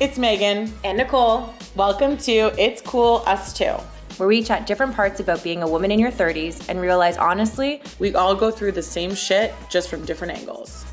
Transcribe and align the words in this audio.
it's 0.00 0.18
Megan. 0.18 0.72
And 0.82 0.98
Nicole. 0.98 1.54
Welcome 1.76 2.16
to 2.18 2.52
It's 2.58 2.80
Cool 2.80 3.22
Us 3.26 3.52
Too, 3.52 3.74
where 4.16 4.28
we 4.28 4.42
chat 4.42 4.66
different 4.66 4.94
parts 4.94 5.20
about 5.20 5.42
being 5.42 5.62
a 5.62 5.68
woman 5.68 5.90
in 5.90 5.98
your 5.98 6.10
30s 6.10 6.68
and 6.68 6.80
realize 6.80 7.16
honestly, 7.16 7.82
we 7.98 8.14
all 8.14 8.34
go 8.34 8.50
through 8.50 8.72
the 8.72 8.82
same 8.82 9.14
shit 9.14 9.54
just 9.68 9.88
from 9.88 10.04
different 10.04 10.38
angles. 10.38 10.84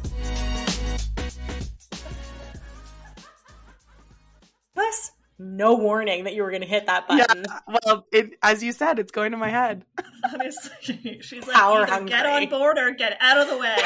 Plus, 4.73 5.11
no 5.39 5.75
warning 5.75 6.23
that 6.25 6.33
you 6.33 6.43
were 6.43 6.49
going 6.49 6.61
to 6.61 6.67
hit 6.67 6.85
that 6.85 7.07
button. 7.07 7.43
Yeah, 7.47 7.77
well, 7.85 8.05
it, 8.11 8.31
as 8.43 8.63
you 8.63 8.71
said, 8.71 8.99
it's 8.99 9.11
going 9.11 9.31
to 9.31 9.37
my 9.37 9.49
head. 9.49 9.85
Honestly, 10.33 11.19
she's 11.21 11.47
like, 11.47 11.55
Power 11.55 11.89
either 11.89 12.05
get 12.05 12.25
on 12.25 12.49
board 12.49 12.77
or 12.77 12.91
get 12.91 13.17
out 13.19 13.37
of 13.37 13.47
the 13.47 13.57
way. 13.57 13.77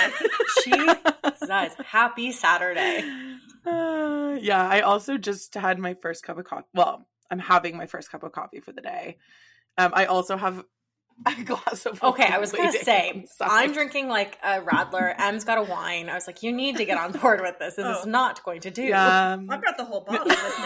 she 0.63 1.45
says, 1.45 1.75
"Happy 1.85 2.31
Saturday." 2.31 3.39
Uh, 3.65 4.37
yeah, 4.41 4.67
I 4.67 4.81
also 4.81 5.17
just 5.17 5.53
had 5.55 5.79
my 5.79 5.93
first 5.95 6.23
cup 6.23 6.37
of 6.37 6.45
coffee. 6.45 6.67
Well, 6.73 7.07
I'm 7.31 7.39
having 7.39 7.77
my 7.77 7.87
first 7.87 8.11
cup 8.11 8.23
of 8.23 8.31
coffee 8.31 8.59
for 8.59 8.71
the 8.71 8.81
day. 8.81 9.17
Um, 9.77 9.91
I 9.93 10.05
also 10.05 10.37
have 10.37 10.63
a 11.25 11.43
glass 11.43 11.85
of 11.85 12.01
Okay, 12.03 12.27
I 12.27 12.39
was 12.39 12.51
gonna 12.51 12.71
say 12.71 13.25
I'm 13.41 13.71
drinking 13.73 14.09
like 14.09 14.37
a 14.43 14.59
Radler. 14.61 15.13
Em's 15.17 15.43
got 15.43 15.57
a 15.57 15.63
wine. 15.63 16.09
I 16.09 16.13
was 16.15 16.27
like, 16.27 16.43
you 16.43 16.51
need 16.51 16.77
to 16.77 16.85
get 16.85 16.97
on 16.97 17.11
board 17.13 17.41
with 17.41 17.57
this. 17.59 17.75
This 17.75 17.85
oh. 17.85 17.99
is 17.99 18.05
not 18.05 18.43
going 18.43 18.61
to 18.61 18.71
do. 18.71 18.93
Um, 18.93 19.49
I've 19.49 19.63
got 19.63 19.77
the 19.77 19.85
whole 19.85 20.01
bottle 20.07 20.25
with 20.25 20.37
me. 20.37 20.65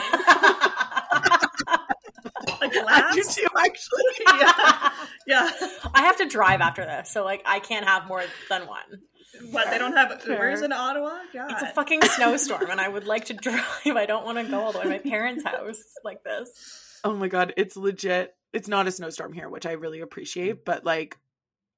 a 2.62 2.70
glass. 2.70 3.16
You 3.16 3.24
too, 3.24 3.48
actually. 3.58 4.04
yeah, 4.40 4.92
yeah. 5.28 5.50
I 5.94 6.02
have 6.02 6.18
to 6.18 6.26
drive 6.26 6.62
after 6.62 6.84
this, 6.84 7.10
so 7.10 7.24
like 7.24 7.44
I 7.46 7.60
can't 7.60 7.86
have 7.86 8.08
more 8.08 8.24
than 8.50 8.68
one. 8.68 9.02
What 9.52 9.70
they 9.70 9.78
don't 9.78 9.94
have 9.94 10.10
Ubers 10.22 10.64
in 10.64 10.72
Ottawa? 10.72 11.20
God. 11.34 11.52
It's 11.52 11.62
a 11.62 11.68
fucking 11.68 12.02
snowstorm, 12.02 12.70
and 12.70 12.82
I 12.82 12.88
would 12.88 13.06
like 13.06 13.26
to 13.26 13.34
drive. 13.36 13.64
I 13.86 14.06
don't 14.06 14.26
want 14.26 14.38
to 14.38 14.44
go 14.44 14.60
all 14.60 14.72
the 14.72 14.80
way 14.80 14.86
to 14.86 14.90
my 14.90 14.98
parents' 14.98 15.44
house 15.44 15.84
like 16.04 16.24
this. 16.24 17.00
Oh 17.04 17.16
my 17.16 17.28
god, 17.28 17.54
it's 17.58 17.78
legit. 17.78 18.36
It's 18.54 18.68
not 18.68 18.88
a 18.88 18.92
snowstorm 18.92 19.34
here, 19.34 19.48
which 19.48 19.66
I 19.66 19.74
really 19.74 20.02
appreciate, 20.02 20.66
but 20.66 20.84
like, 20.84 21.18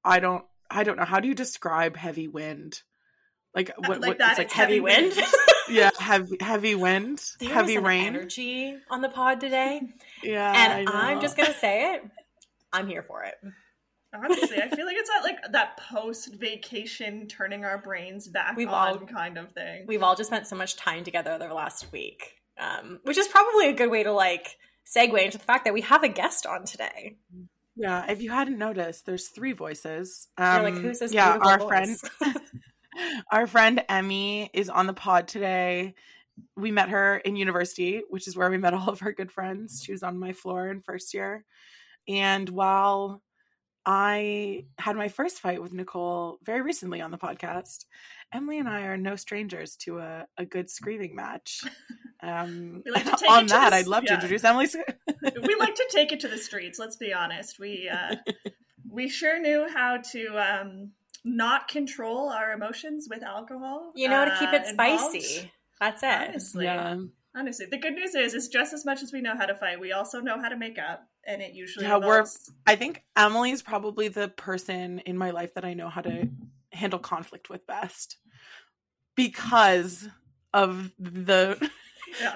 I 0.04 0.20
don't, 0.20 0.44
I 0.70 0.84
don't 0.84 0.96
know. 0.96 1.04
How 1.04 1.20
do 1.20 1.28
you 1.28 1.34
describe 1.34 1.96
heavy 1.96 2.28
wind? 2.28 2.82
Like 3.54 3.70
uh, 3.70 3.74
what? 3.86 4.00
like 4.00 4.18
what 4.18 4.30
it's 4.30 4.38
like 4.38 4.50
heavy, 4.50 4.74
heavy 4.74 4.80
wind. 4.80 5.14
wind. 5.14 5.28
yeah, 5.70 5.90
heavy 5.98 6.36
heavy 6.40 6.74
wind, 6.74 7.22
There's 7.38 7.52
heavy 7.52 7.78
rain. 7.78 8.06
Energy 8.06 8.76
on 8.90 9.02
the 9.02 9.08
pod 9.08 9.40
today. 9.40 9.82
Yeah, 10.22 10.52
and 10.54 10.88
I'm 10.88 11.20
just 11.20 11.36
gonna 11.36 11.52
say 11.52 11.94
it. 11.94 12.04
I'm 12.72 12.86
here 12.86 13.02
for 13.02 13.24
it. 13.24 13.34
Honestly, 14.14 14.58
I 14.62 14.68
feel 14.68 14.84
like 14.84 14.96
it's 14.96 15.08
that 15.08 15.22
like 15.22 15.52
that 15.52 15.78
post 15.78 16.34
vacation 16.34 17.26
turning 17.28 17.64
our 17.64 17.78
brains 17.78 18.28
back 18.28 18.56
we've 18.56 18.68
on 18.68 18.98
all, 18.98 18.98
kind 19.06 19.38
of 19.38 19.52
thing. 19.52 19.86
We've 19.86 20.02
all 20.02 20.14
just 20.14 20.28
spent 20.28 20.46
so 20.46 20.56
much 20.56 20.76
time 20.76 21.02
together 21.02 21.38
the 21.38 21.52
last 21.52 21.90
week, 21.92 22.34
um, 22.58 23.00
which 23.04 23.16
is 23.16 23.26
probably 23.28 23.70
a 23.70 23.72
good 23.72 23.90
way 23.90 24.02
to 24.02 24.12
like 24.12 24.56
segue 24.86 25.18
into 25.24 25.38
the 25.38 25.44
fact 25.44 25.64
that 25.64 25.72
we 25.72 25.80
have 25.82 26.02
a 26.02 26.08
guest 26.08 26.44
on 26.44 26.64
today. 26.64 27.16
Yeah, 27.74 28.10
if 28.10 28.20
you 28.20 28.30
hadn't 28.30 28.58
noticed, 28.58 29.06
there's 29.06 29.28
three 29.28 29.52
voices. 29.52 30.28
Um, 30.36 30.62
like, 30.62 30.74
who's 30.74 30.98
this? 30.98 31.14
Yeah, 31.14 31.38
our 31.40 31.58
voice? 31.58 32.00
friend, 32.10 32.36
our 33.32 33.46
friend 33.46 33.82
Emmy 33.88 34.50
is 34.52 34.68
on 34.68 34.86
the 34.86 34.92
pod 34.92 35.26
today. 35.26 35.94
We 36.54 36.70
met 36.70 36.90
her 36.90 37.16
in 37.16 37.36
university, 37.36 38.02
which 38.10 38.28
is 38.28 38.36
where 38.36 38.50
we 38.50 38.58
met 38.58 38.74
all 38.74 38.90
of 38.90 39.00
her 39.00 39.12
good 39.12 39.32
friends. 39.32 39.82
She 39.82 39.92
was 39.92 40.02
on 40.02 40.18
my 40.18 40.34
floor 40.34 40.68
in 40.68 40.82
first 40.82 41.14
year, 41.14 41.46
and 42.06 42.46
while 42.50 43.22
I 43.84 44.64
had 44.78 44.96
my 44.96 45.08
first 45.08 45.40
fight 45.40 45.60
with 45.60 45.72
Nicole 45.72 46.38
very 46.44 46.62
recently 46.62 47.00
on 47.00 47.10
the 47.10 47.18
podcast. 47.18 47.84
Emily 48.32 48.58
and 48.58 48.68
I 48.68 48.82
are 48.82 48.96
no 48.96 49.16
strangers 49.16 49.76
to 49.78 49.98
a, 49.98 50.26
a 50.38 50.44
good 50.44 50.70
screaming 50.70 51.14
match. 51.14 51.62
Um, 52.24 52.84
like 52.86 53.04
on 53.28 53.46
that, 53.48 53.70
the, 53.70 53.76
I'd 53.76 53.88
love 53.88 54.04
yeah. 54.04 54.10
to 54.10 54.14
introduce 54.14 54.44
Emily. 54.44 54.68
we 55.24 55.56
like 55.56 55.74
to 55.74 55.88
take 55.90 56.12
it 56.12 56.20
to 56.20 56.28
the 56.28 56.38
streets. 56.38 56.78
Let's 56.78 56.94
be 56.94 57.12
honest. 57.12 57.58
We 57.58 57.90
uh, 57.92 58.14
we 58.88 59.08
sure 59.08 59.40
knew 59.40 59.66
how 59.68 59.96
to 60.12 60.26
um, 60.38 60.92
not 61.24 61.66
control 61.66 62.28
our 62.28 62.52
emotions 62.52 63.08
with 63.10 63.24
alcohol. 63.24 63.90
You 63.96 64.08
know 64.08 64.18
how 64.18 64.24
to 64.26 64.38
keep 64.38 64.52
it 64.52 64.62
uh, 64.62 64.72
spicy. 64.72 65.50
That's 65.80 66.04
it. 66.04 66.28
Honestly, 66.28 66.64
yeah. 66.66 66.96
Honestly, 67.34 67.66
the 67.68 67.78
good 67.78 67.94
news 67.94 68.14
is, 68.14 68.34
is 68.34 68.46
just 68.46 68.72
as 68.72 68.84
much 68.84 69.02
as 69.02 69.12
we 69.12 69.20
know 69.20 69.36
how 69.36 69.46
to 69.46 69.56
fight, 69.56 69.80
we 69.80 69.90
also 69.90 70.20
know 70.20 70.40
how 70.40 70.48
to 70.48 70.56
make 70.56 70.78
up 70.78 71.08
and 71.26 71.42
it 71.42 71.52
usually 71.52 71.86
yeah 71.86 71.96
involves... 71.96 72.50
we're 72.66 72.72
i 72.72 72.76
think 72.76 73.02
emily's 73.16 73.62
probably 73.62 74.08
the 74.08 74.28
person 74.28 74.98
in 75.00 75.16
my 75.16 75.30
life 75.30 75.54
that 75.54 75.64
i 75.64 75.74
know 75.74 75.88
how 75.88 76.00
to 76.00 76.28
handle 76.72 76.98
conflict 76.98 77.50
with 77.50 77.66
best 77.66 78.16
because 79.14 80.08
of 80.54 80.90
the. 80.98 81.70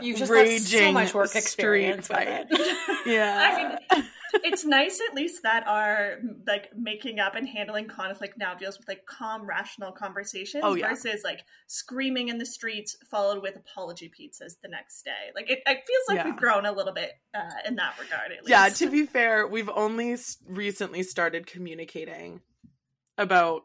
You've 0.02 0.18
just 0.18 0.32
got 0.32 0.48
so 0.48 0.92
much 0.92 1.14
work 1.14 1.34
experience 1.34 2.08
with 2.08 2.28
it. 2.28 2.46
Yeah. 3.06 3.78
I 3.92 3.96
mean, 3.96 4.04
it's 4.42 4.64
nice 4.64 5.00
at 5.08 5.14
least 5.14 5.44
that 5.44 5.66
our 5.68 6.18
like 6.44 6.76
making 6.76 7.20
up 7.20 7.36
and 7.36 7.48
handling 7.48 7.86
conflict 7.86 8.36
now 8.36 8.54
deals 8.54 8.76
with 8.78 8.88
like 8.88 9.06
calm 9.06 9.46
rational 9.46 9.92
conversations 9.92 10.64
oh, 10.66 10.74
yeah. 10.74 10.88
versus 10.88 11.22
like 11.22 11.44
screaming 11.68 12.28
in 12.28 12.38
the 12.38 12.44
streets 12.44 12.96
followed 13.08 13.42
with 13.42 13.54
apology 13.54 14.10
pizzas 14.10 14.54
the 14.60 14.68
next 14.68 15.04
day. 15.04 15.30
Like 15.36 15.48
it, 15.48 15.60
it 15.64 15.84
feels 15.86 16.02
like 16.08 16.18
yeah. 16.18 16.24
we've 16.24 16.36
grown 16.36 16.66
a 16.66 16.72
little 16.72 16.92
bit 16.92 17.12
uh, 17.32 17.68
in 17.68 17.76
that 17.76 17.94
regard 18.00 18.32
yeah 18.46 18.68
to 18.68 18.90
be 18.90 19.06
fair 19.06 19.46
we've 19.46 19.68
only 19.68 20.16
recently 20.46 21.02
started 21.02 21.46
communicating 21.46 22.40
about 23.18 23.64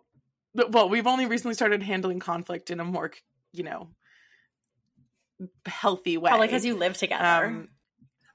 well 0.70 0.90
we've 0.90 1.08
only 1.08 1.26
recently 1.26 1.54
started 1.54 1.84
handling 1.84 2.20
conflict 2.20 2.70
in 2.70 2.80
a 2.80 2.84
more 2.84 3.12
you 3.54 3.64
know 3.64 3.88
healthy 5.66 6.18
way 6.18 6.30
probably 6.30 6.48
because 6.48 6.66
you 6.66 6.76
live 6.76 6.98
together 6.98 7.48
um, 7.48 7.70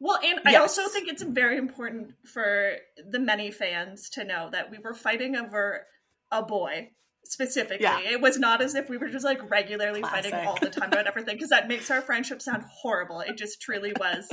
well, 0.00 0.18
and 0.22 0.40
yes. 0.44 0.54
I 0.54 0.56
also 0.56 0.88
think 0.88 1.08
it's 1.08 1.22
very 1.22 1.56
important 1.56 2.12
for 2.32 2.74
the 3.10 3.18
many 3.18 3.50
fans 3.50 4.10
to 4.10 4.24
know 4.24 4.50
that 4.52 4.70
we 4.70 4.78
were 4.78 4.94
fighting 4.94 5.36
over 5.36 5.86
a 6.30 6.42
boy 6.42 6.90
specifically. 7.24 7.84
Yeah. 7.84 8.00
It 8.00 8.20
was 8.20 8.38
not 8.38 8.60
as 8.60 8.74
if 8.74 8.88
we 8.88 8.98
were 8.98 9.08
just 9.08 9.24
like 9.24 9.50
regularly 9.50 10.00
Classic. 10.00 10.32
fighting 10.32 10.46
all 10.46 10.58
the 10.60 10.70
time 10.70 10.90
about 10.92 11.06
everything 11.06 11.36
because 11.36 11.50
that 11.50 11.68
makes 11.68 11.90
our 11.90 12.02
friendship 12.02 12.42
sound 12.42 12.64
horrible. 12.64 13.20
It 13.20 13.36
just 13.36 13.60
truly 13.60 13.92
was. 13.98 14.28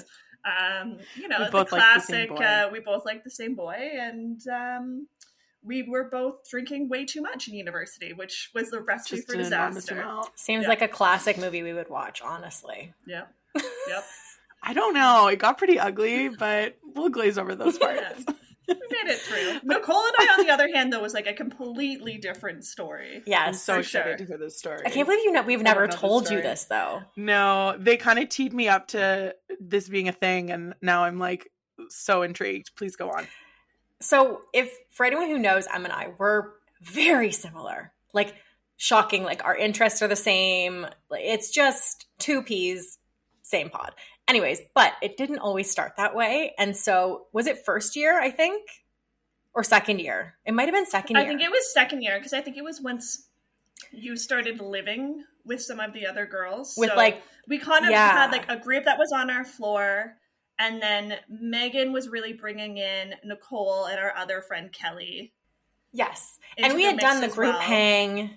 Um, 0.45 0.97
you 1.15 1.29
know, 1.29 1.49
the 1.49 1.63
classic. 1.63 2.35
The 2.35 2.43
uh, 2.43 2.69
we 2.69 2.81
both 2.81 3.05
like 3.05 3.23
the 3.23 3.31
same 3.31 3.55
boy, 3.55 3.77
and 3.77 4.41
um, 4.51 5.07
we 5.65 5.83
were 5.83 6.09
both 6.09 6.49
drinking 6.49 6.89
way 6.89 7.05
too 7.05 7.21
much 7.21 7.47
in 7.47 7.53
university, 7.53 8.13
which 8.13 8.49
was 8.53 8.69
the 8.69 8.81
recipe 8.81 9.17
just 9.17 9.27
for 9.27 9.35
disaster. 9.35 10.03
Seems 10.35 10.63
yeah. 10.63 10.69
like 10.69 10.81
a 10.81 10.87
classic 10.87 11.37
movie 11.37 11.63
we 11.63 11.73
would 11.73 11.89
watch, 11.89 12.21
honestly. 12.21 12.93
Yep. 13.07 13.33
Yep. 13.87 14.03
I 14.63 14.73
don't 14.73 14.93
know. 14.93 15.27
It 15.27 15.39
got 15.39 15.57
pretty 15.57 15.77
ugly, 15.77 16.29
but 16.29 16.77
we'll 16.95 17.09
glaze 17.09 17.37
over 17.37 17.53
those 17.53 17.77
parts. 17.77 18.23
we 18.67 18.73
made 18.75 19.11
it 19.11 19.19
through. 19.19 19.59
Nicole 19.63 20.05
and 20.05 20.15
I, 20.17 20.35
on 20.39 20.45
the 20.45 20.53
other 20.53 20.69
hand, 20.73 20.93
though, 20.93 21.01
was 21.01 21.13
like 21.13 21.27
a 21.27 21.33
completely 21.33 22.17
different 22.17 22.63
story. 22.63 23.21
Yeah, 23.25 23.43
I'm 23.43 23.53
so 23.53 23.79
excited 23.79 24.09
sure. 24.11 24.17
to 24.17 24.25
hear 24.25 24.37
this 24.37 24.57
story. 24.57 24.79
I 24.85 24.89
can't 24.89 25.05
believe 25.05 25.23
you 25.25 25.33
know 25.33 25.41
we've 25.41 25.61
never 25.61 25.87
told 25.89 26.29
you 26.29 26.41
this 26.41 26.63
though. 26.63 27.01
No, 27.17 27.75
they 27.77 27.97
kind 27.97 28.19
of 28.19 28.29
teed 28.29 28.53
me 28.53 28.69
up 28.69 28.87
to 28.89 29.35
this 29.59 29.89
being 29.89 30.07
a 30.07 30.13
thing, 30.13 30.49
and 30.49 30.75
now 30.81 31.03
I'm 31.03 31.19
like 31.19 31.49
so 31.89 32.21
intrigued. 32.21 32.71
Please 32.77 32.95
go 32.95 33.09
on. 33.09 33.27
So, 34.03 34.41
if 34.53 34.71
for 34.89 35.05
anyone 35.05 35.29
who 35.29 35.39
knows 35.39 35.67
Em 35.73 35.85
and 35.85 35.93
I, 35.93 36.13
we're 36.17 36.51
very 36.81 37.31
similar. 37.31 37.93
Like 38.13 38.35
shocking. 38.77 39.23
Like 39.23 39.43
our 39.45 39.55
interests 39.55 40.01
are 40.01 40.07
the 40.07 40.15
same. 40.15 40.85
It's 41.11 41.49
just 41.49 42.05
two 42.19 42.43
peas, 42.43 42.99
same 43.41 43.69
pod. 43.69 43.93
Anyways, 44.27 44.61
but 44.73 44.93
it 45.01 45.17
didn't 45.17 45.39
always 45.39 45.69
start 45.69 45.93
that 45.97 46.15
way. 46.15 46.53
And 46.57 46.75
so, 46.75 47.27
was 47.33 47.47
it 47.47 47.65
first 47.65 47.95
year, 47.95 48.19
I 48.19 48.29
think? 48.29 48.61
Or 49.53 49.63
second 49.63 49.99
year? 49.99 50.35
It 50.45 50.53
might 50.53 50.63
have 50.63 50.73
been 50.73 50.85
second 50.85 51.15
year. 51.15 51.25
I 51.25 51.27
think 51.27 51.41
it 51.41 51.51
was 51.51 51.73
second 51.73 52.01
year 52.01 52.17
because 52.17 52.33
I 52.33 52.41
think 52.41 52.57
it 52.57 52.63
was 52.63 52.81
once 52.81 53.27
you 53.91 54.15
started 54.15 54.59
living 54.59 55.23
with 55.45 55.61
some 55.61 55.79
of 55.79 55.93
the 55.93 56.07
other 56.07 56.25
girls. 56.25 56.75
With 56.77 56.89
so 56.89 56.95
like, 56.95 57.21
we 57.47 57.59
kind 57.59 57.85
of 57.85 57.91
yeah. 57.91 58.11
had 58.11 58.31
like 58.31 58.49
a 58.49 58.57
group 58.57 58.85
that 58.85 58.97
was 58.97 59.11
on 59.11 59.29
our 59.29 59.43
floor. 59.43 60.15
And 60.59 60.81
then 60.81 61.15
Megan 61.29 61.93
was 61.93 62.09
really 62.09 62.33
bringing 62.33 62.77
in 62.77 63.15
Nicole 63.23 63.85
and 63.85 63.99
our 63.99 64.15
other 64.15 64.41
friend 64.41 64.71
Kelly. 64.71 65.33
Yes. 65.91 66.39
And 66.57 66.75
we 66.75 66.83
had 66.83 66.99
done 66.99 67.21
the 67.21 67.27
group 67.27 67.53
well. 67.53 67.61
hang, 67.61 68.31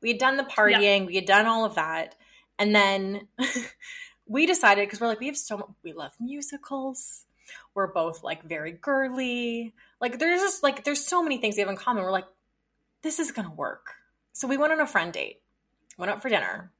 we 0.00 0.10
had 0.10 0.18
done 0.18 0.36
the 0.36 0.44
partying, 0.44 1.06
we 1.06 1.16
had 1.16 1.26
done 1.26 1.46
all 1.46 1.64
of 1.64 1.76
that. 1.76 2.16
And 2.58 2.74
then 2.74 3.28
we 4.26 4.46
decided 4.46 4.86
because 4.86 5.00
we're 5.00 5.08
like 5.08 5.20
we 5.20 5.26
have 5.26 5.36
so 5.36 5.74
we 5.82 5.92
love 5.92 6.12
musicals. 6.20 7.26
We're 7.74 7.92
both 7.92 8.22
like 8.22 8.44
very 8.44 8.72
girly. 8.72 9.74
Like 10.00 10.18
there's 10.18 10.40
just 10.40 10.62
like 10.62 10.84
there's 10.84 11.04
so 11.04 11.22
many 11.22 11.38
things 11.38 11.56
we 11.56 11.60
have 11.60 11.70
in 11.70 11.76
common. 11.76 12.02
We're 12.02 12.12
like 12.12 12.28
this 13.02 13.18
is 13.18 13.32
gonna 13.32 13.54
work. 13.54 13.94
So 14.32 14.46
we 14.46 14.56
went 14.56 14.72
on 14.72 14.80
a 14.80 14.86
friend 14.86 15.12
date. 15.12 15.40
Went 15.98 16.10
out 16.10 16.22
for 16.22 16.28
dinner. 16.28 16.72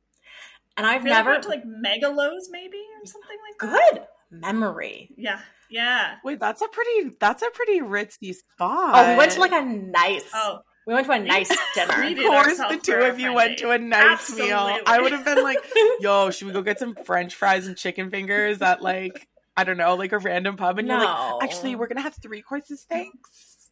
And 0.77 0.87
i've 0.87 1.05
really 1.05 1.17
never 1.17 1.31
went 1.31 1.43
to 1.43 1.49
like 1.49 1.65
megalos 1.65 2.45
maybe 2.51 2.79
or 2.79 3.05
something 3.05 3.37
like 3.49 3.71
that? 3.71 3.93
Good 3.93 4.07
memory 4.31 5.11
yeah 5.17 5.41
yeah 5.71 6.17
wait 6.25 6.38
that's 6.41 6.62
a 6.62 6.69
pretty 6.69 7.17
that's 7.21 7.43
a 7.43 7.50
pretty 7.50 7.81
ritzy 7.81 8.35
spot 8.35 8.93
oh 8.94 9.11
we 9.11 9.17
went 9.17 9.32
to 9.32 9.41
like 9.41 9.53
a 9.53 9.62
nice 9.65 10.25
oh 10.35 10.61
We 10.87 10.94
went 10.94 11.06
to 11.06 11.12
a 11.12 11.19
nice 11.19 11.49
dinner. 11.75 12.03
of 12.03 12.17
course, 12.17 12.56
the 12.56 12.81
two 12.82 12.94
of 12.94 13.21
you 13.21 13.32
went 13.35 13.59
to 13.59 13.71
a 13.71 13.79
nice 13.79 14.12
Absolutely. 14.12 14.49
meal. 14.49 14.79
I 14.87 15.00
would 15.00 15.12
have 15.12 15.25
been 15.25 15.43
like, 15.43 15.59
"Yo, 16.00 16.31
should 16.31 16.47
we 16.47 16.53
go 16.53 16.62
get 16.62 16.79
some 16.79 16.94
French 17.05 17.35
fries 17.35 17.67
and 17.67 17.77
chicken 17.77 18.11
fingers 18.11 18.61
at 18.62 18.82
like 18.82 19.29
I 19.56 19.65
don't 19.65 19.77
know, 19.77 19.94
like 19.94 20.12
a 20.12 20.19
random 20.19 20.56
pub?" 20.56 20.79
And 20.79 20.88
no. 20.88 20.97
you're 20.97 21.05
like, 21.06 21.44
"Actually, 21.44 21.77
we're 21.77 21.87
gonna 21.87 22.00
have 22.00 22.17
three 22.17 22.41
courses, 22.43 22.87
thanks." 22.88 23.71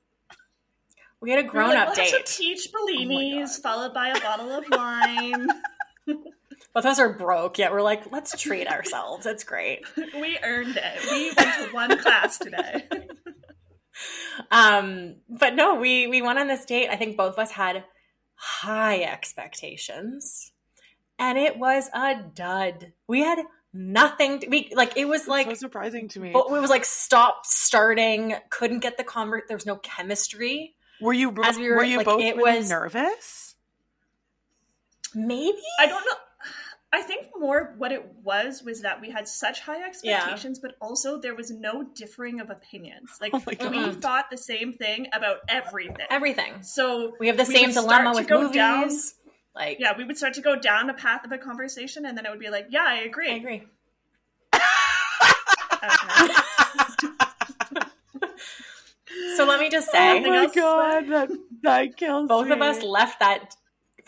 We 1.20 1.30
had 1.30 1.40
a 1.40 1.48
grown-up 1.48 1.88
like, 1.88 1.88
up 1.88 1.94
date. 1.96 2.36
Peach 2.38 2.68
oh 2.72 2.86
bellinis, 2.86 3.56
oh 3.58 3.62
followed 3.62 3.94
by 3.94 4.08
a 4.10 4.20
bottle 4.20 4.52
of 4.52 4.64
wine. 4.70 5.48
Both 6.78 6.84
of 6.84 6.90
us 6.92 7.00
are 7.00 7.12
broke, 7.12 7.58
yet 7.58 7.72
we're 7.72 7.82
like, 7.82 8.12
let's 8.12 8.40
treat 8.40 8.68
ourselves. 8.72 9.26
It's 9.26 9.42
great. 9.42 9.82
we 9.96 10.38
earned 10.44 10.76
it. 10.76 11.10
We 11.10 11.32
went 11.36 11.54
to 11.56 11.74
one 11.74 11.98
class 11.98 12.38
today. 12.38 12.84
um, 14.52 15.16
but 15.28 15.56
no, 15.56 15.74
we 15.74 16.06
we 16.06 16.22
went 16.22 16.38
on 16.38 16.46
this 16.46 16.64
date. 16.64 16.88
I 16.88 16.94
think 16.94 17.16
both 17.16 17.32
of 17.32 17.38
us 17.40 17.50
had 17.50 17.82
high 18.36 19.02
expectations, 19.02 20.52
and 21.18 21.36
it 21.36 21.58
was 21.58 21.90
a 21.92 22.22
dud. 22.32 22.92
We 23.08 23.22
had 23.22 23.40
nothing. 23.72 24.38
To, 24.38 24.48
we 24.48 24.70
like 24.72 24.96
it 24.96 25.08
was 25.08 25.26
like 25.26 25.48
so 25.48 25.54
surprising 25.54 26.06
to 26.10 26.20
me. 26.20 26.30
But 26.32 26.46
it 26.46 26.60
was 26.60 26.70
like 26.70 26.84
stop 26.84 27.44
starting. 27.44 28.36
Couldn't 28.50 28.84
get 28.84 28.96
the 28.96 29.02
convert. 29.02 29.48
There 29.48 29.56
was 29.56 29.66
no 29.66 29.78
chemistry. 29.78 30.76
Were 31.00 31.12
you? 31.12 31.30
we 31.30 31.68
were, 31.68 31.74
were 31.78 31.82
you 31.82 31.96
like, 31.96 32.06
both 32.06 32.20
really 32.20 32.40
was, 32.40 32.70
nervous? 32.70 33.56
Maybe 35.12 35.58
I 35.80 35.86
don't 35.86 36.06
know. 36.06 36.12
I 36.90 37.02
think 37.02 37.26
more 37.38 37.74
what 37.76 37.92
it 37.92 38.02
was 38.22 38.62
was 38.62 38.80
that 38.80 39.00
we 39.00 39.10
had 39.10 39.28
such 39.28 39.60
high 39.60 39.86
expectations, 39.86 40.60
yeah. 40.62 40.68
but 40.68 40.76
also 40.80 41.20
there 41.20 41.34
was 41.34 41.50
no 41.50 41.82
differing 41.82 42.40
of 42.40 42.48
opinions. 42.48 43.10
Like 43.20 43.32
oh 43.34 43.42
we 43.46 43.92
thought 43.92 44.30
the 44.30 44.38
same 44.38 44.72
thing 44.72 45.08
about 45.12 45.38
everything. 45.48 46.06
Everything. 46.08 46.62
So 46.62 47.14
we 47.20 47.26
have 47.26 47.36
the 47.36 47.44
same 47.44 47.72
dilemma 47.72 48.12
with 48.14 48.30
movies. 48.30 48.54
Down, 48.54 48.90
like 49.54 49.78
yeah, 49.80 49.94
we 49.98 50.04
would 50.04 50.16
start 50.16 50.32
to 50.34 50.40
go 50.40 50.58
down 50.58 50.88
a 50.88 50.94
path 50.94 51.26
of 51.26 51.32
a 51.32 51.38
conversation, 51.38 52.06
and 52.06 52.16
then 52.16 52.24
it 52.24 52.30
would 52.30 52.40
be 52.40 52.48
like, 52.48 52.68
yeah, 52.70 52.86
I 52.86 53.00
agree. 53.00 53.32
I 53.32 53.34
agree. 53.34 53.66
so 59.36 59.44
let 59.44 59.60
me 59.60 59.68
just 59.68 59.90
say, 59.90 60.24
oh 60.24 60.30
my 60.30 60.46
god, 60.46 61.08
that, 61.08 61.28
that 61.62 61.96
kills 61.96 62.28
both 62.28 62.46
me. 62.46 62.52
of 62.52 62.62
us 62.62 62.82
left 62.82 63.20
that 63.20 63.54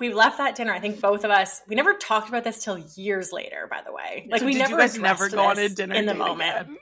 we 0.01 0.13
left 0.13 0.39
that 0.39 0.57
dinner. 0.57 0.73
I 0.73 0.81
think 0.81 1.01
both 1.01 1.25
of 1.25 1.31
us. 1.31 1.63
We 1.69 1.77
never 1.77 1.95
talked 1.95 2.29
about 2.29 2.45
this 2.45 2.65
till 2.65 2.79
years 2.79 3.33
later. 3.33 3.69
By 3.71 3.83
the 3.85 3.93
way, 3.93 4.27
like 4.31 4.41
so 4.41 4.47
we 4.47 4.55
never. 4.55 4.77
never 4.99 5.29
go 5.29 5.45
on 5.45 5.59
a 5.59 5.69
dinner 5.69 5.95
in 5.95 6.07
the 6.07 6.15
moment. 6.15 6.61
Again? 6.63 6.79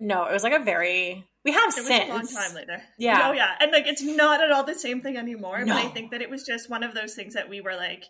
No, 0.00 0.24
it 0.24 0.32
was 0.32 0.42
like 0.42 0.54
a 0.54 0.64
very. 0.64 1.24
We 1.44 1.52
have 1.52 1.68
it 1.70 1.84
since. 1.84 2.08
a 2.08 2.08
long 2.08 2.26
time 2.26 2.54
later. 2.54 2.82
Yeah. 2.98 3.28
Oh 3.28 3.32
yeah, 3.32 3.54
and 3.60 3.72
like 3.72 3.86
it's 3.86 4.02
not 4.02 4.42
at 4.42 4.50
all 4.52 4.64
the 4.64 4.74
same 4.74 5.00
thing 5.00 5.16
anymore. 5.16 5.64
No. 5.64 5.74
But 5.74 5.84
I 5.84 5.88
think 5.88 6.12
that 6.12 6.22
it 6.22 6.30
was 6.30 6.44
just 6.44 6.70
one 6.70 6.82
of 6.82 6.94
those 6.94 7.14
things 7.14 7.34
that 7.34 7.48
we 7.48 7.60
were 7.60 7.74
like, 7.74 8.04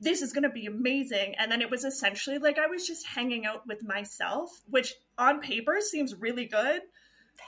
this 0.00 0.22
is 0.22 0.32
going 0.32 0.44
to 0.44 0.50
be 0.50 0.66
amazing. 0.66 1.34
And 1.38 1.52
then 1.52 1.60
it 1.60 1.70
was 1.70 1.84
essentially 1.84 2.38
like 2.38 2.58
I 2.58 2.66
was 2.66 2.86
just 2.86 3.06
hanging 3.06 3.46
out 3.46 3.66
with 3.66 3.84
myself, 3.84 4.50
which 4.68 4.94
on 5.18 5.40
paper 5.40 5.78
seems 5.80 6.14
really 6.14 6.46
good, 6.46 6.80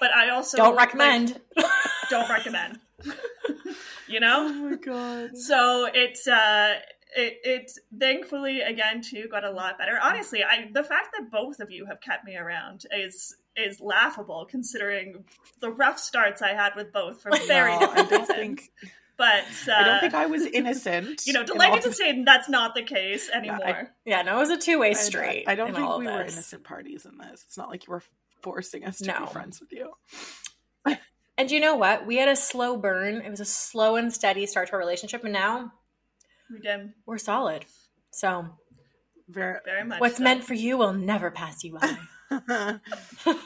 but 0.01 0.11
I 0.11 0.31
also 0.31 0.59
don't 0.59 0.77
recommend. 0.77 1.41
Like, 1.57 1.67
don't 2.11 2.29
recommend. 2.29 2.79
you 4.09 4.21
know? 4.21 4.49
Oh 4.49 4.71
my 4.71 4.77
god. 4.77 5.37
So 5.37 5.89
it's 5.93 6.27
uh 6.27 6.75
it, 7.15 7.39
it 7.45 7.73
thankfully 7.99 8.61
again 8.61 9.03
too 9.03 9.29
got 9.31 9.45
a 9.45 9.51
lot 9.51 9.79
better. 9.79 9.99
Honestly, 10.03 10.43
I 10.43 10.71
the 10.73 10.85
fact 10.85 11.09
that 11.19 11.31
both 11.31 11.61
of 11.61 11.71
you 11.71 11.87
have 11.87 12.01
kept 12.01 12.25
me 12.25 12.37
around 12.37 12.87
is 12.91 13.37
is 13.57 13.81
laughable 13.81 14.47
considering 14.51 15.25
the 15.61 15.71
rough 15.71 15.99
starts 15.99 16.41
I 16.41 16.55
had 16.55 16.75
with 16.75 16.93
both 16.93 17.21
for 17.21 17.31
very 17.47 17.73
no, 17.73 17.81
different 17.81 17.99
I 17.99 18.09
don't 18.09 18.21
reasons. 18.21 18.29
Think, 18.29 18.73
but 19.19 19.45
uh, 19.69 19.73
I 19.73 19.85
don't 19.85 20.01
think 20.01 20.15
I 20.15 20.27
was 20.27 20.43
innocent. 20.43 21.23
You 21.27 21.35
know, 21.35 21.45
delighted 21.45 21.83
to 21.83 21.93
say 21.93 22.25
that's 22.25 22.49
not 22.49 22.75
the 22.75 22.83
case 22.83 23.31
anymore. 23.33 23.59
Yeah, 23.61 23.71
I, 23.71 23.87
yeah 24.05 24.23
no, 24.23 24.37
it 24.37 24.41
was 24.41 24.51
a 24.51 24.59
two 24.59 24.79
way 24.79 24.95
street. 24.95 25.45
I, 25.47 25.53
I 25.53 25.55
don't 25.55 25.75
think 25.75 25.99
we 25.99 26.07
were 26.07 26.23
innocent 26.23 26.65
parties 26.65 27.05
in 27.05 27.19
this. 27.19 27.45
It's 27.47 27.59
not 27.59 27.69
like 27.69 27.87
you 27.87 27.93
were 27.93 28.03
forcing 28.41 28.85
us 28.85 28.99
to 28.99 29.07
no. 29.07 29.21
be 29.21 29.27
friends 29.27 29.61
with 29.61 29.73
you. 29.73 29.93
And 31.39 31.51
you 31.51 31.61
know 31.61 31.77
what? 31.77 32.07
We 32.07 32.17
had 32.17 32.29
a 32.29 32.37
slow 32.37 32.77
burn. 32.77 33.23
It 33.23 33.31
was 33.31 33.41
a 33.41 33.45
slow 33.45 33.97
and 33.97 34.13
steady 34.13 34.47
start 34.47 34.69
to 34.69 34.75
our 34.75 34.79
relationship, 34.79 35.25
and 35.25 35.33
now 35.33 35.73
we 36.51 36.61
did. 36.61 36.93
We're 37.07 37.19
solid. 37.19 37.65
So 38.11 38.47
very, 39.29 39.59
very 39.65 39.85
much. 39.85 40.01
What's 40.01 40.19
so. 40.19 40.25
meant 40.25 40.45
for 40.45 40.55
you 40.55 40.77
will 40.77 40.93
never 40.93 41.31
pass 41.31 41.65
you 41.65 41.79
by. 41.79 41.97
what? 42.29 42.51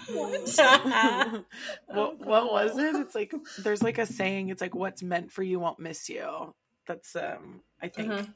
what, 1.86 2.18
what 2.18 2.52
was 2.52 2.78
it? 2.78 2.96
It's 2.96 3.14
like 3.14 3.32
there's 3.58 3.82
like 3.82 3.98
a 3.98 4.06
saying. 4.06 4.48
It's 4.48 4.60
like 4.60 4.74
what's 4.74 5.02
meant 5.02 5.30
for 5.30 5.42
you 5.42 5.60
won't 5.60 5.78
miss 5.78 6.08
you. 6.08 6.54
That's 6.86 7.14
um. 7.14 7.60
I 7.80 7.88
think. 7.88 8.12
Mm-hmm. 8.12 8.30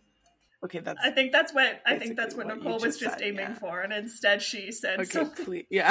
Okay, 0.63 0.81
that's. 0.81 1.01
I 1.03 1.11
think 1.11 1.33
that's 1.33 1.55
what 1.55 1.81
I 1.87 1.99
think 1.99 2.17
that's 2.17 2.35
what, 2.35 2.47
what 2.47 2.59
Nicole 2.59 2.79
was 2.79 2.99
just 2.99 3.19
said, 3.19 3.23
aiming 3.23 3.41
yeah. 3.41 3.55
for, 3.55 3.81
and 3.81 3.93
instead 3.93 4.43
she 4.43 4.73
said. 4.73 5.01
Okay, 5.01 5.25
please, 5.45 5.67
yeah. 5.71 5.91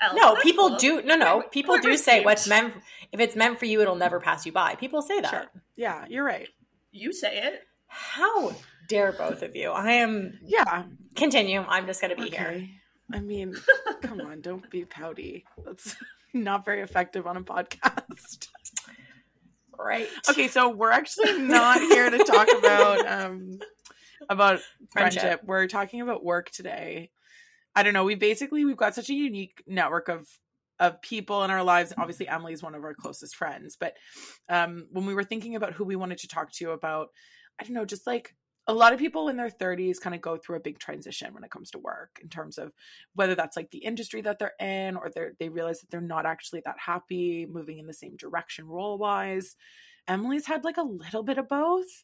Else. 0.00 0.14
No, 0.16 0.36
people 0.36 0.76
do. 0.76 1.02
No, 1.02 1.16
no, 1.16 1.42
people 1.50 1.78
do 1.78 1.96
say 1.96 2.24
what's 2.24 2.46
meant. 2.46 2.74
If 3.12 3.20
it's 3.20 3.34
meant 3.34 3.58
for 3.58 3.64
you, 3.64 3.80
it'll 3.80 3.96
never 3.96 4.20
pass 4.20 4.46
you 4.46 4.52
by. 4.52 4.74
People 4.76 5.02
say 5.02 5.20
that. 5.20 5.30
Sure. 5.30 5.46
Yeah, 5.76 6.04
you're 6.08 6.24
right. 6.24 6.48
You 6.92 7.12
say 7.12 7.38
it. 7.42 7.62
How 7.86 8.54
dare 8.88 9.12
both 9.12 9.42
of 9.42 9.56
you? 9.56 9.70
I 9.70 9.92
am. 9.92 10.38
Yeah. 10.42 10.84
Continue. 11.14 11.64
I'm 11.66 11.86
just 11.86 12.00
going 12.00 12.14
to 12.14 12.22
be 12.22 12.28
okay. 12.28 12.36
here. 12.36 12.68
I 13.12 13.20
mean, 13.20 13.54
come 14.02 14.20
on, 14.20 14.40
don't 14.40 14.68
be 14.70 14.84
pouty. 14.84 15.44
That's 15.64 15.96
not 16.34 16.64
very 16.64 16.82
effective 16.82 17.26
on 17.26 17.36
a 17.36 17.42
podcast. 17.42 18.48
Right. 19.78 20.08
Okay, 20.28 20.48
so 20.48 20.70
we're 20.70 20.90
actually 20.90 21.38
not 21.38 21.80
here 21.80 22.10
to 22.10 22.18
talk 22.18 22.48
about 22.58 23.06
um 23.06 23.60
about 24.28 24.60
friendship. 24.90 25.22
friendship. 25.22 25.40
We're 25.44 25.68
talking 25.68 26.00
about 26.00 26.24
work 26.24 26.50
today. 26.50 27.10
I 27.78 27.84
don't 27.84 27.92
know. 27.92 28.02
We 28.02 28.16
basically 28.16 28.64
we've 28.64 28.76
got 28.76 28.96
such 28.96 29.08
a 29.08 29.14
unique 29.14 29.62
network 29.68 30.08
of 30.08 30.26
of 30.80 31.00
people 31.00 31.44
in 31.44 31.52
our 31.52 31.62
lives. 31.62 31.92
Obviously, 31.96 32.26
Emily 32.26 32.52
is 32.52 32.60
one 32.60 32.74
of 32.74 32.82
our 32.82 32.92
closest 32.92 33.36
friends, 33.36 33.76
but 33.78 33.94
um, 34.48 34.88
when 34.90 35.06
we 35.06 35.14
were 35.14 35.22
thinking 35.22 35.54
about 35.54 35.74
who 35.74 35.84
we 35.84 35.94
wanted 35.94 36.18
to 36.18 36.26
talk 36.26 36.50
to 36.54 36.72
about, 36.72 37.10
I 37.60 37.62
don't 37.62 37.74
know, 37.74 37.84
just 37.84 38.04
like 38.04 38.34
a 38.66 38.74
lot 38.74 38.92
of 38.92 38.98
people 38.98 39.28
in 39.28 39.36
their 39.36 39.48
30s 39.48 40.00
kind 40.00 40.16
of 40.16 40.20
go 40.20 40.36
through 40.36 40.56
a 40.56 40.60
big 40.60 40.80
transition 40.80 41.32
when 41.32 41.44
it 41.44 41.52
comes 41.52 41.70
to 41.70 41.78
work 41.78 42.18
in 42.20 42.28
terms 42.28 42.58
of 42.58 42.72
whether 43.14 43.36
that's 43.36 43.56
like 43.56 43.70
the 43.70 43.78
industry 43.78 44.22
that 44.22 44.40
they're 44.40 44.54
in 44.58 44.96
or 44.96 45.08
they 45.14 45.28
they 45.38 45.48
realize 45.48 45.78
that 45.80 45.88
they're 45.88 46.00
not 46.00 46.26
actually 46.26 46.62
that 46.64 46.80
happy 46.84 47.46
moving 47.48 47.78
in 47.78 47.86
the 47.86 47.94
same 47.94 48.16
direction 48.16 48.66
role 48.66 48.98
wise. 48.98 49.54
Emily's 50.08 50.46
had 50.46 50.64
like 50.64 50.78
a 50.78 50.82
little 50.82 51.22
bit 51.22 51.38
of 51.38 51.48
both. 51.48 52.02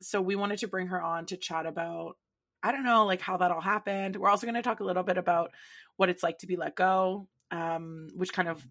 So 0.00 0.20
we 0.20 0.36
wanted 0.36 0.60
to 0.60 0.68
bring 0.68 0.86
her 0.86 1.02
on 1.02 1.26
to 1.26 1.36
chat 1.36 1.66
about 1.66 2.18
I 2.62 2.72
don't 2.72 2.84
know, 2.84 3.06
like 3.06 3.20
how 3.20 3.36
that 3.36 3.50
all 3.50 3.60
happened. 3.60 4.16
We're 4.16 4.30
also 4.30 4.46
going 4.46 4.54
to 4.56 4.62
talk 4.62 4.80
a 4.80 4.84
little 4.84 5.02
bit 5.02 5.18
about 5.18 5.52
what 5.96 6.08
it's 6.08 6.22
like 6.22 6.38
to 6.38 6.46
be 6.46 6.56
let 6.56 6.74
go, 6.74 7.28
um, 7.50 8.08
which 8.14 8.32
kind 8.32 8.48
of 8.48 8.66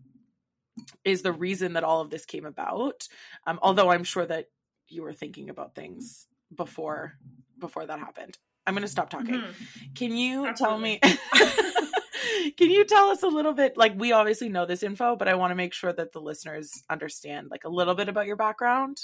is 1.04 1.22
the 1.22 1.32
reason 1.32 1.74
that 1.74 1.84
all 1.84 2.02
of 2.02 2.10
this 2.10 2.26
came 2.26 2.46
about. 2.46 3.08
Um, 3.46 3.60
although 3.62 3.92
I'm 3.92 4.04
sure 4.04 4.26
that 4.26 4.46
you 4.88 5.04
were 5.04 5.14
thinking 5.14 5.50
about 5.50 5.76
things 5.76 6.28
before 6.56 7.14
before 7.60 7.86
that 7.86 8.00
happened. 8.00 8.38
I'm 8.66 8.74
going 8.74 8.84
to 8.84 8.88
stop 8.88 9.10
talking. 9.10 9.36
Mm-hmm. 9.36 9.94
Can 9.96 10.16
you 10.16 10.46
Absolutely. 10.46 11.00
tell 11.02 11.12
me? 11.12 12.52
can 12.58 12.70
you 12.70 12.86
tell 12.86 13.10
us 13.10 13.24
a 13.24 13.28
little 13.28 13.54
bit? 13.54 13.78
Like 13.78 13.94
we 13.98 14.12
obviously 14.12 14.50
know 14.50 14.66
this 14.66 14.84
info, 14.84 15.16
but 15.16 15.28
I 15.28 15.36
want 15.36 15.52
to 15.52 15.56
make 15.56 15.74
sure 15.74 15.94
that 15.94 16.12
the 16.12 16.20
listeners 16.20 16.84
understand 16.90 17.48
like 17.50 17.64
a 17.64 17.70
little 17.70 17.96
bit 17.96 18.10
about 18.10 18.28
your 18.28 18.36
background. 18.36 18.98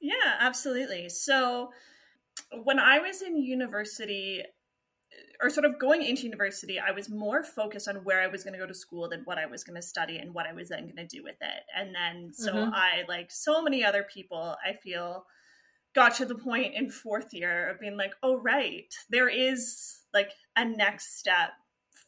Yeah, 0.00 0.14
absolutely. 0.40 1.08
So 1.08 1.70
when 2.64 2.78
I 2.78 2.98
was 2.98 3.22
in 3.22 3.36
university, 3.36 4.42
or 5.42 5.50
sort 5.50 5.64
of 5.64 5.78
going 5.78 6.02
into 6.02 6.22
university, 6.22 6.78
I 6.78 6.92
was 6.92 7.08
more 7.08 7.42
focused 7.42 7.88
on 7.88 7.96
where 7.96 8.20
I 8.20 8.28
was 8.28 8.44
going 8.44 8.54
to 8.54 8.60
go 8.60 8.66
to 8.66 8.74
school 8.74 9.08
than 9.08 9.22
what 9.24 9.38
I 9.38 9.46
was 9.46 9.64
going 9.64 9.76
to 9.76 9.82
study 9.82 10.18
and 10.18 10.34
what 10.34 10.46
I 10.46 10.52
was 10.52 10.68
then 10.68 10.84
going 10.84 10.96
to 10.96 11.06
do 11.06 11.22
with 11.22 11.36
it. 11.40 11.62
And 11.76 11.94
then, 11.94 12.32
so 12.32 12.52
mm-hmm. 12.52 12.74
I, 12.74 13.04
like 13.08 13.30
so 13.30 13.62
many 13.62 13.84
other 13.84 14.04
people, 14.12 14.56
I 14.64 14.74
feel 14.74 15.24
got 15.94 16.14
to 16.16 16.24
the 16.24 16.36
point 16.36 16.74
in 16.74 16.90
fourth 16.90 17.32
year 17.32 17.68
of 17.68 17.80
being 17.80 17.96
like, 17.96 18.12
oh, 18.22 18.36
right, 18.36 18.94
there 19.08 19.28
is 19.28 20.00
like 20.14 20.30
a 20.56 20.64
next 20.64 21.18
step 21.18 21.50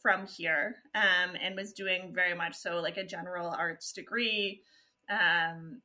from 0.01 0.27
here. 0.27 0.75
Um, 0.95 1.35
and 1.41 1.55
was 1.55 1.73
doing 1.73 2.13
very 2.13 2.35
much 2.35 2.55
so 2.55 2.79
like 2.79 2.97
a 2.97 3.05
general 3.05 3.49
arts 3.49 3.91
degree. 3.91 4.61
Um, 5.09 5.81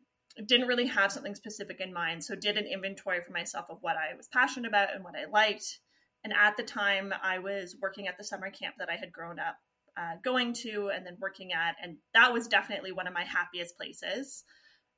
didn't 0.47 0.69
really 0.69 0.87
have 0.87 1.11
something 1.11 1.35
specific 1.35 1.81
in 1.81 1.93
mind. 1.93 2.23
So 2.23 2.35
did 2.35 2.57
an 2.57 2.67
inventory 2.67 3.21
for 3.23 3.33
myself 3.33 3.67
of 3.71 3.79
what 3.81 3.97
I 3.97 4.15
was 4.17 4.29
passionate 4.29 4.69
about 4.69 4.95
and 4.95 5.03
what 5.03 5.15
I 5.17 5.31
liked. 5.31 5.81
And 6.25 6.33
at 6.33 6.57
the 6.57 6.63
time, 6.63 7.13
I 7.23 7.39
was 7.39 7.77
working 7.81 8.09
at 8.09 8.19
the 8.19 8.25
summer 8.25 8.51
camp 8.51 8.77
that 8.79 8.89
I 8.91 8.97
had 8.97 9.13
grown 9.13 9.39
up 9.39 9.57
uh, 9.99 10.17
going 10.23 10.53
to 10.53 10.91
and 10.95 11.05
then 11.05 11.17
working 11.21 11.53
at, 11.53 11.77
and 11.83 11.97
that 12.15 12.33
was 12.33 12.47
definitely 12.47 12.93
one 12.93 13.09
of 13.09 13.15
my 13.15 13.25
happiest 13.25 13.77
places. 13.77 14.45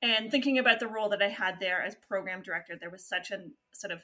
And 0.03 0.31
thinking 0.31 0.59
about 0.59 0.81
the 0.81 0.89
role 0.89 1.11
that 1.11 1.23
I 1.23 1.29
had 1.29 1.61
there 1.61 1.83
as 1.83 1.95
program 2.09 2.43
director, 2.43 2.77
there 2.79 2.91
was 2.91 3.07
such 3.07 3.31
a 3.31 3.39
sort 3.73 3.93
of 3.93 4.01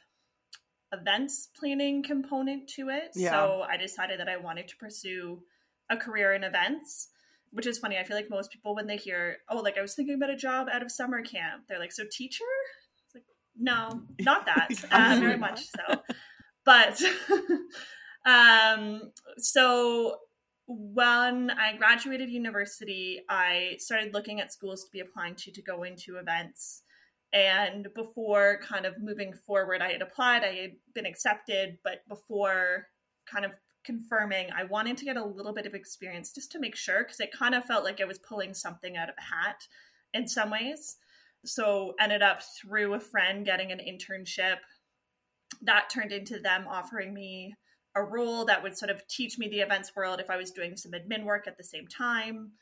events 0.92 1.48
planning 1.58 2.02
component 2.02 2.68
to 2.70 2.88
it. 2.88 3.10
Yeah. 3.14 3.30
So 3.30 3.64
I 3.68 3.76
decided 3.76 4.20
that 4.20 4.28
I 4.28 4.36
wanted 4.36 4.68
to 4.68 4.76
pursue 4.76 5.42
a 5.90 5.96
career 5.96 6.32
in 6.32 6.44
events 6.44 7.08
which 7.50 7.66
is 7.66 7.78
funny. 7.78 7.98
I 7.98 8.04
feel 8.04 8.16
like 8.16 8.30
most 8.30 8.50
people 8.50 8.74
when 8.74 8.86
they 8.86 8.96
hear, 8.96 9.38
"Oh, 9.48 9.58
like 9.58 9.78
I 9.78 9.82
was 9.82 9.94
thinking 9.94 10.14
about 10.14 10.30
a 10.30 10.36
job 10.36 10.68
out 10.70 10.82
of 10.82 10.90
summer 10.90 11.22
camp," 11.22 11.64
they're 11.68 11.78
like, 11.78 11.92
"So 11.92 12.04
teacher?" 12.10 12.44
It's 13.06 13.14
like, 13.14 13.24
no, 13.56 14.02
not 14.20 14.46
that. 14.46 14.68
uh, 14.90 15.16
very 15.20 15.38
much 15.38 15.66
so. 15.66 16.02
But 16.64 17.00
um, 18.26 19.12
so 19.38 20.18
when 20.66 21.50
I 21.50 21.76
graduated 21.76 22.28
university, 22.28 23.22
I 23.28 23.76
started 23.78 24.12
looking 24.12 24.40
at 24.40 24.52
schools 24.52 24.84
to 24.84 24.90
be 24.90 25.00
applying 25.00 25.36
to 25.36 25.52
to 25.52 25.62
go 25.62 25.84
into 25.84 26.16
events. 26.16 26.82
And 27.32 27.88
before 27.94 28.60
kind 28.62 28.86
of 28.86 28.94
moving 29.00 29.34
forward, 29.46 29.82
I 29.82 29.92
had 29.92 30.02
applied, 30.02 30.42
I 30.42 30.54
had 30.54 30.70
been 30.94 31.06
accepted, 31.06 31.78
but 31.84 32.00
before 32.08 32.88
kind 33.30 33.44
of 33.44 33.52
confirming, 33.86 34.48
I 34.54 34.64
wanted 34.64 34.96
to 34.98 35.04
get 35.04 35.16
a 35.16 35.24
little 35.24 35.54
bit 35.54 35.66
of 35.66 35.74
experience 35.74 36.32
just 36.32 36.52
to 36.52 36.58
make 36.58 36.76
sure 36.76 37.04
because 37.04 37.20
it 37.20 37.32
kind 37.32 37.54
of 37.54 37.64
felt 37.64 37.84
like 37.84 38.00
I 38.00 38.04
was 38.04 38.18
pulling 38.18 38.52
something 38.52 38.96
out 38.96 39.08
of 39.08 39.14
a 39.16 39.34
hat 39.34 39.66
in 40.12 40.28
some 40.28 40.50
ways. 40.50 40.96
So 41.44 41.94
ended 42.00 42.22
up 42.22 42.42
through 42.42 42.94
a 42.94 43.00
friend 43.00 43.44
getting 43.44 43.72
an 43.72 43.78
internship. 43.78 44.56
That 45.62 45.88
turned 45.88 46.12
into 46.12 46.40
them 46.40 46.66
offering 46.68 47.14
me 47.14 47.54
a 47.94 48.02
role 48.02 48.44
that 48.44 48.62
would 48.62 48.76
sort 48.76 48.90
of 48.90 49.06
teach 49.08 49.38
me 49.38 49.48
the 49.48 49.60
events 49.60 49.96
world 49.96 50.20
if 50.20 50.28
I 50.28 50.36
was 50.36 50.50
doing 50.50 50.76
some 50.76 50.92
admin 50.92 51.24
work 51.24 51.46
at 51.46 51.56
the 51.56 51.64
same 51.64 51.86
time. 51.86 52.52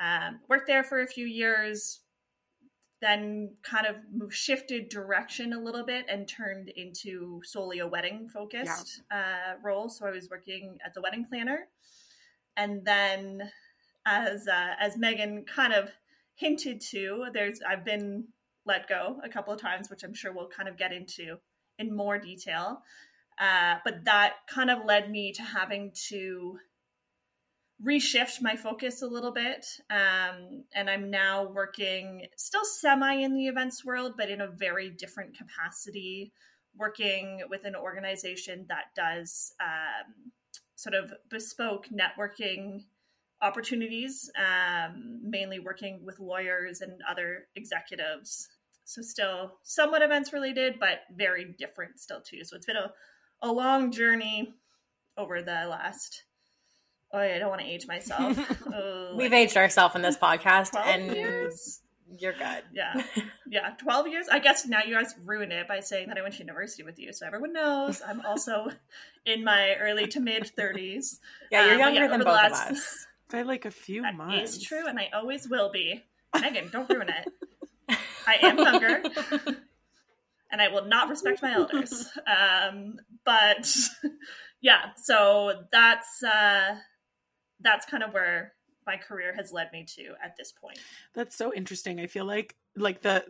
Um, 0.00 0.40
worked 0.48 0.66
there 0.66 0.82
for 0.82 1.02
a 1.02 1.06
few 1.06 1.26
years, 1.26 2.00
then 3.02 3.50
kind 3.62 3.86
of 3.86 3.96
moved, 4.10 4.32
shifted 4.32 4.88
direction 4.88 5.52
a 5.52 5.60
little 5.60 5.84
bit 5.84 6.06
and 6.08 6.26
turned 6.26 6.68
into 6.70 7.42
solely 7.44 7.80
a 7.80 7.86
wedding 7.86 8.28
focused 8.28 9.02
yeah. 9.10 9.18
uh, 9.18 9.54
role. 9.62 9.88
So 9.88 10.06
I 10.06 10.10
was 10.10 10.30
working 10.30 10.78
as 10.86 10.96
a 10.96 11.00
wedding 11.02 11.26
planner, 11.28 11.66
and 12.56 12.84
then 12.84 13.50
as 14.06 14.48
uh, 14.48 14.74
as 14.80 14.96
Megan 14.96 15.44
kind 15.44 15.74
of 15.74 15.90
hinted 16.36 16.80
to, 16.92 17.26
there's 17.34 17.60
I've 17.68 17.84
been 17.84 18.28
let 18.64 18.88
go 18.88 19.20
a 19.24 19.28
couple 19.28 19.52
of 19.52 19.60
times, 19.60 19.90
which 19.90 20.04
I'm 20.04 20.14
sure 20.14 20.32
we'll 20.32 20.48
kind 20.48 20.68
of 20.68 20.78
get 20.78 20.92
into 20.92 21.38
in 21.78 21.94
more 21.94 22.18
detail. 22.18 22.82
Uh, 23.40 23.76
but 23.84 24.04
that 24.04 24.34
kind 24.48 24.70
of 24.70 24.84
led 24.84 25.10
me 25.10 25.32
to 25.32 25.42
having 25.42 25.90
to 26.08 26.58
reshift 27.84 28.40
my 28.40 28.56
focus 28.56 29.02
a 29.02 29.06
little 29.06 29.32
bit. 29.32 29.66
Um, 29.90 30.64
and 30.74 30.88
I'm 30.88 31.10
now 31.10 31.50
working 31.52 32.26
still 32.36 32.64
semi 32.64 33.14
in 33.14 33.34
the 33.34 33.48
events 33.48 33.84
world, 33.84 34.14
but 34.16 34.30
in 34.30 34.40
a 34.40 34.48
very 34.48 34.90
different 34.90 35.36
capacity, 35.36 36.32
working 36.76 37.40
with 37.50 37.64
an 37.64 37.74
organization 37.76 38.66
that 38.68 38.86
does 38.94 39.52
um, 39.60 40.32
sort 40.76 40.94
of 40.94 41.12
bespoke 41.28 41.86
networking 41.88 42.84
opportunities, 43.40 44.30
um, 44.36 45.20
mainly 45.22 45.58
working 45.58 46.04
with 46.04 46.20
lawyers 46.20 46.80
and 46.80 47.00
other 47.08 47.48
executives. 47.56 48.48
So, 48.84 49.00
still 49.00 49.58
somewhat 49.62 50.02
events 50.02 50.32
related, 50.32 50.78
but 50.80 51.00
very 51.16 51.54
different 51.58 51.98
still, 51.98 52.20
too. 52.20 52.44
So, 52.44 52.56
it's 52.56 52.66
been 52.66 52.76
a 52.76 52.92
a 53.42 53.50
long 53.50 53.90
journey 53.90 54.54
over 55.16 55.42
the 55.42 55.66
last 55.68 56.22
oh 57.12 57.18
i 57.18 57.38
don't 57.38 57.48
want 57.50 57.60
to 57.60 57.66
age 57.66 57.86
myself. 57.86 58.38
Oh, 58.74 59.14
we've 59.16 59.32
aged 59.32 59.56
ourselves 59.56 59.94
in 59.94 60.02
this 60.02 60.16
podcast 60.16 60.74
and 60.76 61.14
years? 61.14 61.80
you're 62.18 62.32
good. 62.32 62.62
Yeah. 62.72 63.02
Yeah 63.46 63.70
12 63.78 64.08
years? 64.08 64.28
I 64.30 64.38
guess 64.38 64.66
now 64.66 64.80
you 64.86 64.94
guys 64.94 65.14
ruined 65.24 65.52
it 65.52 65.68
by 65.68 65.80
saying 65.80 66.08
that 66.08 66.16
i 66.16 66.22
went 66.22 66.34
to 66.34 66.40
university 66.40 66.82
with 66.82 66.98
you 66.98 67.12
so 67.12 67.26
everyone 67.26 67.52
knows 67.52 68.00
i'm 68.06 68.22
also 68.22 68.68
in 69.26 69.44
my 69.44 69.74
early 69.78 70.06
to 70.08 70.20
mid 70.20 70.50
30s 70.58 71.18
yeah 71.50 71.66
you're 71.66 71.74
um, 71.74 71.80
younger 71.80 72.00
yeah, 72.00 72.08
than 72.08 72.20
both 72.20 72.28
last, 72.28 72.70
of 72.70 72.76
us. 72.76 73.06
By 73.30 73.42
like 73.42 73.66
a 73.66 73.70
few 73.70 74.02
months. 74.02 74.56
it's 74.56 74.64
true 74.64 74.86
and 74.86 74.98
i 74.98 75.10
always 75.12 75.48
will 75.48 75.70
be. 75.70 76.02
Megan 76.40 76.70
don't 76.70 76.88
ruin 76.88 77.08
it. 77.10 77.28
I 78.26 78.36
am 78.42 78.58
younger. 78.58 79.02
And 80.50 80.60
I 80.60 80.68
will 80.68 80.84
not 80.84 81.08
respect 81.08 81.42
my 81.42 81.54
elders. 81.54 82.08
Um, 82.26 83.00
but 83.24 83.74
yeah, 84.60 84.90
so 84.96 85.64
that's 85.72 86.22
uh, 86.22 86.76
that's 87.62 87.86
kind 87.86 88.02
of 88.02 88.12
where 88.12 88.52
my 88.86 88.96
career 88.96 89.32
has 89.34 89.52
led 89.52 89.70
me 89.72 89.84
to 89.96 90.14
at 90.22 90.36
this 90.36 90.52
point. 90.52 90.78
That's 91.14 91.36
so 91.36 91.54
interesting. 91.54 92.00
I 92.00 92.06
feel 92.06 92.24
like 92.24 92.56
like 92.76 93.02
the 93.02 93.24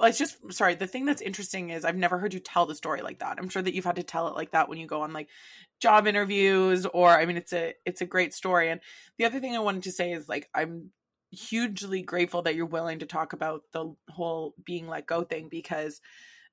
it's 0.00 0.18
just 0.18 0.36
sorry, 0.52 0.74
the 0.74 0.86
thing 0.86 1.04
that's 1.04 1.20
interesting 1.20 1.70
is 1.70 1.84
I've 1.84 1.96
never 1.96 2.18
heard 2.18 2.32
you 2.34 2.40
tell 2.40 2.66
the 2.66 2.74
story 2.74 3.02
like 3.02 3.18
that. 3.18 3.38
I'm 3.38 3.48
sure 3.48 3.62
that 3.62 3.74
you've 3.74 3.84
had 3.84 3.96
to 3.96 4.02
tell 4.02 4.28
it 4.28 4.34
like 4.34 4.52
that 4.52 4.68
when 4.68 4.78
you 4.78 4.86
go 4.86 5.02
on 5.02 5.12
like 5.12 5.28
job 5.80 6.06
interviews 6.06 6.86
or 6.86 7.10
I 7.10 7.26
mean 7.26 7.36
it's 7.36 7.52
a 7.52 7.74
it's 7.84 8.00
a 8.00 8.06
great 8.06 8.34
story. 8.34 8.70
And 8.70 8.80
the 9.18 9.26
other 9.26 9.40
thing 9.40 9.54
I 9.54 9.60
wanted 9.60 9.84
to 9.84 9.92
say 9.92 10.12
is 10.12 10.28
like 10.28 10.48
I'm 10.54 10.90
hugely 11.30 12.02
grateful 12.02 12.42
that 12.42 12.56
you're 12.56 12.66
willing 12.66 13.00
to 13.00 13.06
talk 13.06 13.32
about 13.32 13.62
the 13.72 13.94
whole 14.08 14.54
being 14.64 14.88
let 14.88 15.06
go 15.06 15.22
thing 15.22 15.48
because 15.48 16.00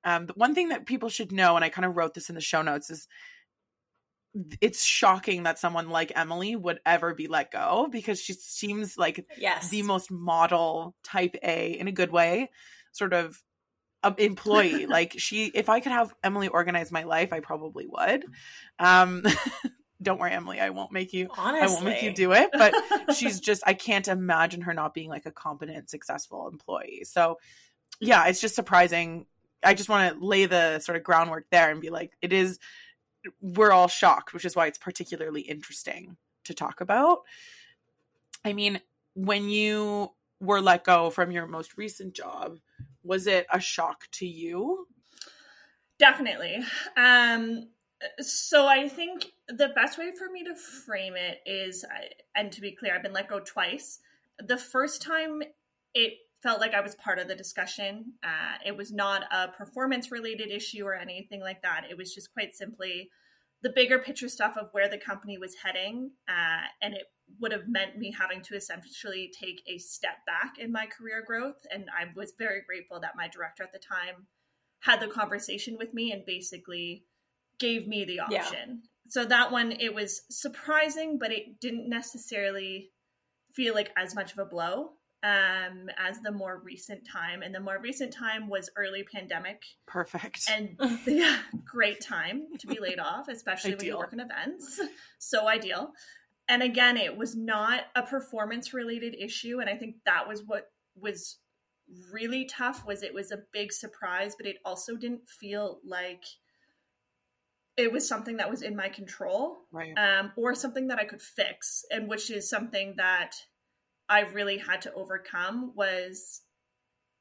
um, 0.04 0.26
the 0.26 0.34
one 0.34 0.54
thing 0.54 0.68
that 0.68 0.86
people 0.86 1.08
should 1.08 1.32
know, 1.32 1.56
and 1.56 1.64
I 1.64 1.70
kind 1.70 1.84
of 1.84 1.96
wrote 1.96 2.14
this 2.14 2.28
in 2.28 2.36
the 2.36 2.40
show 2.40 2.62
notes, 2.62 2.88
is 2.88 3.08
it's 4.60 4.84
shocking 4.84 5.44
that 5.44 5.58
someone 5.58 5.88
like 5.90 6.12
Emily 6.14 6.56
would 6.56 6.80
ever 6.86 7.14
be 7.14 7.28
let 7.28 7.50
go 7.50 7.88
because 7.90 8.20
she 8.20 8.32
seems 8.32 8.96
like 8.96 9.26
yes. 9.38 9.70
the 9.70 9.82
most 9.82 10.10
model 10.10 10.94
type 11.02 11.36
A 11.42 11.72
in 11.78 11.88
a 11.88 11.92
good 11.92 12.10
way, 12.10 12.50
sort 12.92 13.12
of 13.12 13.42
employee. 14.18 14.86
like 14.88 15.14
she, 15.16 15.46
if 15.46 15.68
I 15.68 15.80
could 15.80 15.92
have 15.92 16.14
Emily 16.22 16.48
organize 16.48 16.92
my 16.92 17.04
life, 17.04 17.32
I 17.32 17.40
probably 17.40 17.86
would. 17.86 18.24
Um, 18.78 19.24
don't 20.02 20.20
worry, 20.20 20.32
Emily, 20.32 20.60
I 20.60 20.70
won't 20.70 20.92
make 20.92 21.12
you. 21.12 21.28
Honestly. 21.36 21.66
I 21.66 21.70
won't 21.70 21.84
make 21.84 22.02
you 22.02 22.12
do 22.12 22.32
it. 22.32 22.50
But 22.52 22.74
she's 23.16 23.40
just, 23.40 23.62
I 23.66 23.74
can't 23.74 24.08
imagine 24.08 24.62
her 24.62 24.74
not 24.74 24.94
being 24.94 25.10
like 25.10 25.26
a 25.26 25.32
competent, 25.32 25.90
successful 25.90 26.48
employee. 26.48 27.02
So, 27.04 27.38
yeah, 28.00 28.26
it's 28.26 28.40
just 28.40 28.54
surprising 28.54 29.26
I 29.62 29.74
just 29.74 29.88
want 29.88 30.14
to 30.14 30.24
lay 30.24 30.46
the 30.46 30.78
sort 30.80 30.96
of 30.96 31.04
groundwork 31.04 31.46
there 31.50 31.70
and 31.70 31.80
be 31.80 31.90
like, 31.90 32.12
it 32.22 32.32
is, 32.32 32.58
we're 33.40 33.72
all 33.72 33.88
shocked, 33.88 34.32
which 34.32 34.44
is 34.44 34.56
why 34.56 34.66
it's 34.66 34.78
particularly 34.78 35.42
interesting 35.42 36.16
to 36.44 36.54
talk 36.54 36.80
about. 36.80 37.20
I 38.44 38.52
mean, 38.52 38.80
when 39.14 39.48
you 39.48 40.12
were 40.40 40.60
let 40.60 40.84
go 40.84 41.10
from 41.10 41.30
your 41.30 41.46
most 41.46 41.76
recent 41.76 42.14
job, 42.14 42.58
was 43.02 43.26
it 43.26 43.46
a 43.52 43.60
shock 43.60 44.04
to 44.12 44.26
you? 44.26 44.86
Definitely. 45.98 46.58
Um, 46.96 47.68
so 48.20 48.66
I 48.66 48.88
think 48.88 49.32
the 49.48 49.68
best 49.74 49.98
way 49.98 50.12
for 50.16 50.30
me 50.30 50.44
to 50.44 50.54
frame 50.54 51.14
it 51.16 51.40
is, 51.44 51.84
and 52.36 52.52
to 52.52 52.60
be 52.60 52.72
clear, 52.72 52.94
I've 52.94 53.02
been 53.02 53.12
let 53.12 53.28
go 53.28 53.40
twice. 53.40 53.98
The 54.38 54.56
first 54.56 55.02
time 55.02 55.42
it 55.94 56.12
felt 56.42 56.60
like 56.60 56.74
I 56.74 56.80
was 56.80 56.94
part 56.94 57.18
of 57.18 57.28
the 57.28 57.34
discussion. 57.34 58.12
Uh, 58.22 58.58
it 58.64 58.76
was 58.76 58.92
not 58.92 59.24
a 59.32 59.48
performance 59.48 60.10
related 60.10 60.50
issue 60.50 60.84
or 60.84 60.94
anything 60.94 61.40
like 61.40 61.62
that. 61.62 61.84
It 61.90 61.96
was 61.96 62.14
just 62.14 62.32
quite 62.32 62.54
simply 62.54 63.10
the 63.62 63.70
bigger 63.70 63.98
picture 63.98 64.28
stuff 64.28 64.56
of 64.56 64.68
where 64.72 64.88
the 64.88 64.98
company 64.98 65.36
was 65.36 65.56
heading. 65.56 66.12
Uh, 66.28 66.62
and 66.80 66.94
it 66.94 67.04
would 67.40 67.52
have 67.52 67.68
meant 67.68 67.98
me 67.98 68.14
having 68.18 68.40
to 68.42 68.54
essentially 68.54 69.32
take 69.38 69.62
a 69.66 69.78
step 69.78 70.24
back 70.26 70.58
in 70.58 70.70
my 70.70 70.86
career 70.86 71.24
growth. 71.26 71.58
And 71.72 71.86
I 71.90 72.04
was 72.16 72.32
very 72.38 72.62
grateful 72.66 73.00
that 73.00 73.16
my 73.16 73.28
director 73.28 73.64
at 73.64 73.72
the 73.72 73.80
time 73.80 74.26
had 74.80 75.00
the 75.00 75.08
conversation 75.08 75.76
with 75.76 75.92
me 75.92 76.12
and 76.12 76.24
basically 76.24 77.04
gave 77.58 77.88
me 77.88 78.04
the 78.04 78.20
option. 78.20 78.38
Yeah. 78.68 78.74
So 79.08 79.24
that 79.24 79.50
one, 79.50 79.72
it 79.72 79.92
was 79.92 80.22
surprising, 80.30 81.18
but 81.18 81.32
it 81.32 81.60
didn't 81.60 81.88
necessarily 81.88 82.90
feel 83.54 83.74
like 83.74 83.90
as 83.96 84.14
much 84.14 84.32
of 84.32 84.38
a 84.38 84.44
blow 84.44 84.90
um, 85.22 85.88
as 85.98 86.20
the 86.20 86.30
more 86.30 86.60
recent 86.64 87.06
time. 87.06 87.42
And 87.42 87.54
the 87.54 87.60
more 87.60 87.78
recent 87.80 88.12
time 88.12 88.48
was 88.48 88.70
early 88.76 89.04
pandemic. 89.04 89.62
Perfect. 89.86 90.48
And 90.50 90.76
yeah, 91.06 91.38
great 91.64 92.00
time 92.00 92.42
to 92.58 92.66
be 92.66 92.78
laid 92.80 92.98
off, 92.98 93.28
especially 93.28 93.74
ideal. 93.74 93.78
when 93.78 93.86
you 93.86 93.98
work 93.98 94.12
in 94.12 94.20
events. 94.20 94.80
So 95.18 95.48
ideal. 95.48 95.92
And 96.48 96.62
again, 96.62 96.96
it 96.96 97.16
was 97.16 97.36
not 97.36 97.82
a 97.94 98.02
performance 98.02 98.72
related 98.72 99.14
issue. 99.14 99.60
And 99.60 99.68
I 99.68 99.76
think 99.76 99.96
that 100.06 100.28
was 100.28 100.42
what 100.46 100.70
was 100.96 101.38
really 102.12 102.44
tough 102.44 102.86
was 102.86 103.02
it 103.02 103.12
was 103.12 103.32
a 103.32 103.42
big 103.52 103.72
surprise, 103.72 104.34
but 104.36 104.46
it 104.46 104.56
also 104.64 104.96
didn't 104.96 105.28
feel 105.28 105.80
like 105.84 106.24
it 107.76 107.92
was 107.92 108.08
something 108.08 108.38
that 108.38 108.50
was 108.50 108.62
in 108.62 108.74
my 108.74 108.88
control 108.88 109.58
right. 109.70 109.96
um, 109.96 110.32
or 110.36 110.54
something 110.54 110.88
that 110.88 110.98
I 110.98 111.04
could 111.04 111.22
fix, 111.22 111.84
and 111.90 112.08
which 112.08 112.30
is 112.30 112.50
something 112.50 112.94
that 112.96 113.34
I 114.08 114.20
really 114.20 114.58
had 114.58 114.82
to 114.82 114.92
overcome 114.94 115.72
was 115.74 116.42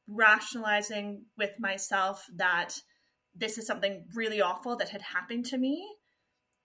rationalizing 0.07 1.25
with 1.37 1.59
myself 1.59 2.25
that 2.35 2.79
this 3.35 3.57
is 3.57 3.67
something 3.67 4.05
really 4.15 4.41
awful 4.41 4.77
that 4.77 4.89
had 4.89 5.01
happened 5.01 5.45
to 5.47 5.57
me 5.57 5.85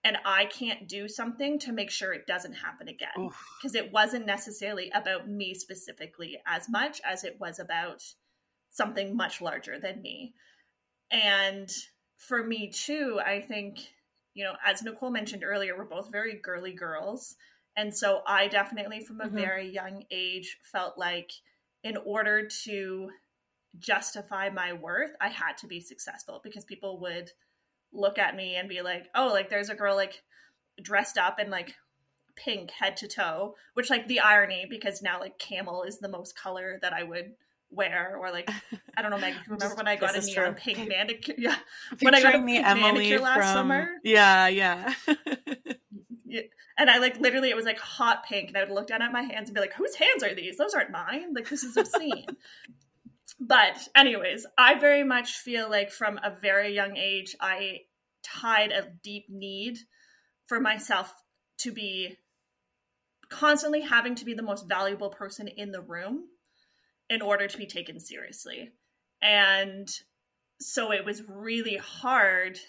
and 0.03 0.17
I 0.25 0.45
can't 0.45 0.87
do 0.87 1.07
something 1.07 1.59
to 1.59 1.71
make 1.71 1.89
sure 1.89 2.13
it 2.13 2.27
doesn't 2.27 2.53
happen 2.53 2.89
again. 2.89 3.29
Because 3.61 3.73
it 3.73 3.91
wasn't 3.93 4.25
necessarily 4.25 4.91
about 4.93 5.29
me 5.29 5.53
specifically 5.53 6.39
as 6.45 6.67
much 6.69 6.99
as 7.05 7.23
it 7.23 7.37
was 7.39 7.59
about 7.59 8.03
something 8.69 9.15
much 9.15 9.39
larger 9.41 9.79
than 9.79 10.01
me. 10.01 10.33
And 11.09 11.71
for 12.17 12.43
me 12.43 12.69
too, 12.69 13.19
I 13.25 13.39
think, 13.39 13.79
you 14.33 14.43
know, 14.43 14.55
as 14.65 14.83
Nicole 14.83 15.11
mentioned 15.11 15.43
earlier, 15.45 15.77
we're 15.77 15.85
both 15.85 16.11
very 16.11 16.37
girly 16.41 16.73
girls 16.73 17.35
And 17.75 17.95
so 17.95 18.21
I 18.27 18.47
definitely, 18.47 19.01
from 19.01 19.21
a 19.21 19.25
mm-hmm. 19.25 19.35
very 19.35 19.69
young 19.69 20.03
age, 20.11 20.57
felt 20.63 20.97
like 20.97 21.31
in 21.83 21.97
order 21.97 22.47
to 22.65 23.09
justify 23.79 24.49
my 24.49 24.73
worth, 24.73 25.11
I 25.19 25.29
had 25.29 25.57
to 25.59 25.67
be 25.67 25.79
successful 25.79 26.39
because 26.43 26.65
people 26.65 26.99
would 27.01 27.31
look 27.91 28.17
at 28.17 28.35
me 28.35 28.55
and 28.55 28.69
be 28.69 28.81
like, 28.81 29.07
oh, 29.15 29.27
like 29.27 29.49
there's 29.49 29.69
a 29.69 29.75
girl 29.75 29.95
like 29.95 30.21
dressed 30.81 31.17
up 31.17 31.39
in 31.39 31.49
like 31.49 31.75
pink 32.35 32.71
head 32.71 32.97
to 32.97 33.07
toe, 33.07 33.55
which 33.73 33.89
like 33.89 34.07
the 34.07 34.19
irony 34.19 34.65
because 34.69 35.01
now 35.01 35.19
like 35.19 35.37
camel 35.39 35.83
is 35.83 35.99
the 35.99 36.09
most 36.09 36.37
color 36.37 36.79
that 36.81 36.93
I 36.93 37.03
would 37.03 37.33
wear 37.69 38.15
or 38.17 38.31
like 38.31 38.49
I 38.95 39.01
don't 39.01 39.11
know 39.11 39.17
Meg 39.17 39.33
if 39.33 39.35
you 39.35 39.41
remember 39.53 39.65
Just, 39.65 39.77
when 39.77 39.87
I 39.87 39.95
got 39.95 40.15
a 40.15 40.21
neon 40.21 40.53
pink, 40.53 40.77
pink 40.77 40.89
manicure 40.89 41.35
yeah 41.39 41.55
when 42.01 42.13
I 42.13 42.21
got 42.21 42.35
a 42.35 42.39
pink 42.39 42.65
Emily 42.65 42.93
manicure 42.93 43.19
last 43.19 43.37
from... 43.37 43.53
summer. 43.53 43.89
Yeah 44.03 44.47
yeah 44.47 44.93
and 46.77 46.89
I 46.89 46.97
like 46.97 47.19
literally 47.19 47.49
it 47.49 47.55
was 47.55 47.65
like 47.65 47.79
hot 47.79 48.25
pink 48.25 48.49
and 48.49 48.57
I 48.57 48.63
would 48.63 48.73
look 48.73 48.87
down 48.87 49.01
at 49.01 49.11
my 49.11 49.21
hands 49.21 49.49
and 49.49 49.55
be 49.55 49.61
like 49.61 49.73
whose 49.73 49.95
hands 49.95 50.23
are 50.23 50.33
these? 50.33 50.57
Those 50.57 50.73
aren't 50.73 50.91
mine. 50.91 51.33
Like 51.33 51.49
this 51.49 51.63
is 51.63 51.77
obscene. 51.77 52.25
But 53.39 53.89
anyways 53.95 54.45
I 54.57 54.75
very 54.75 55.03
much 55.03 55.33
feel 55.33 55.69
like 55.69 55.91
from 55.91 56.17
a 56.23 56.33
very 56.39 56.73
young 56.73 56.95
age 56.95 57.35
I 57.41 57.81
tied 58.23 58.71
a 58.71 58.87
deep 59.03 59.25
need 59.27 59.79
for 60.45 60.59
myself 60.59 61.13
to 61.59 61.71
be 61.71 62.15
constantly 63.29 63.81
having 63.81 64.15
to 64.15 64.25
be 64.25 64.33
the 64.33 64.43
most 64.43 64.67
valuable 64.67 65.09
person 65.09 65.47
in 65.47 65.71
the 65.71 65.81
room 65.81 66.25
in 67.09 67.21
order 67.21 67.47
to 67.47 67.57
be 67.57 67.65
taken 67.65 67.99
seriously. 67.99 68.71
And 69.21 69.89
so 70.59 70.91
it 70.91 71.03
was 71.03 71.23
really 71.27 71.77
hard 71.77 72.59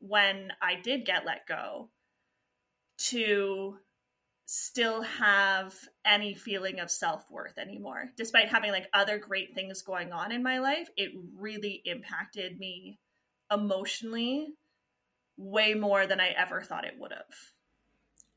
when 0.00 0.52
I 0.60 0.74
did 0.80 1.06
get 1.06 1.24
let 1.24 1.46
go 1.46 1.88
to 3.06 3.76
still 4.44 5.02
have 5.02 5.74
any 6.04 6.34
feeling 6.34 6.80
of 6.80 6.90
self-worth 6.90 7.56
anymore 7.58 8.10
despite 8.16 8.48
having 8.48 8.70
like 8.70 8.88
other 8.92 9.18
great 9.18 9.54
things 9.54 9.82
going 9.82 10.12
on 10.12 10.32
in 10.32 10.42
my 10.42 10.58
life 10.58 10.88
it 10.96 11.10
really 11.36 11.80
impacted 11.84 12.58
me 12.58 12.98
emotionally 13.50 14.54
way 15.36 15.74
more 15.74 16.06
than 16.06 16.20
i 16.20 16.28
ever 16.36 16.60
thought 16.60 16.84
it 16.84 16.94
would 16.98 17.12
have 17.12 17.34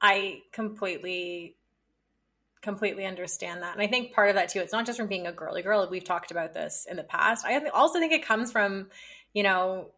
i 0.01 0.39
completely 0.51 1.57
completely 2.65 3.05
understand 3.05 3.61
that. 3.61 3.73
And 3.73 3.81
I 3.81 3.87
think 3.87 4.11
part 4.11 4.29
of 4.29 4.35
that 4.35 4.49
too, 4.49 4.59
it's 4.59 4.73
not 4.73 4.87
just 4.87 4.97
from 4.97 5.07
being 5.07 5.27
a 5.27 5.31
girly 5.31 5.61
girl. 5.61 5.87
We've 5.89 6.03
talked 6.03 6.31
about 6.31 6.53
this 6.53 6.87
in 6.89 6.97
the 6.97 7.03
past. 7.03 7.45
I 7.45 7.59
also 7.67 7.99
think 7.99 8.11
it 8.11 8.25
comes 8.25 8.51
from, 8.51 8.87
you 9.33 9.43
know, 9.43 9.91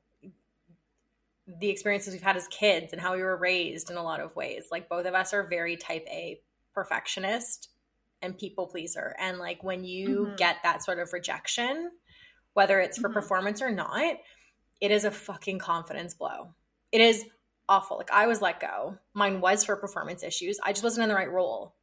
the 1.48 1.70
experiences 1.70 2.14
we've 2.14 2.22
had 2.22 2.36
as 2.36 2.48
kids 2.50 2.92
and 2.92 3.02
how 3.02 3.16
we 3.16 3.24
were 3.24 3.38
raised 3.38 3.90
in 3.90 3.98
a 3.98 4.04
lot 4.04 4.20
of 4.20 4.36
ways. 4.36 4.66
Like 4.72 4.90
both 4.90 5.06
of 5.06 5.14
us 5.14 5.34
are 5.34 5.48
very 5.48 5.78
type 5.78 6.06
A 6.10 6.42
perfectionist 6.74 7.70
and 8.22 8.38
people 8.38 8.68
pleaser. 8.68 9.16
And 9.20 9.38
like 9.38 9.64
when 9.64 9.84
you 9.84 10.26
mm-hmm. 10.26 10.36
get 10.36 10.58
that 10.64 10.84
sort 10.84 11.00
of 11.00 11.14
rejection, 11.14 11.92
whether 12.54 12.80
it's 12.80 12.98
for 12.98 13.08
mm-hmm. 13.08 13.14
performance 13.14 13.62
or 13.62 13.72
not, 13.72 14.18
it 14.82 14.92
is 14.92 15.06
a 15.06 15.12
fucking 15.12 15.60
confidence 15.60 16.14
blow. 16.14 16.50
It 16.92 17.02
is 17.02 17.26
awful. 17.70 17.98
Like 17.98 18.12
I 18.12 18.28
was 18.28 18.42
let 18.42 18.60
go. 18.60 18.98
Mine 19.14 19.42
was 19.42 19.64
for 19.64 19.76
performance 19.76 20.24
issues. 20.24 20.60
I 20.64 20.72
just 20.72 20.84
wasn't 20.84 21.04
in 21.04 21.10
the 21.10 21.16
right 21.16 21.32
role. 21.32 21.76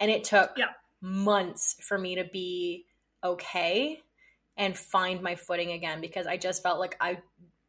And 0.00 0.10
it 0.10 0.24
took 0.24 0.52
yeah. 0.56 0.66
months 1.00 1.76
for 1.80 1.98
me 1.98 2.16
to 2.16 2.24
be 2.24 2.86
okay 3.24 4.00
and 4.56 4.76
find 4.76 5.22
my 5.22 5.34
footing 5.34 5.72
again 5.72 6.00
because 6.00 6.26
I 6.26 6.36
just 6.36 6.62
felt 6.62 6.78
like 6.78 6.96
I 7.00 7.18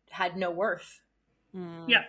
had 0.10 0.38
no 0.38 0.52
worth. 0.52 1.02
Mm. 1.56 1.86
Yeah. 1.88 2.04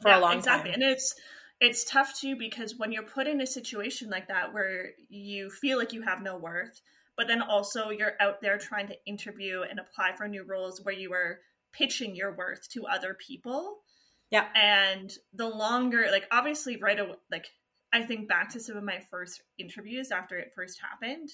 For 0.00 0.08
yeah, 0.08 0.18
a 0.18 0.20
long 0.20 0.38
exactly. 0.38 0.72
time. 0.72 0.80
And 0.80 0.90
it's 0.90 1.14
it's 1.60 1.84
tough 1.84 2.18
too 2.18 2.36
because 2.36 2.76
when 2.76 2.92
you're 2.92 3.04
put 3.04 3.26
in 3.26 3.40
a 3.40 3.46
situation 3.46 4.10
like 4.10 4.28
that 4.28 4.52
where 4.52 4.90
you 5.08 5.50
feel 5.50 5.78
like 5.78 5.92
you 5.92 6.02
have 6.02 6.22
no 6.22 6.36
worth, 6.36 6.80
but 7.16 7.28
then 7.28 7.42
also 7.42 7.90
you're 7.90 8.14
out 8.20 8.42
there 8.42 8.58
trying 8.58 8.88
to 8.88 8.96
interview 9.06 9.62
and 9.62 9.78
apply 9.78 10.16
for 10.16 10.26
new 10.26 10.44
roles 10.44 10.80
where 10.82 10.94
you 10.94 11.12
are 11.12 11.38
pitching 11.72 12.16
your 12.16 12.34
worth 12.36 12.68
to 12.70 12.86
other 12.86 13.14
people. 13.14 13.78
Yeah. 14.30 14.46
And 14.54 15.12
the 15.32 15.48
longer 15.48 16.08
like 16.10 16.26
obviously 16.32 16.76
right 16.76 16.98
away 16.98 17.14
like 17.30 17.46
I 17.92 18.02
think 18.02 18.28
back 18.28 18.50
to 18.50 18.60
some 18.60 18.76
of 18.76 18.82
my 18.82 19.00
first 19.08 19.40
interviews 19.56 20.10
after 20.10 20.36
it 20.36 20.52
first 20.56 20.80
happened. 20.80 21.30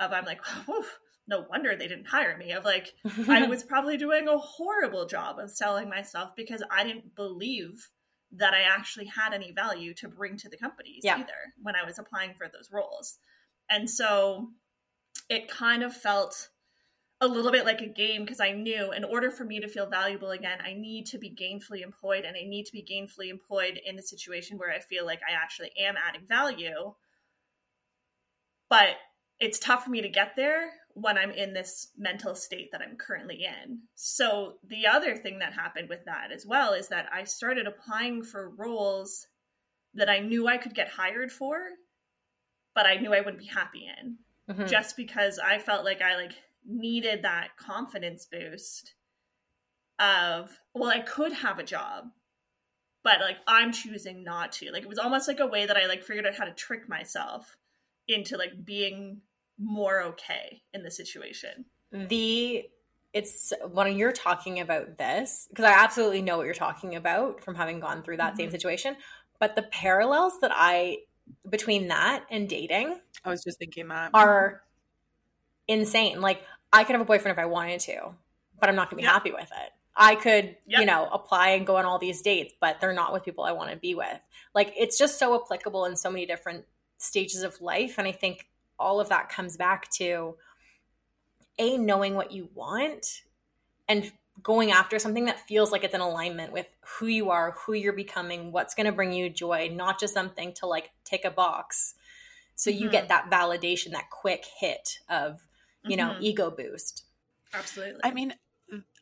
Of 0.00 0.12
I'm 0.12 0.24
like, 0.24 0.40
no 1.28 1.46
wonder 1.48 1.76
they 1.76 1.88
didn't 1.88 2.08
hire 2.08 2.36
me. 2.36 2.52
Of 2.52 2.64
like, 2.64 2.94
I 3.28 3.46
was 3.48 3.62
probably 3.62 3.96
doing 3.96 4.28
a 4.28 4.38
horrible 4.38 5.06
job 5.06 5.38
of 5.38 5.50
selling 5.50 5.88
myself 5.88 6.30
because 6.36 6.62
I 6.70 6.84
didn't 6.84 7.14
believe 7.14 7.88
that 8.32 8.54
I 8.54 8.62
actually 8.62 9.06
had 9.06 9.34
any 9.34 9.52
value 9.52 9.94
to 9.94 10.08
bring 10.08 10.36
to 10.38 10.48
the 10.48 10.56
companies 10.56 11.02
yeah. 11.02 11.18
either 11.18 11.54
when 11.62 11.76
I 11.76 11.84
was 11.84 11.98
applying 11.98 12.34
for 12.34 12.48
those 12.48 12.70
roles. 12.72 13.18
And 13.68 13.88
so 13.88 14.48
it 15.28 15.48
kind 15.48 15.82
of 15.82 15.94
felt 15.94 16.48
a 17.20 17.28
little 17.28 17.52
bit 17.52 17.64
like 17.64 17.82
a 17.82 17.86
game 17.86 18.24
because 18.24 18.40
I 18.40 18.50
knew 18.50 18.90
in 18.90 19.04
order 19.04 19.30
for 19.30 19.44
me 19.44 19.60
to 19.60 19.68
feel 19.68 19.86
valuable 19.86 20.30
again, 20.30 20.58
I 20.64 20.72
need 20.72 21.06
to 21.06 21.18
be 21.18 21.30
gainfully 21.30 21.82
employed 21.82 22.24
and 22.24 22.36
I 22.36 22.42
need 22.42 22.66
to 22.66 22.72
be 22.72 22.82
gainfully 22.82 23.30
employed 23.30 23.80
in 23.84 23.98
a 23.98 24.02
situation 24.02 24.58
where 24.58 24.72
I 24.72 24.80
feel 24.80 25.06
like 25.06 25.20
I 25.28 25.34
actually 25.34 25.70
am 25.78 25.94
adding 25.96 26.26
value. 26.26 26.94
But 28.68 28.96
it's 29.38 29.58
tough 29.58 29.84
for 29.84 29.90
me 29.90 30.00
to 30.00 30.08
get 30.08 30.34
there 30.36 30.70
when 30.94 31.18
I'm 31.18 31.30
in 31.30 31.52
this 31.52 31.88
mental 31.96 32.34
state 32.34 32.70
that 32.72 32.80
I'm 32.80 32.96
currently 32.96 33.44
in. 33.44 33.80
So, 33.94 34.54
the 34.66 34.86
other 34.86 35.16
thing 35.16 35.38
that 35.38 35.52
happened 35.52 35.88
with 35.88 36.04
that 36.06 36.32
as 36.32 36.46
well 36.46 36.72
is 36.72 36.88
that 36.88 37.06
I 37.12 37.24
started 37.24 37.66
applying 37.66 38.22
for 38.22 38.50
roles 38.50 39.26
that 39.94 40.08
I 40.08 40.20
knew 40.20 40.46
I 40.46 40.56
could 40.56 40.74
get 40.74 40.88
hired 40.88 41.30
for, 41.30 41.58
but 42.74 42.86
I 42.86 42.96
knew 42.96 43.12
I 43.12 43.20
wouldn't 43.20 43.38
be 43.38 43.46
happy 43.46 43.86
in. 43.98 44.16
Mm-hmm. 44.50 44.66
Just 44.66 44.96
because 44.96 45.38
I 45.38 45.58
felt 45.58 45.84
like 45.84 46.02
I 46.02 46.16
like 46.16 46.34
needed 46.66 47.22
that 47.22 47.56
confidence 47.56 48.26
boost 48.30 48.94
of 49.98 50.58
well 50.74 50.90
i 50.90 51.00
could 51.00 51.32
have 51.32 51.58
a 51.58 51.64
job 51.64 52.04
but 53.02 53.20
like 53.20 53.36
i'm 53.46 53.72
choosing 53.72 54.24
not 54.24 54.52
to 54.52 54.70
like 54.72 54.82
it 54.82 54.88
was 54.88 54.98
almost 54.98 55.28
like 55.28 55.40
a 55.40 55.46
way 55.46 55.66
that 55.66 55.76
i 55.76 55.86
like 55.86 56.02
figured 56.02 56.26
out 56.26 56.34
how 56.34 56.44
to 56.44 56.52
trick 56.52 56.88
myself 56.88 57.56
into 58.08 58.36
like 58.36 58.64
being 58.64 59.20
more 59.58 60.02
okay 60.02 60.62
in 60.72 60.82
the 60.82 60.90
situation 60.90 61.64
the 61.92 62.64
it's 63.12 63.52
when 63.70 63.96
you're 63.96 64.12
talking 64.12 64.60
about 64.60 64.98
this 64.98 65.46
because 65.50 65.64
i 65.64 65.72
absolutely 65.72 66.22
know 66.22 66.36
what 66.36 66.44
you're 66.44 66.54
talking 66.54 66.96
about 66.96 67.42
from 67.42 67.54
having 67.54 67.80
gone 67.80 68.02
through 68.02 68.16
that 68.16 68.30
mm-hmm. 68.32 68.42
same 68.42 68.50
situation 68.50 68.96
but 69.38 69.54
the 69.54 69.62
parallels 69.62 70.34
that 70.40 70.50
i 70.54 70.96
between 71.48 71.88
that 71.88 72.24
and 72.30 72.48
dating 72.48 72.98
i 73.24 73.28
was 73.28 73.44
just 73.44 73.58
thinking 73.58 73.88
that 73.88 74.10
are 74.14 74.62
insane. 75.68 76.20
Like 76.20 76.42
I 76.72 76.84
could 76.84 76.92
have 76.92 77.00
a 77.00 77.06
boyfriend 77.06 77.36
if 77.36 77.42
I 77.42 77.46
wanted 77.46 77.80
to, 77.80 78.14
but 78.60 78.68
I'm 78.68 78.76
not 78.76 78.90
going 78.90 78.98
to 78.98 79.02
be 79.02 79.02
yep. 79.02 79.12
happy 79.12 79.32
with 79.32 79.50
it. 79.50 79.70
I 79.94 80.14
could, 80.14 80.56
yep. 80.66 80.80
you 80.80 80.86
know, 80.86 81.08
apply 81.12 81.50
and 81.50 81.66
go 81.66 81.76
on 81.76 81.84
all 81.84 81.98
these 81.98 82.22
dates, 82.22 82.54
but 82.60 82.80
they're 82.80 82.94
not 82.94 83.12
with 83.12 83.24
people 83.24 83.44
I 83.44 83.52
want 83.52 83.70
to 83.70 83.76
be 83.76 83.94
with. 83.94 84.18
Like 84.54 84.72
it's 84.76 84.98
just 84.98 85.18
so 85.18 85.34
applicable 85.34 85.84
in 85.84 85.96
so 85.96 86.10
many 86.10 86.24
different 86.24 86.64
stages 86.98 87.42
of 87.42 87.60
life 87.60 87.96
and 87.98 88.06
I 88.06 88.12
think 88.12 88.46
all 88.82 89.00
of 89.00 89.08
that 89.08 89.28
comes 89.28 89.56
back 89.56 89.90
to 89.92 90.36
a 91.58 91.76
knowing 91.76 92.14
what 92.14 92.32
you 92.32 92.48
want 92.54 93.22
and 93.88 94.10
going 94.42 94.72
after 94.72 94.98
something 94.98 95.26
that 95.26 95.46
feels 95.46 95.70
like 95.70 95.84
it's 95.84 95.94
in 95.94 96.00
alignment 96.00 96.52
with 96.52 96.66
who 96.80 97.06
you 97.06 97.30
are, 97.30 97.54
who 97.64 97.74
you're 97.74 97.92
becoming, 97.92 98.50
what's 98.50 98.74
going 98.74 98.86
to 98.86 98.92
bring 98.92 99.12
you 99.12 99.28
joy, 99.28 99.70
not 99.72 100.00
just 100.00 100.14
something 100.14 100.52
to 100.54 100.66
like 100.66 100.90
tick 101.04 101.24
a 101.24 101.30
box. 101.30 101.94
So 102.54 102.70
you 102.70 102.86
mm-hmm. 102.86 102.92
get 102.92 103.08
that 103.08 103.30
validation, 103.30 103.92
that 103.92 104.10
quick 104.10 104.44
hit 104.60 104.98
of 105.08 105.42
you 105.84 105.96
know, 105.96 106.10
mm-hmm. 106.10 106.22
ego 106.22 106.50
boost. 106.50 107.04
Absolutely. 107.54 108.00
I 108.04 108.12
mean, 108.12 108.34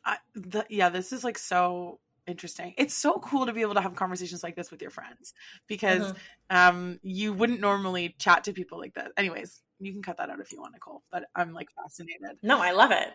I, 0.05 0.17
the, 0.33 0.65
yeah, 0.69 0.89
this 0.89 1.13
is 1.13 1.23
like 1.23 1.37
so 1.37 1.99
interesting. 2.27 2.73
It's 2.77 2.93
so 2.93 3.13
cool 3.13 3.45
to 3.45 3.53
be 3.53 3.61
able 3.61 3.75
to 3.75 3.81
have 3.81 3.95
conversations 3.95 4.43
like 4.43 4.55
this 4.55 4.71
with 4.71 4.81
your 4.81 4.91
friends 4.91 5.33
because 5.67 6.11
mm-hmm. 6.11 6.57
um, 6.57 6.99
you 7.03 7.33
wouldn't 7.33 7.61
normally 7.61 8.15
chat 8.17 8.45
to 8.45 8.53
people 8.53 8.79
like 8.79 8.95
that. 8.95 9.11
Anyways, 9.17 9.61
you 9.85 9.93
can 9.93 10.01
cut 10.01 10.17
that 10.17 10.29
out 10.29 10.39
if 10.39 10.51
you 10.51 10.61
want, 10.61 10.73
Nicole, 10.73 11.03
but 11.11 11.25
I'm 11.35 11.53
like 11.53 11.69
fascinated. 11.71 12.37
No, 12.41 12.61
I 12.61 12.71
love 12.71 12.91
it. 12.91 13.09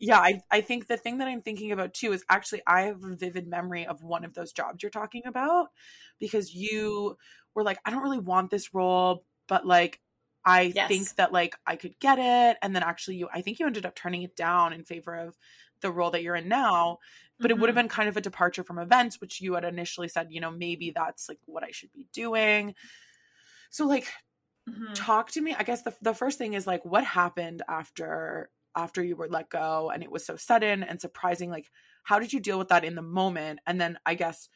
Yeah, 0.00 0.18
I, 0.18 0.40
I 0.50 0.60
think 0.60 0.86
the 0.86 0.96
thing 0.96 1.18
that 1.18 1.28
I'm 1.28 1.42
thinking 1.42 1.72
about 1.72 1.94
too 1.94 2.12
is 2.12 2.24
actually 2.28 2.62
I 2.66 2.82
have 2.82 3.02
a 3.02 3.16
vivid 3.16 3.48
memory 3.48 3.86
of 3.86 4.02
one 4.02 4.24
of 4.24 4.34
those 4.34 4.52
jobs 4.52 4.82
you're 4.82 4.90
talking 4.90 5.22
about 5.26 5.68
because 6.20 6.54
you 6.54 7.16
were 7.54 7.64
like, 7.64 7.78
I 7.84 7.90
don't 7.90 8.02
really 8.02 8.18
want 8.18 8.50
this 8.50 8.72
role, 8.74 9.24
but 9.48 9.66
like 9.66 10.00
I 10.44 10.72
yes. 10.74 10.88
think 10.88 11.14
that 11.16 11.32
like 11.32 11.56
I 11.66 11.76
could 11.76 11.98
get 11.98 12.18
it. 12.18 12.58
And 12.62 12.74
then 12.74 12.82
actually 12.82 13.16
you 13.16 13.28
I 13.32 13.42
think 13.42 13.58
you 13.58 13.66
ended 13.66 13.86
up 13.86 13.96
turning 13.96 14.22
it 14.22 14.36
down 14.36 14.72
in 14.72 14.84
favor 14.84 15.16
of 15.16 15.36
the 15.80 15.90
role 15.90 16.10
that 16.12 16.22
you're 16.22 16.36
in 16.36 16.48
now. 16.48 16.98
But 17.40 17.50
mm-hmm. 17.50 17.58
it 17.58 17.60
would 17.60 17.68
have 17.68 17.76
been 17.76 17.88
kind 17.88 18.08
of 18.08 18.16
a 18.16 18.20
departure 18.20 18.64
from 18.64 18.78
events, 18.78 19.20
which 19.20 19.40
you 19.40 19.54
had 19.54 19.64
initially 19.64 20.08
said, 20.08 20.28
you 20.30 20.40
know, 20.40 20.50
maybe 20.50 20.92
that's 20.94 21.28
like 21.28 21.38
what 21.46 21.64
I 21.64 21.70
should 21.70 21.92
be 21.92 22.06
doing. 22.12 22.74
So 23.70 23.86
like 23.86 24.06
mm-hmm. 24.68 24.92
talk 24.94 25.30
to 25.32 25.40
me. 25.40 25.54
I 25.58 25.62
guess 25.62 25.82
the 25.82 25.94
the 26.02 26.14
first 26.14 26.38
thing 26.38 26.54
is 26.54 26.66
like 26.66 26.84
what 26.84 27.04
happened 27.04 27.62
after 27.68 28.50
after 28.76 29.02
you 29.02 29.16
were 29.16 29.28
let 29.28 29.48
go 29.48 29.90
and 29.92 30.02
it 30.02 30.10
was 30.10 30.24
so 30.24 30.36
sudden 30.36 30.82
and 30.82 31.00
surprising 31.00 31.50
like 31.50 31.66
how 32.04 32.18
did 32.18 32.32
you 32.32 32.38
deal 32.38 32.58
with 32.58 32.68
that 32.68 32.84
in 32.84 32.94
the 32.94 33.02
moment 33.02 33.58
and 33.66 33.80
then 33.80 33.98
i 34.04 34.14
guess 34.14 34.48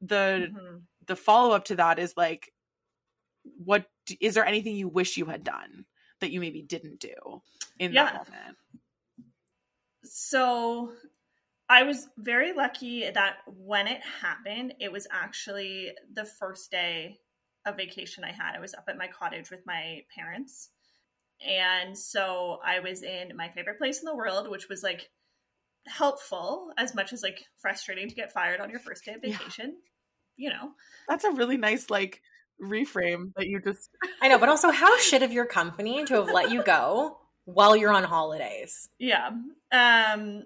the 0.00 0.48
mm-hmm. 0.50 0.76
the 1.06 1.14
follow 1.14 1.54
up 1.54 1.66
to 1.66 1.76
that 1.76 1.98
is 1.98 2.14
like 2.16 2.50
what 3.58 3.86
is 4.20 4.34
there 4.34 4.46
anything 4.46 4.76
you 4.76 4.88
wish 4.88 5.16
you 5.16 5.26
had 5.26 5.44
done 5.44 5.84
that 6.20 6.30
you 6.30 6.40
maybe 6.40 6.62
didn't 6.62 7.00
do 7.00 7.42
in 7.78 7.92
yeah. 7.92 8.04
that 8.04 8.14
moment? 8.14 8.56
So 10.04 10.92
I 11.68 11.82
was 11.82 12.08
very 12.16 12.52
lucky 12.52 13.08
that 13.10 13.36
when 13.46 13.86
it 13.86 14.00
happened, 14.20 14.74
it 14.80 14.92
was 14.92 15.06
actually 15.10 15.92
the 16.12 16.24
first 16.24 16.70
day 16.70 17.18
of 17.66 17.76
vacation 17.76 18.24
I 18.24 18.32
had. 18.32 18.56
I 18.56 18.60
was 18.60 18.74
up 18.74 18.84
at 18.88 18.98
my 18.98 19.08
cottage 19.08 19.50
with 19.50 19.60
my 19.66 20.02
parents. 20.16 20.70
And 21.46 21.96
so 21.98 22.60
I 22.64 22.80
was 22.80 23.02
in 23.02 23.36
my 23.36 23.48
favorite 23.50 23.78
place 23.78 23.98
in 24.00 24.06
the 24.06 24.16
world, 24.16 24.50
which 24.50 24.68
was 24.68 24.82
like 24.82 25.10
helpful 25.86 26.72
as 26.78 26.94
much 26.94 27.12
as 27.12 27.22
like 27.22 27.44
frustrating 27.58 28.08
to 28.08 28.14
get 28.14 28.32
fired 28.32 28.60
on 28.60 28.70
your 28.70 28.80
first 28.80 29.04
day 29.04 29.14
of 29.14 29.22
vacation. 29.22 29.76
Yeah. 30.38 30.48
You 30.48 30.50
know, 30.50 30.70
that's 31.08 31.24
a 31.24 31.30
really 31.30 31.56
nice, 31.56 31.88
like, 31.88 32.20
reframe 32.62 33.32
that 33.36 33.46
you 33.46 33.60
just. 33.60 33.90
I 34.22 34.28
know, 34.28 34.38
but 34.38 34.48
also, 34.48 34.70
how 34.70 34.98
shit 34.98 35.22
of 35.22 35.32
your 35.32 35.46
company 35.46 36.04
to 36.04 36.14
have 36.14 36.30
let 36.30 36.50
you 36.50 36.62
go 36.62 37.18
while 37.44 37.76
you're 37.76 37.92
on 37.92 38.04
holidays? 38.04 38.88
Yeah. 38.98 39.30
Um, 39.72 40.44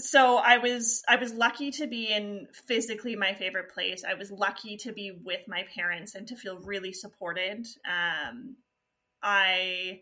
so 0.00 0.36
I 0.36 0.58
was 0.58 1.02
I 1.08 1.16
was 1.16 1.32
lucky 1.34 1.70
to 1.72 1.86
be 1.86 2.06
in 2.06 2.48
physically 2.66 3.16
my 3.16 3.34
favorite 3.34 3.72
place. 3.72 4.04
I 4.04 4.14
was 4.14 4.30
lucky 4.30 4.76
to 4.78 4.92
be 4.92 5.12
with 5.24 5.46
my 5.48 5.64
parents 5.74 6.14
and 6.14 6.26
to 6.28 6.36
feel 6.36 6.58
really 6.58 6.92
supported. 6.92 7.66
Um, 7.86 8.56
I 9.22 10.00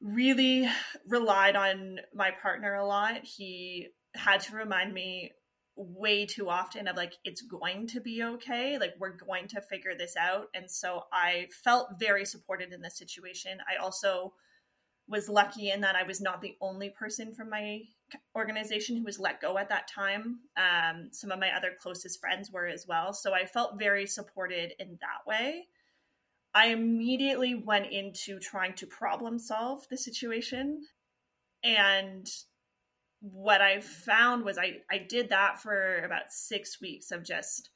really 0.00 0.68
relied 1.06 1.56
on 1.56 2.00
my 2.14 2.30
partner 2.30 2.74
a 2.74 2.86
lot. 2.86 3.24
He 3.24 3.88
had 4.14 4.40
to 4.42 4.56
remind 4.56 4.92
me 4.92 5.32
way 5.76 6.26
too 6.26 6.50
often 6.50 6.86
of 6.86 6.96
like 6.96 7.14
it's 7.24 7.40
going 7.42 7.86
to 7.86 7.98
be 8.00 8.22
okay 8.22 8.78
like 8.78 8.92
we're 8.98 9.16
going 9.16 9.48
to 9.48 9.60
figure 9.62 9.94
this 9.96 10.16
out 10.18 10.48
and 10.54 10.70
so 10.70 11.04
i 11.12 11.46
felt 11.64 11.88
very 11.98 12.26
supported 12.26 12.74
in 12.74 12.82
this 12.82 12.98
situation 12.98 13.56
i 13.70 13.82
also 13.82 14.34
was 15.08 15.30
lucky 15.30 15.70
in 15.70 15.80
that 15.80 15.96
i 15.96 16.02
was 16.02 16.20
not 16.20 16.42
the 16.42 16.54
only 16.60 16.90
person 16.90 17.32
from 17.32 17.48
my 17.48 17.80
organization 18.36 18.96
who 18.96 19.04
was 19.04 19.18
let 19.18 19.40
go 19.40 19.58
at 19.58 19.68
that 19.68 19.88
time. 19.88 20.40
Um, 20.56 21.08
some 21.12 21.30
of 21.30 21.38
my 21.38 21.50
other 21.56 21.72
closest 21.80 22.20
friends 22.20 22.50
were 22.50 22.66
as 22.66 22.86
well. 22.86 23.12
So 23.12 23.34
I 23.34 23.44
felt 23.44 23.78
very 23.78 24.06
supported 24.06 24.72
in 24.78 24.98
that 25.00 25.26
way. 25.26 25.66
I 26.54 26.68
immediately 26.68 27.54
went 27.54 27.90
into 27.90 28.38
trying 28.38 28.74
to 28.74 28.86
problem 28.86 29.38
solve 29.38 29.86
the 29.88 29.96
situation. 29.96 30.82
And 31.64 32.26
what 33.20 33.60
I 33.60 33.80
found 33.80 34.44
was 34.44 34.58
I, 34.58 34.78
I 34.90 34.98
did 34.98 35.30
that 35.30 35.60
for 35.60 35.98
about 36.04 36.30
six 36.30 36.80
weeks 36.80 37.10
of 37.10 37.24
just, 37.24 37.70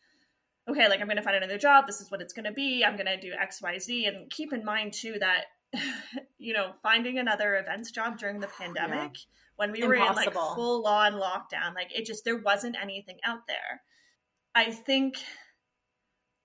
okay, 0.69 0.89
like 0.89 1.01
I'm 1.01 1.07
going 1.07 1.17
to 1.17 1.23
find 1.23 1.37
another 1.37 1.59
job. 1.59 1.87
This 1.87 2.01
is 2.01 2.11
what 2.11 2.21
it's 2.21 2.35
going 2.35 2.45
to 2.45 2.53
be. 2.53 2.85
I'm 2.85 2.97
going 2.97 3.07
to 3.07 3.21
do 3.21 3.33
X, 3.33 3.63
Y, 3.63 3.79
Z. 3.79 4.05
And 4.05 4.31
keep 4.31 4.53
in 4.53 4.65
mind, 4.65 4.93
too, 4.93 5.17
that, 5.21 5.45
you 6.39 6.53
know, 6.53 6.73
finding 6.83 7.19
another 7.19 7.57
events 7.57 7.91
job 7.91 8.19
during 8.19 8.41
the 8.41 8.49
pandemic. 8.49 9.13
Yeah 9.15 9.21
when 9.57 9.73
we 9.73 9.83
Impossible. 9.83 10.07
were 10.07 10.11
in 10.11 10.15
like 10.15 10.33
full 10.55 10.87
on 10.87 11.15
lockdown. 11.15 11.75
Like 11.75 11.97
it 11.97 12.07
just, 12.07 12.25
there 12.25 12.39
wasn't 12.39 12.77
anything 12.81 13.19
out 13.25 13.47
there. 13.47 13.83
I 14.55 14.71
think 14.71 15.17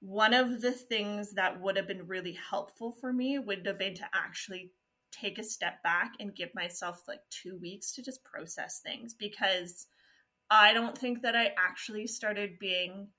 one 0.01 0.33
of 0.33 0.61
the 0.61 0.71
things 0.71 1.33
that 1.33 1.61
would 1.61 1.77
have 1.77 1.87
been 1.87 2.07
really 2.07 2.37
helpful 2.49 2.91
for 2.99 3.13
me 3.13 3.37
would 3.37 3.65
have 3.65 3.79
been 3.79 3.95
to 3.95 4.05
actually 4.13 4.71
take 5.11 5.37
a 5.37 5.43
step 5.43 5.83
back 5.83 6.13
and 6.19 6.35
give 6.35 6.49
myself 6.55 7.03
like 7.07 7.19
two 7.29 7.57
weeks 7.61 7.93
to 7.93 8.01
just 8.01 8.23
process 8.23 8.81
things 8.83 9.13
because 9.13 9.87
I 10.49 10.73
don't 10.73 10.97
think 10.97 11.21
that 11.21 11.35
I 11.35 11.51
actually 11.57 12.07
started 12.07 12.59
being 12.59 13.09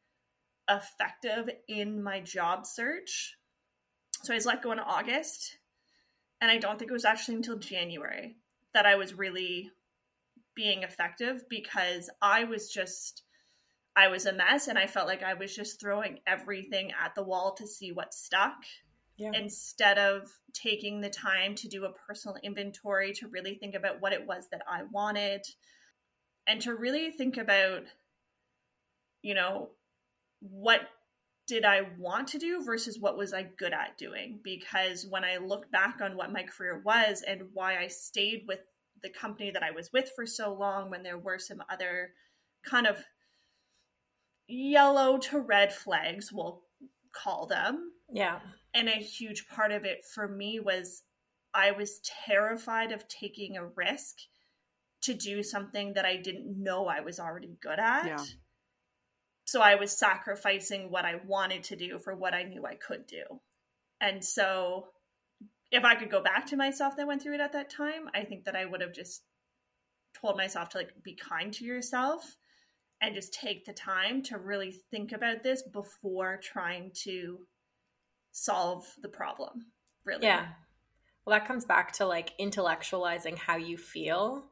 effective 0.69 1.49
in 1.69 2.03
my 2.03 2.21
job 2.21 2.67
search. 2.67 3.37
So 4.23 4.33
I 4.33 4.37
was 4.37 4.47
let 4.47 4.63
go 4.63 4.73
in 4.73 4.79
August, 4.79 5.57
and 6.41 6.51
I 6.51 6.59
don't 6.59 6.79
think 6.79 6.91
it 6.91 6.95
was 6.95 7.05
actually 7.05 7.37
until 7.37 7.59
January 7.59 8.37
that 8.75 8.87
I 8.87 8.97
was 8.97 9.15
really 9.15 9.71
being 10.55 10.83
effective 10.83 11.45
because 11.49 12.11
I 12.21 12.45
was 12.45 12.71
just 12.71 13.23
I 13.95 14.09
was 14.09 14.25
a 14.25 14.33
mess 14.33 14.69
and 14.69 14.79
I 14.79 14.87
felt 14.87 15.07
like 15.07 15.23
I 15.23 15.35
was 15.35 15.55
just 15.55 15.79
throwing 15.79 16.21
everything 16.27 16.93
at 16.93 17.15
the 17.15 17.23
wall 17.23 17.55
to 17.59 17.67
see 17.67 17.93
what 17.93 18.15
stuck. 18.15 18.57
Yeah. 19.19 19.33
Instead 19.35 19.99
of 19.99 20.31
taking 20.55 21.01
the 21.01 21.11
time 21.11 21.55
to 21.57 21.69
do 21.69 21.85
a 21.85 21.93
personal 21.93 22.37
inventory 22.43 23.13
to 23.15 23.29
really 23.29 23.55
think 23.55 23.75
about 23.75 24.01
what 24.01 24.15
it 24.15 24.27
was 24.27 24.49
that 24.51 24.63
I 24.67 24.85
wanted 24.91 25.43
and 26.47 26.61
to 26.63 26.75
really 26.75 27.11
think 27.11 27.37
about 27.37 27.83
you 29.23 29.35
know 29.35 29.69
what 30.41 30.81
did 31.47 31.65
I 31.65 31.83
want 31.99 32.29
to 32.29 32.39
do 32.39 32.65
versus 32.65 32.99
what 32.99 33.17
was 33.17 33.35
I 33.35 33.43
good 33.43 33.73
at 33.73 33.99
doing 33.99 34.41
because 34.43 35.07
when 35.09 35.25
I 35.25 35.37
look 35.37 35.71
back 35.71 35.99
on 36.01 36.17
what 36.17 36.33
my 36.33 36.45
career 36.45 36.81
was 36.85 37.23
and 37.23 37.43
why 37.53 37.79
I 37.79 37.89
stayed 37.89 38.45
with 38.47 38.61
the 39.03 39.11
company 39.11 39.51
that 39.51 39.63
I 39.63 39.71
was 39.71 39.93
with 39.93 40.11
for 40.15 40.27
so 40.27 40.53
long 40.53 40.91
when 40.91 41.03
there 41.03 41.19
were 41.19 41.39
some 41.39 41.63
other 41.71 42.11
kind 42.65 42.87
of 42.87 43.05
yellow 44.49 45.19
to 45.19 45.39
red 45.41 45.73
flags, 45.73 46.33
we'll 46.33 46.63
call 47.13 47.47
them. 47.47 47.93
Yeah. 48.13 48.41
And 48.75 48.89
a 48.89 48.93
huge 48.93 49.49
part 49.49 49.73
of 49.73 49.85
it 49.85 50.05
for 50.05 50.29
me 50.29 50.61
was 50.61 51.03
I 51.55 51.73
was 51.73 52.01
terrified 52.27 52.93
of 52.93 53.09
taking 53.09 53.57
a 53.57 53.67
risk 53.67 54.17
to 55.03 55.15
do 55.15 55.43
something 55.43 55.95
that 55.95 56.05
I 56.05 56.17
didn't 56.17 56.63
know 56.63 56.87
I 56.87 57.01
was 57.01 57.19
already 57.19 57.57
good 57.61 57.79
at. 57.79 58.07
Yeah. 58.07 58.25
So 59.45 59.61
I 59.61 59.75
was 59.75 59.91
sacrificing 59.91 60.91
what 60.91 61.05
I 61.05 61.17
wanted 61.27 61.65
to 61.65 61.77
do 61.77 61.99
for 61.99 62.15
what 62.15 62.33
I 62.33 62.45
knew 62.45 62.65
I 62.65 62.77
could 62.77 63.07
do. 63.07 63.25
And 64.01 64.25
so 64.25 64.87
if 65.73 65.85
I 65.85 65.95
could 65.95 66.11
go 66.11 66.23
back 66.23 66.47
to 66.47 66.57
myself 66.57 66.97
that 66.97 67.07
went 67.07 67.23
through 67.23 67.35
it 67.35 67.41
at 67.41 67.53
that 67.55 67.71
time, 67.71 68.09
I 68.15 68.25
think 68.25 68.45
that 68.45 68.55
I 68.55 68.67
would 68.67 68.83
have 68.83 68.93
just 68.93 69.23
told 70.21 70.37
myself 70.37 70.69
to 70.71 70.79
like 70.79 70.91
be 71.03 71.15
kind 71.15 71.53
to 71.55 71.65
yourself 71.65 72.37
and 73.01 73.15
just 73.15 73.33
take 73.33 73.65
the 73.65 73.73
time 73.73 74.23
to 74.23 74.39
really 74.39 74.71
think 74.91 75.13
about 75.13 75.43
this 75.43 75.63
before 75.63 76.39
trying 76.43 76.93
to 77.03 77.41
solve 78.31 78.87
the 79.01 79.09
problem. 79.09 79.67
Really. 80.05 80.27
Yeah. 80.27 80.47
Well, 81.25 81.39
that 81.39 81.49
comes 81.49 81.65
back 81.65 81.93
to 81.93 82.07
like 82.07 82.37
intellectualizing 82.39 83.39
how 83.39 83.57
you 83.57 83.79
feel 83.79 84.52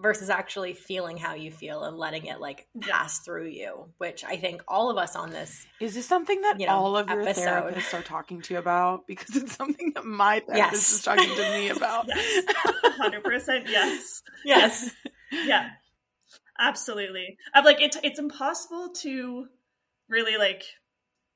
versus 0.00 0.30
actually 0.30 0.74
feeling 0.74 1.16
how 1.16 1.34
you 1.34 1.50
feel 1.50 1.84
and 1.84 1.96
letting 1.96 2.26
it 2.26 2.40
like 2.40 2.66
pass 2.80 3.20
through 3.20 3.46
you 3.46 3.86
which 3.98 4.24
i 4.24 4.36
think 4.36 4.62
all 4.68 4.90
of 4.90 4.96
us 4.96 5.16
on 5.16 5.30
this 5.30 5.66
is 5.80 5.94
this 5.94 6.06
something 6.06 6.40
that 6.42 6.60
you 6.60 6.66
know, 6.66 6.72
all 6.72 6.96
of 6.96 7.08
your 7.08 7.22
episode. 7.22 7.44
therapists 7.46 7.98
are 7.98 8.02
talking 8.02 8.40
to 8.40 8.54
you 8.54 8.60
about 8.60 9.06
because 9.06 9.36
it's 9.36 9.56
something 9.56 9.92
that 9.94 10.04
my 10.04 10.40
therapist 10.46 10.72
yes. 10.72 10.92
is 10.92 11.02
talking 11.02 11.28
to 11.28 11.42
me 11.52 11.68
about 11.68 12.08
100% 13.00 13.68
yes 13.68 14.22
yes 14.44 14.90
yeah 15.32 15.70
absolutely 16.58 17.36
i'm 17.54 17.64
like 17.64 17.80
it's 17.80 17.96
it's 18.02 18.18
impossible 18.18 18.90
to 18.90 19.46
really 20.08 20.36
like 20.36 20.64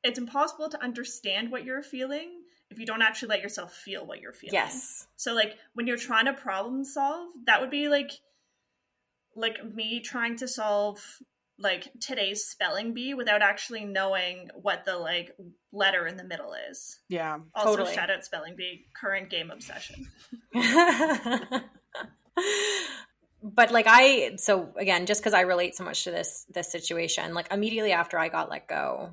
it's 0.04 0.18
impossible 0.18 0.68
to 0.68 0.82
understand 0.82 1.50
what 1.50 1.64
you're 1.64 1.82
feeling 1.82 2.42
if 2.72 2.78
you 2.78 2.86
don't 2.86 3.02
actually 3.02 3.28
let 3.28 3.42
yourself 3.42 3.72
feel 3.72 4.04
what 4.04 4.20
you're 4.20 4.32
feeling. 4.32 4.54
Yes. 4.54 5.06
So 5.16 5.34
like 5.34 5.56
when 5.74 5.86
you're 5.86 5.98
trying 5.98 6.24
to 6.24 6.32
problem 6.32 6.84
solve, 6.84 7.28
that 7.46 7.60
would 7.60 7.70
be 7.70 7.88
like 7.88 8.10
like 9.36 9.74
me 9.74 10.00
trying 10.00 10.36
to 10.36 10.48
solve 10.48 11.00
like 11.58 11.88
today's 12.00 12.44
spelling 12.44 12.92
bee 12.92 13.14
without 13.14 13.42
actually 13.42 13.84
knowing 13.84 14.50
what 14.60 14.84
the 14.84 14.96
like 14.96 15.36
letter 15.72 16.06
in 16.06 16.16
the 16.16 16.24
middle 16.24 16.54
is. 16.70 16.98
Yeah. 17.08 17.38
Also 17.54 17.76
totally. 17.76 17.94
shout 17.94 18.10
out 18.10 18.24
spelling 18.24 18.56
bee, 18.56 18.86
current 19.00 19.30
game 19.30 19.50
obsession. 19.50 20.08
but 23.42 23.70
like 23.70 23.86
I 23.88 24.36
so 24.36 24.70
again, 24.76 25.06
just 25.06 25.20
because 25.20 25.34
I 25.34 25.42
relate 25.42 25.74
so 25.76 25.84
much 25.84 26.04
to 26.04 26.10
this 26.10 26.46
this 26.52 26.70
situation, 26.70 27.34
like 27.34 27.52
immediately 27.52 27.92
after 27.92 28.18
I 28.18 28.28
got 28.28 28.50
let 28.50 28.66
go, 28.66 29.10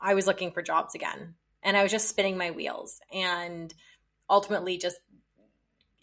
I 0.00 0.14
was 0.14 0.26
looking 0.26 0.50
for 0.52 0.62
jobs 0.62 0.94
again. 0.94 1.34
And 1.62 1.76
I 1.76 1.82
was 1.82 1.90
just 1.90 2.08
spinning 2.08 2.36
my 2.38 2.52
wheels 2.52 3.00
and 3.12 3.74
ultimately 4.30 4.78
just 4.78 4.98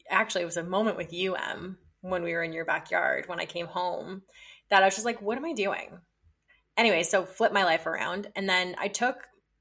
actually 0.09 0.41
it 0.41 0.45
was 0.45 0.57
a 0.57 0.63
moment 0.63 0.97
with 0.97 1.13
you, 1.13 1.35
Em, 1.35 1.77
when 2.03 2.21
we 2.21 2.33
were 2.33 2.43
in 2.43 2.53
your 2.53 2.65
backyard 2.65 3.27
when 3.27 3.39
I 3.39 3.45
came 3.45 3.65
home 3.65 4.21
that 4.69 4.83
I 4.83 4.85
was 4.85 4.93
just 4.93 5.05
like, 5.05 5.21
what 5.21 5.37
am 5.37 5.45
I 5.45 5.53
doing? 5.53 5.99
Anyway, 6.77 7.03
so 7.03 7.25
flip 7.25 7.53
my 7.53 7.63
life 7.63 7.85
around. 7.85 8.27
And 8.35 8.47
then 8.47 8.75
I 8.77 8.89
took 8.89 9.15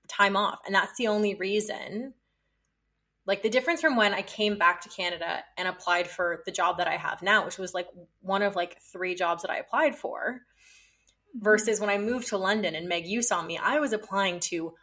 time 0.08 0.36
off. 0.36 0.58
And 0.66 0.74
that's 0.74 0.96
the 0.98 1.06
only 1.06 1.34
reason. 1.34 2.14
Like 3.24 3.42
the 3.42 3.48
difference 3.48 3.80
from 3.80 3.94
when 3.94 4.12
I 4.12 4.22
came 4.22 4.58
back 4.58 4.80
to 4.80 4.88
Canada 4.88 5.44
and 5.56 5.68
applied 5.68 6.08
for 6.08 6.42
the 6.44 6.52
job 6.52 6.78
that 6.78 6.88
I 6.88 6.96
have 6.96 7.22
now, 7.22 7.44
which 7.44 7.58
was 7.58 7.72
like 7.72 7.86
one 8.20 8.42
of 8.42 8.56
like 8.56 8.78
three 8.92 9.14
jobs 9.14 9.42
that 9.42 9.50
I 9.50 9.58
applied 9.58 9.94
for, 9.94 10.40
mm-hmm. 11.36 11.44
versus 11.44 11.80
when 11.80 11.90
I 11.90 11.98
moved 11.98 12.28
to 12.28 12.38
London 12.38 12.74
and 12.74 12.88
Meg, 12.88 13.06
you 13.06 13.22
saw 13.22 13.42
me, 13.42 13.56
I 13.56 13.78
was 13.78 13.92
applying 13.92 14.40
to, 14.40 14.74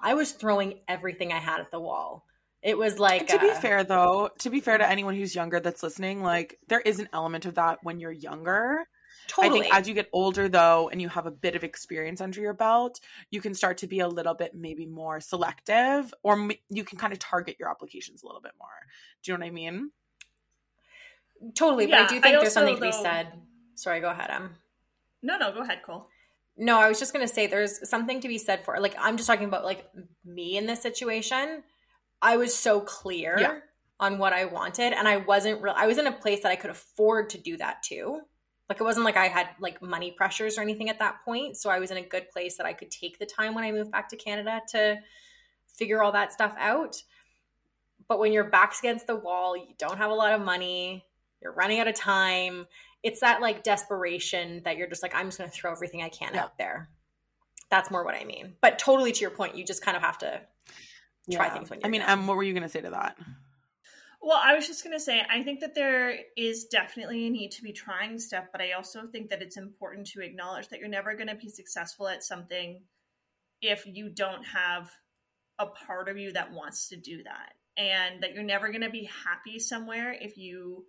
I 0.00 0.14
was 0.14 0.30
throwing 0.30 0.80
everything 0.86 1.32
I 1.32 1.40
had 1.40 1.60
at 1.60 1.72
the 1.72 1.80
wall. 1.80 2.24
It 2.62 2.78
was 2.78 2.98
like 2.98 3.28
to 3.28 3.38
be 3.38 3.50
uh, 3.50 3.54
fair 3.54 3.82
though, 3.82 4.30
to 4.38 4.50
be 4.50 4.60
fair 4.60 4.78
to 4.78 4.88
anyone 4.88 5.16
who's 5.16 5.34
younger 5.34 5.58
that's 5.58 5.82
listening, 5.82 6.22
like 6.22 6.58
there 6.68 6.80
is 6.80 7.00
an 7.00 7.08
element 7.12 7.44
of 7.44 7.56
that 7.56 7.80
when 7.82 7.98
you're 7.98 8.12
younger. 8.12 8.86
Totally. 9.28 9.60
I 9.60 9.62
think 9.62 9.74
as 9.74 9.88
you 9.88 9.94
get 9.94 10.08
older, 10.12 10.48
though, 10.48 10.88
and 10.88 11.00
you 11.00 11.08
have 11.08 11.26
a 11.26 11.30
bit 11.30 11.54
of 11.54 11.64
experience 11.64 12.20
under 12.20 12.40
your 12.40 12.54
belt, 12.54 13.00
you 13.30 13.40
can 13.40 13.54
start 13.54 13.78
to 13.78 13.86
be 13.86 14.00
a 14.00 14.08
little 14.08 14.34
bit 14.34 14.54
maybe 14.54 14.86
more 14.86 15.20
selective, 15.20 16.12
or 16.22 16.34
m- 16.34 16.50
you 16.68 16.84
can 16.84 16.98
kind 16.98 17.12
of 17.12 17.18
target 17.18 17.56
your 17.58 17.70
applications 17.70 18.22
a 18.22 18.26
little 18.26 18.40
bit 18.40 18.52
more. 18.58 18.68
Do 19.22 19.32
you 19.32 19.38
know 19.38 19.44
what 19.44 19.48
I 19.48 19.54
mean? 19.54 19.90
Totally, 21.54 21.88
yeah, 21.88 22.02
but 22.02 22.04
I 22.04 22.14
do 22.14 22.20
think 22.20 22.26
I 22.26 22.30
there's 22.40 22.56
also, 22.56 22.66
something 22.66 22.76
to 22.76 22.80
be 22.80 22.92
said. 22.92 23.28
Sorry, 23.74 24.00
go 24.00 24.10
ahead, 24.10 24.30
Em. 24.30 24.56
No, 25.22 25.38
no, 25.38 25.52
go 25.52 25.60
ahead, 25.62 25.82
Cole. 25.84 26.08
No, 26.56 26.78
I 26.78 26.88
was 26.88 26.98
just 26.98 27.12
gonna 27.12 27.28
say 27.28 27.46
there's 27.46 27.88
something 27.88 28.20
to 28.20 28.28
be 28.28 28.38
said 28.38 28.64
for 28.64 28.78
like 28.78 28.94
I'm 28.98 29.16
just 29.16 29.26
talking 29.26 29.46
about 29.46 29.64
like 29.64 29.88
me 30.24 30.56
in 30.56 30.66
this 30.66 30.82
situation. 30.82 31.62
I 32.22 32.36
was 32.36 32.54
so 32.54 32.80
clear 32.80 33.36
yeah. 33.38 33.58
on 33.98 34.18
what 34.18 34.32
I 34.32 34.44
wanted, 34.44 34.92
and 34.92 35.08
I 35.08 35.18
wasn't 35.18 35.60
real. 35.60 35.74
I 35.76 35.88
was 35.88 35.98
in 35.98 36.06
a 36.06 36.12
place 36.12 36.42
that 36.44 36.52
I 36.52 36.56
could 36.56 36.70
afford 36.70 37.30
to 37.30 37.38
do 37.38 37.56
that 37.56 37.82
too. 37.82 38.20
Like 38.68 38.80
it 38.80 38.84
wasn't 38.84 39.04
like 39.04 39.16
I 39.16 39.26
had 39.26 39.48
like 39.60 39.82
money 39.82 40.12
pressures 40.12 40.56
or 40.56 40.62
anything 40.62 40.88
at 40.88 41.00
that 41.00 41.16
point. 41.24 41.56
So 41.56 41.68
I 41.68 41.78
was 41.78 41.90
in 41.90 41.98
a 41.98 42.02
good 42.02 42.30
place 42.30 42.56
that 42.56 42.64
I 42.64 42.72
could 42.72 42.90
take 42.90 43.18
the 43.18 43.26
time 43.26 43.54
when 43.54 43.64
I 43.64 43.72
moved 43.72 43.90
back 43.90 44.08
to 44.10 44.16
Canada 44.16 44.62
to 44.70 44.98
figure 45.66 46.02
all 46.02 46.12
that 46.12 46.32
stuff 46.32 46.54
out. 46.58 47.02
But 48.08 48.18
when 48.18 48.32
your 48.32 48.44
back's 48.44 48.78
against 48.78 49.06
the 49.06 49.16
wall, 49.16 49.56
you 49.56 49.74
don't 49.78 49.98
have 49.98 50.10
a 50.10 50.14
lot 50.14 50.32
of 50.32 50.40
money, 50.40 51.04
you're 51.42 51.52
running 51.52 51.80
out 51.80 51.88
of 51.88 51.94
time. 51.94 52.66
It's 53.02 53.20
that 53.20 53.40
like 53.40 53.62
desperation 53.62 54.62
that 54.64 54.76
you're 54.76 54.88
just 54.88 55.02
like, 55.02 55.14
I'm 55.14 55.26
just 55.26 55.38
going 55.38 55.50
to 55.50 55.54
throw 55.54 55.72
everything 55.72 56.02
I 56.02 56.08
can 56.08 56.34
yeah. 56.34 56.44
out 56.44 56.56
there. 56.56 56.88
That's 57.68 57.90
more 57.90 58.04
what 58.04 58.14
I 58.14 58.24
mean. 58.24 58.54
But 58.60 58.78
totally 58.78 59.12
to 59.12 59.20
your 59.20 59.30
point, 59.30 59.56
you 59.56 59.64
just 59.64 59.84
kind 59.84 59.96
of 59.96 60.02
have 60.02 60.18
to 60.18 60.40
try 61.30 61.46
yeah. 61.46 61.54
things 61.54 61.70
when 61.70 61.80
you're 61.80 61.86
I 61.86 61.90
mean, 61.90 62.02
um, 62.06 62.26
what 62.26 62.36
were 62.36 62.42
you 62.42 62.52
going 62.52 62.62
to 62.62 62.68
say 62.68 62.80
to 62.80 62.90
that? 62.90 63.16
Well, 64.20 64.40
I 64.42 64.54
was 64.54 64.68
just 64.68 64.84
going 64.84 64.96
to 64.96 65.00
say, 65.00 65.20
I 65.28 65.42
think 65.42 65.60
that 65.60 65.74
there 65.74 66.16
is 66.36 66.66
definitely 66.66 67.26
a 67.26 67.30
need 67.30 67.50
to 67.52 67.62
be 67.62 67.72
trying 67.72 68.20
stuff, 68.20 68.44
but 68.52 68.60
I 68.60 68.72
also 68.72 69.06
think 69.08 69.30
that 69.30 69.42
it's 69.42 69.56
important 69.56 70.06
to 70.08 70.20
acknowledge 70.20 70.68
that 70.68 70.78
you're 70.78 70.88
never 70.88 71.14
going 71.14 71.28
to 71.28 71.34
be 71.34 71.48
successful 71.48 72.06
at 72.06 72.22
something 72.22 72.82
if 73.60 73.84
you 73.84 74.10
don't 74.10 74.44
have 74.44 74.90
a 75.58 75.66
part 75.66 76.08
of 76.08 76.18
you 76.18 76.32
that 76.32 76.52
wants 76.52 76.88
to 76.90 76.96
do 76.96 77.24
that. 77.24 77.54
And 77.76 78.22
that 78.22 78.34
you're 78.34 78.44
never 78.44 78.68
going 78.68 78.82
to 78.82 78.90
be 78.90 79.10
happy 79.24 79.58
somewhere 79.58 80.12
if 80.12 80.36
you 80.36 80.84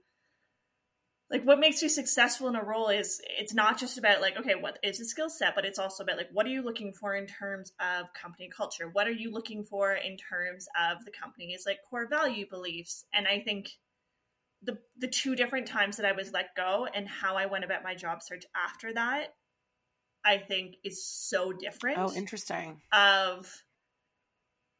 like 1.33 1.43
what 1.43 1.59
makes 1.59 1.81
you 1.81 1.89
successful 1.89 2.47
in 2.47 2.55
a 2.55 2.63
role 2.63 2.89
is 2.89 3.19
it's 3.27 3.55
not 3.55 3.79
just 3.79 3.97
about 3.97 4.21
like 4.21 4.37
okay 4.37 4.53
what 4.53 4.77
is 4.83 4.99
the 4.99 5.05
skill 5.05 5.29
set 5.29 5.55
but 5.55 5.65
it's 5.65 5.79
also 5.79 6.03
about 6.03 6.15
like 6.15 6.29
what 6.31 6.45
are 6.45 6.49
you 6.49 6.61
looking 6.61 6.93
for 6.93 7.15
in 7.15 7.25
terms 7.25 7.73
of 7.79 8.13
company 8.13 8.49
culture? 8.55 8.87
What 8.87 9.07
are 9.07 9.11
you 9.11 9.31
looking 9.31 9.65
for 9.65 9.93
in 9.93 10.15
terms 10.15 10.67
of 10.79 11.03
the 11.03 11.11
company's 11.11 11.63
like 11.65 11.79
core 11.89 12.07
value 12.07 12.47
beliefs? 12.47 13.03
And 13.13 13.27
i 13.27 13.39
think 13.39 13.71
the 14.63 14.77
the 14.97 15.07
two 15.07 15.35
different 15.35 15.67
times 15.67 15.97
that 15.97 16.05
i 16.05 16.11
was 16.11 16.31
let 16.31 16.55
go 16.55 16.87
and 16.93 17.07
how 17.07 17.35
i 17.35 17.45
went 17.45 17.65
about 17.65 17.83
my 17.83 17.95
job 17.95 18.21
search 18.23 18.45
after 18.55 18.93
that 18.93 19.33
i 20.23 20.37
think 20.37 20.75
is 20.83 21.05
so 21.05 21.51
different 21.51 21.97
oh 21.99 22.13
interesting. 22.13 22.81
of 22.91 23.51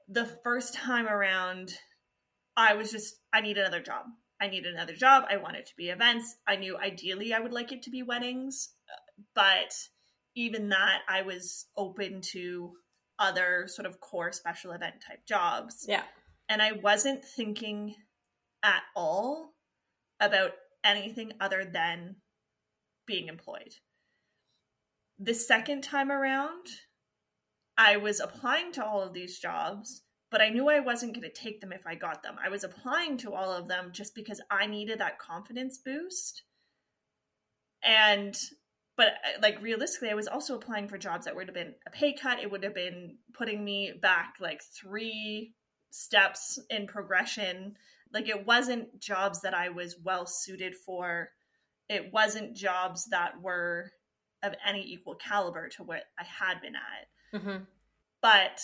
the 0.07 0.25
first 0.43 0.73
time 0.73 1.07
around 1.07 1.73
i 2.55 2.75
was 2.75 2.91
just 2.91 3.15
i 3.33 3.41
need 3.41 3.57
another 3.57 3.81
job 3.81 4.05
I 4.43 4.49
need 4.49 4.65
another 4.65 4.93
job. 4.93 5.23
I 5.29 5.37
want 5.37 5.55
it 5.55 5.67
to 5.67 5.75
be 5.77 5.89
events. 5.89 6.35
I 6.45 6.57
knew 6.57 6.77
ideally 6.77 7.33
I 7.33 7.39
would 7.39 7.53
like 7.53 7.71
it 7.71 7.83
to 7.83 7.89
be 7.89 8.03
weddings, 8.03 8.69
but 9.33 9.73
even 10.35 10.67
that, 10.69 10.99
I 11.07 11.21
was 11.21 11.67
open 11.77 12.19
to 12.33 12.73
other 13.17 13.67
sort 13.67 13.85
of 13.85 14.01
core 14.01 14.33
special 14.33 14.73
event 14.73 14.95
type 15.07 15.25
jobs. 15.25 15.85
Yeah. 15.87 16.03
And 16.49 16.61
I 16.61 16.73
wasn't 16.73 17.23
thinking 17.23 17.95
at 18.63 18.81
all 18.97 19.53
about 20.19 20.51
anything 20.83 21.31
other 21.39 21.63
than 21.63 22.17
being 23.07 23.29
employed. 23.29 23.75
The 25.19 25.35
second 25.35 25.83
time 25.83 26.11
around, 26.11 26.67
I 27.77 27.95
was 27.95 28.19
applying 28.19 28.73
to 28.73 28.85
all 28.85 29.01
of 29.01 29.13
these 29.13 29.39
jobs 29.39 30.03
but 30.33 30.41
I 30.41 30.49
knew 30.49 30.67
I 30.67 30.79
wasn't 30.79 31.13
going 31.13 31.29
to 31.29 31.29
take 31.29 31.61
them 31.61 31.71
if 31.71 31.85
I 31.85 31.93
got 31.93 32.23
them. 32.23 32.37
I 32.43 32.49
was 32.49 32.63
applying 32.63 33.17
to 33.17 33.35
all 33.35 33.51
of 33.51 33.67
them 33.67 33.91
just 33.91 34.15
because 34.15 34.41
I 34.49 34.65
needed 34.65 34.99
that 34.99 35.19
confidence 35.19 35.77
boost. 35.77 36.41
And 37.83 38.35
but 38.97 39.09
uh, 39.09 39.41
like 39.43 39.61
realistically 39.61 40.09
I 40.09 40.15
was 40.15 40.27
also 40.27 40.55
applying 40.55 40.87
for 40.87 40.97
jobs 40.97 41.25
that 41.25 41.35
would 41.35 41.47
have 41.47 41.53
been 41.53 41.75
a 41.85 41.91
pay 41.91 42.13
cut. 42.13 42.39
It 42.39 42.49
would 42.49 42.63
have 42.63 42.73
been 42.73 43.17
putting 43.33 43.63
me 43.63 43.93
back 44.01 44.37
like 44.41 44.63
3 44.63 45.53
steps 45.91 46.57
in 46.71 46.87
progression. 46.87 47.75
Like 48.11 48.27
it 48.27 48.47
wasn't 48.47 48.99
jobs 48.99 49.41
that 49.41 49.53
I 49.53 49.69
was 49.69 49.97
well 50.03 50.25
suited 50.25 50.73
for. 50.73 51.29
It 51.89 52.11
wasn't 52.11 52.55
jobs 52.55 53.05
that 53.11 53.39
were 53.39 53.91
of 54.41 54.55
any 54.67 54.81
equal 54.81 55.13
caliber 55.13 55.69
to 55.69 55.83
what 55.83 56.05
I 56.19 56.23
had 56.23 56.59
been 56.59 56.73
at. 56.73 57.39
Mm-hmm. 57.39 57.63
But 58.19 58.61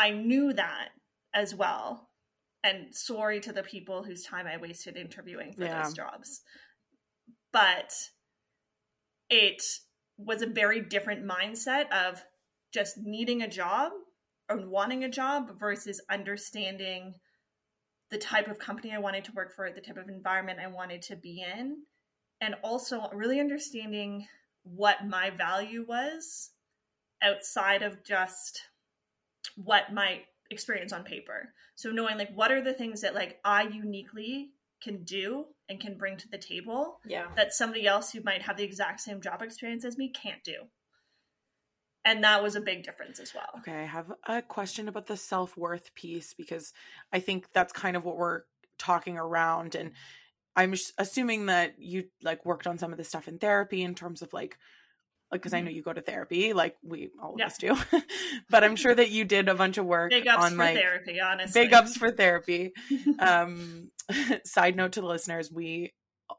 I 0.00 0.12
knew 0.12 0.54
that 0.54 0.88
as 1.34 1.54
well. 1.54 2.08
And 2.64 2.94
sorry 2.94 3.40
to 3.40 3.52
the 3.52 3.62
people 3.62 4.02
whose 4.02 4.24
time 4.24 4.46
I 4.46 4.56
wasted 4.56 4.96
interviewing 4.96 5.52
for 5.52 5.64
yeah. 5.64 5.82
those 5.82 5.92
jobs. 5.92 6.40
But 7.52 7.92
it 9.28 9.62
was 10.16 10.40
a 10.40 10.46
very 10.46 10.80
different 10.80 11.26
mindset 11.26 11.90
of 11.92 12.22
just 12.72 12.96
needing 12.96 13.42
a 13.42 13.48
job 13.48 13.92
or 14.48 14.66
wanting 14.66 15.04
a 15.04 15.08
job 15.10 15.58
versus 15.58 16.00
understanding 16.10 17.14
the 18.10 18.18
type 18.18 18.48
of 18.48 18.58
company 18.58 18.92
I 18.92 18.98
wanted 18.98 19.24
to 19.24 19.32
work 19.32 19.54
for, 19.54 19.70
the 19.70 19.82
type 19.82 19.98
of 19.98 20.08
environment 20.08 20.60
I 20.62 20.68
wanted 20.68 21.02
to 21.02 21.16
be 21.16 21.42
in, 21.42 21.76
and 22.40 22.54
also 22.64 23.08
really 23.12 23.38
understanding 23.38 24.26
what 24.62 25.06
my 25.06 25.30
value 25.30 25.84
was 25.86 26.50
outside 27.22 27.82
of 27.82 28.02
just 28.02 28.62
what 29.56 29.92
my 29.92 30.20
experience 30.50 30.92
on 30.92 31.04
paper. 31.04 31.52
So 31.76 31.90
knowing 31.90 32.18
like 32.18 32.32
what 32.34 32.52
are 32.52 32.62
the 32.62 32.72
things 32.72 33.02
that 33.02 33.14
like 33.14 33.38
I 33.44 33.62
uniquely 33.62 34.50
can 34.82 35.04
do 35.04 35.46
and 35.68 35.78
can 35.78 35.96
bring 35.96 36.16
to 36.16 36.28
the 36.28 36.38
table 36.38 37.00
yeah. 37.06 37.26
that 37.36 37.52
somebody 37.52 37.86
else 37.86 38.12
who 38.12 38.20
might 38.22 38.42
have 38.42 38.56
the 38.56 38.64
exact 38.64 39.00
same 39.00 39.20
job 39.20 39.42
experience 39.42 39.84
as 39.84 39.98
me 39.98 40.10
can't 40.10 40.42
do. 40.44 40.54
And 42.04 42.24
that 42.24 42.42
was 42.42 42.56
a 42.56 42.62
big 42.62 42.82
difference 42.82 43.20
as 43.20 43.34
well. 43.34 43.50
Okay, 43.58 43.82
I 43.82 43.84
have 43.84 44.10
a 44.26 44.40
question 44.40 44.88
about 44.88 45.06
the 45.06 45.18
self-worth 45.18 45.94
piece 45.94 46.32
because 46.32 46.72
I 47.12 47.20
think 47.20 47.46
that's 47.52 47.74
kind 47.74 47.94
of 47.94 48.04
what 48.04 48.16
we're 48.16 48.42
talking 48.78 49.18
around 49.18 49.74
and 49.74 49.92
I'm 50.56 50.74
assuming 50.98 51.46
that 51.46 51.74
you 51.78 52.04
like 52.22 52.44
worked 52.44 52.66
on 52.66 52.78
some 52.78 52.92
of 52.92 52.98
the 52.98 53.04
stuff 53.04 53.28
in 53.28 53.38
therapy 53.38 53.82
in 53.82 53.94
terms 53.94 54.20
of 54.20 54.32
like 54.32 54.58
because 55.32 55.52
I 55.52 55.60
know 55.60 55.68
mm-hmm. 55.68 55.76
you 55.76 55.82
go 55.82 55.92
to 55.92 56.00
therapy, 56.00 56.52
like 56.52 56.76
we 56.82 57.10
all 57.22 57.34
of 57.34 57.38
yeah. 57.38 57.46
us 57.46 57.58
do. 57.58 57.76
but 58.50 58.64
I'm 58.64 58.76
sure 58.76 58.94
that 58.96 59.10
you 59.10 59.24
did 59.24 59.48
a 59.48 59.54
bunch 59.54 59.78
of 59.78 59.86
work 59.86 60.10
big 60.10 60.26
ups 60.26 60.44
on 60.44 60.52
for 60.52 60.58
like 60.58 60.76
therapy, 60.76 61.20
honestly. 61.20 61.62
Big 61.62 61.72
ups 61.72 61.96
for 61.96 62.10
therapy. 62.10 62.72
um, 63.18 63.90
side 64.44 64.76
note 64.76 64.92
to 64.92 65.00
the 65.00 65.06
listeners, 65.06 65.50
we 65.50 65.92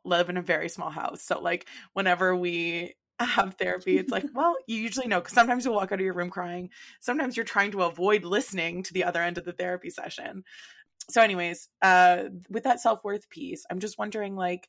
live 0.04 0.30
in 0.30 0.38
a 0.38 0.42
very 0.42 0.70
small 0.70 0.90
house, 0.90 1.22
so 1.24 1.40
like 1.40 1.68
whenever 1.94 2.36
we 2.36 2.96
have 3.20 3.56
therapy, 3.56 3.98
it's 3.98 4.12
like, 4.12 4.26
well, 4.34 4.56
you 4.68 4.78
usually 4.78 5.08
know 5.08 5.20
because 5.20 5.34
sometimes 5.34 5.64
you'll 5.64 5.76
walk 5.76 5.92
out 5.92 6.00
of 6.00 6.06
your 6.06 6.14
room 6.14 6.30
crying. 6.30 6.70
Sometimes 7.00 7.38
you're 7.38 7.46
trying 7.46 7.72
to 7.72 7.84
avoid 7.84 8.24
listening 8.24 8.84
to 8.84 8.94
the 8.94 9.04
other 9.04 9.22
end 9.22 9.38
of 9.38 9.46
the 9.46 9.54
therapy 9.54 9.90
session. 9.90 10.44
So, 11.10 11.22
anyways, 11.22 11.68
uh, 11.82 12.26
with 12.50 12.64
that 12.64 12.80
self 12.80 13.04
worth 13.04 13.30
piece, 13.30 13.66
I'm 13.70 13.80
just 13.80 13.98
wondering, 13.98 14.36
like 14.36 14.68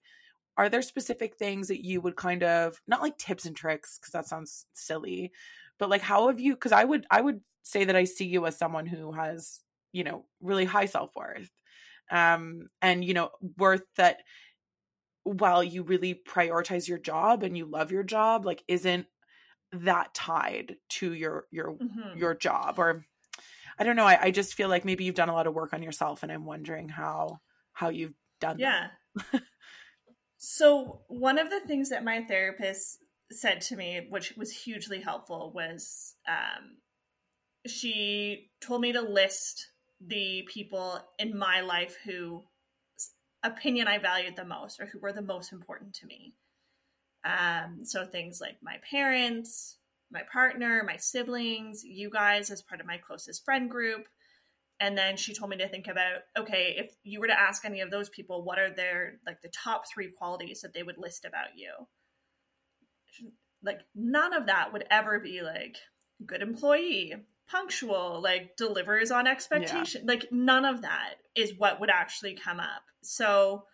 are 0.57 0.69
there 0.69 0.83
specific 0.83 1.37
things 1.37 1.69
that 1.69 1.85
you 1.85 2.01
would 2.01 2.17
kind 2.17 2.43
of 2.43 2.81
not 2.87 3.03
like 3.03 3.17
tips 3.19 3.47
and 3.47 3.57
tricks 3.57 3.99
because 3.99 4.13
that 4.13 4.27
sounds 4.27 4.67
silly 4.75 5.33
but 5.79 5.91
like 5.91 6.03
how 6.03 6.29
have 6.29 6.41
you 6.41 6.55
because 6.55 6.73
i 6.73 6.85
would 6.85 7.07
i 7.11 7.21
would 7.21 7.41
say 7.63 7.85
that 7.85 7.97
i 7.97 8.05
see 8.05 8.27
you 8.27 8.47
as 8.47 8.59
someone 8.59 8.87
who 8.87 9.13
has 9.13 9.61
you 9.93 10.05
know 10.05 10.25
really 10.41 10.65
high 10.65 10.87
self-worth 10.87 11.51
um 12.11 12.69
and 12.81 13.05
you 13.05 13.15
know 13.15 13.31
worth 13.59 13.85
that 13.97 14.19
while 15.25 15.63
you 15.63 15.83
really 15.83 16.15
prioritize 16.15 16.89
your 16.89 16.99
job 16.99 17.43
and 17.43 17.57
you 17.57 17.65
love 17.65 17.93
your 17.93 18.03
job 18.03 18.45
like 18.45 18.63
isn't 18.69 19.07
that 19.73 20.13
tied 20.13 20.77
to 20.89 21.13
your 21.13 21.47
your 21.51 21.75
mm-hmm. 21.75 22.19
your 22.19 22.35
job 22.35 22.79
or 22.79 23.05
i 23.79 23.85
don't 23.85 23.97
know 23.97 24.05
I, 24.05 24.25
I 24.25 24.31
just 24.31 24.55
feel 24.55 24.69
like 24.69 24.85
maybe 24.85 25.05
you've 25.05 25.15
done 25.15 25.29
a 25.29 25.35
lot 25.35 25.47
of 25.47 25.55
work 25.55 25.73
on 25.73 25.83
yourself 25.83 26.23
and 26.23 26.33
i'm 26.33 26.45
wondering 26.45 26.89
how 26.89 27.41
how 27.73 27.89
you've 27.89 28.15
done 28.41 28.59
yeah 28.59 28.89
So, 30.45 31.03
one 31.07 31.39
of 31.39 31.51
the 31.51 31.61
things 31.61 31.91
that 31.91 32.03
my 32.03 32.25
therapist 32.25 32.99
said 33.31 33.61
to 33.61 33.77
me, 33.77 34.09
which 34.11 34.35
was 34.37 34.51
hugely 34.51 35.01
helpful, 35.01 35.53
was 35.55 36.17
um, 36.29 36.79
she 37.69 38.51
told 38.61 38.81
me 38.81 38.91
to 38.91 39.03
list 39.03 39.69
the 40.05 40.43
people 40.53 40.99
in 41.21 41.39
my 41.39 41.61
life 41.61 41.97
who 42.05 42.43
opinion 43.45 43.87
I 43.87 43.99
valued 43.99 44.35
the 44.35 44.45
most 44.45 44.81
or 44.81 44.87
who 44.87 44.99
were 44.99 45.13
the 45.13 45.23
most 45.23 45.53
important 45.53 45.95
to 45.95 46.07
me. 46.07 46.35
Um, 47.25 47.85
so 47.85 48.05
things 48.05 48.41
like 48.41 48.57
my 48.61 48.79
parents, 48.91 49.77
my 50.11 50.23
partner, 50.33 50.83
my 50.85 50.97
siblings, 50.97 51.85
you 51.85 52.11
guys 52.11 52.51
as 52.51 52.63
part 52.63 52.81
of 52.81 52.87
my 52.89 52.99
closest 52.99 53.45
friend 53.45 53.71
group, 53.71 54.07
and 54.83 54.99
then 54.99 55.17
she 55.17 55.33
told 55.33 55.49
me 55.49 55.57
to 55.59 55.69
think 55.69 55.87
about 55.87 56.23
okay 56.37 56.75
if 56.77 56.93
you 57.05 57.21
were 57.21 57.29
to 57.29 57.41
ask 57.41 57.65
any 57.65 57.81
of 57.81 57.91
those 57.91 58.09
people 58.09 58.45
what 58.45 58.59
are 58.59 58.75
their 58.75 59.15
like 59.25 59.41
the 59.41 59.49
top 59.49 59.85
three 59.89 60.11
qualities 60.11 60.61
that 60.61 60.75
they 60.75 60.83
would 60.83 60.99
list 60.99 61.25
about 61.25 61.57
you? 61.57 61.71
Like 63.63 63.81
none 63.95 64.35
of 64.35 64.47
that 64.47 64.73
would 64.73 64.85
ever 64.91 65.21
be 65.21 65.41
like 65.41 65.77
good 66.27 66.43
employee 66.43 67.15
punctual 67.49 68.21
like 68.21 68.57
delivers 68.57 69.13
on 69.13 69.29
expectation. 69.29 70.03
Yeah. 70.05 70.13
like 70.13 70.27
none 70.33 70.65
of 70.65 70.83
that 70.83 71.15
is 71.37 71.53
what 71.57 71.81
would 71.81 71.91
actually 71.91 72.35
come 72.35 72.59
up. 72.59 72.83
So 73.03 73.65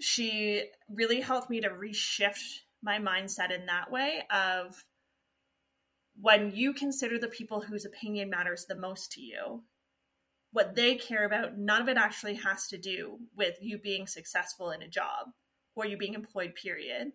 she 0.00 0.64
really 0.88 1.20
helped 1.20 1.48
me 1.48 1.60
to 1.60 1.68
reshift 1.68 2.62
my 2.82 2.98
mindset 2.98 3.54
in 3.54 3.66
that 3.66 3.92
way 3.92 4.22
of 4.30 4.84
when 6.20 6.50
you 6.54 6.72
consider 6.72 7.18
the 7.18 7.28
people 7.28 7.60
whose 7.60 7.84
opinion 7.84 8.30
matters 8.30 8.66
the 8.66 8.74
most 8.74 9.12
to 9.12 9.20
you 9.20 9.62
what 10.52 10.74
they 10.74 10.96
care 10.96 11.24
about 11.24 11.56
none 11.56 11.82
of 11.82 11.88
it 11.88 11.96
actually 11.96 12.34
has 12.34 12.66
to 12.68 12.78
do 12.78 13.18
with 13.36 13.56
you 13.60 13.78
being 13.78 14.06
successful 14.06 14.70
in 14.70 14.82
a 14.82 14.88
job 14.88 15.28
or 15.76 15.86
you 15.86 15.96
being 15.96 16.14
employed 16.14 16.54
period. 16.54 17.12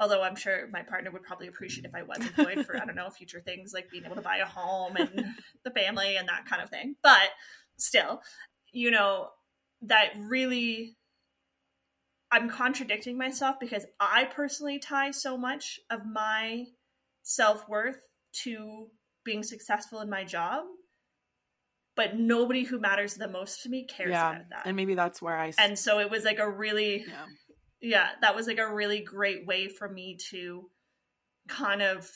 Although 0.00 0.22
i'm 0.22 0.34
sure 0.34 0.68
my 0.72 0.82
partner 0.82 1.12
would 1.12 1.22
probably 1.22 1.46
appreciate 1.46 1.86
if 1.86 1.94
i 1.94 2.02
was 2.02 2.18
employed 2.18 2.66
for 2.66 2.76
i 2.76 2.84
don't 2.84 2.96
know 2.96 3.10
future 3.10 3.40
things 3.40 3.72
like 3.72 3.90
being 3.90 4.04
able 4.04 4.16
to 4.16 4.22
buy 4.22 4.38
a 4.38 4.44
home 4.44 4.96
and 4.96 5.24
the 5.64 5.70
family 5.70 6.16
and 6.16 6.28
that 6.28 6.46
kind 6.46 6.60
of 6.62 6.68
thing. 6.68 6.96
But 7.00 7.30
still 7.76 8.20
you 8.72 8.90
know 8.90 9.28
that 9.82 10.10
really 10.18 10.96
i'm 12.30 12.48
contradicting 12.50 13.16
myself 13.16 13.56
because 13.60 13.86
i 14.00 14.24
personally 14.24 14.78
tie 14.78 15.10
so 15.10 15.36
much 15.36 15.80
of 15.90 16.04
my 16.04 16.64
self-worth 17.22 17.98
to 18.32 18.88
being 19.24 19.42
successful 19.42 20.00
in 20.00 20.10
my 20.10 20.24
job 20.24 20.64
but 21.96 22.16
nobody 22.16 22.64
who 22.64 22.78
matters 22.80 23.14
the 23.14 23.28
most 23.28 23.62
to 23.62 23.68
me 23.68 23.84
cares 23.84 24.10
yeah, 24.10 24.30
about 24.30 24.50
that 24.50 24.62
and 24.66 24.76
maybe 24.76 24.94
that's 24.94 25.22
where 25.22 25.38
i 25.38 25.52
and 25.58 25.78
so 25.78 26.00
it 26.00 26.10
was 26.10 26.24
like 26.24 26.38
a 26.38 26.48
really 26.48 27.04
yeah 27.06 27.26
yeah, 27.84 28.08
that 28.22 28.34
was 28.34 28.46
like 28.46 28.58
a 28.58 28.72
really 28.72 29.00
great 29.00 29.46
way 29.46 29.68
for 29.68 29.86
me 29.86 30.16
to 30.30 30.70
kind 31.48 31.82
of 31.82 32.10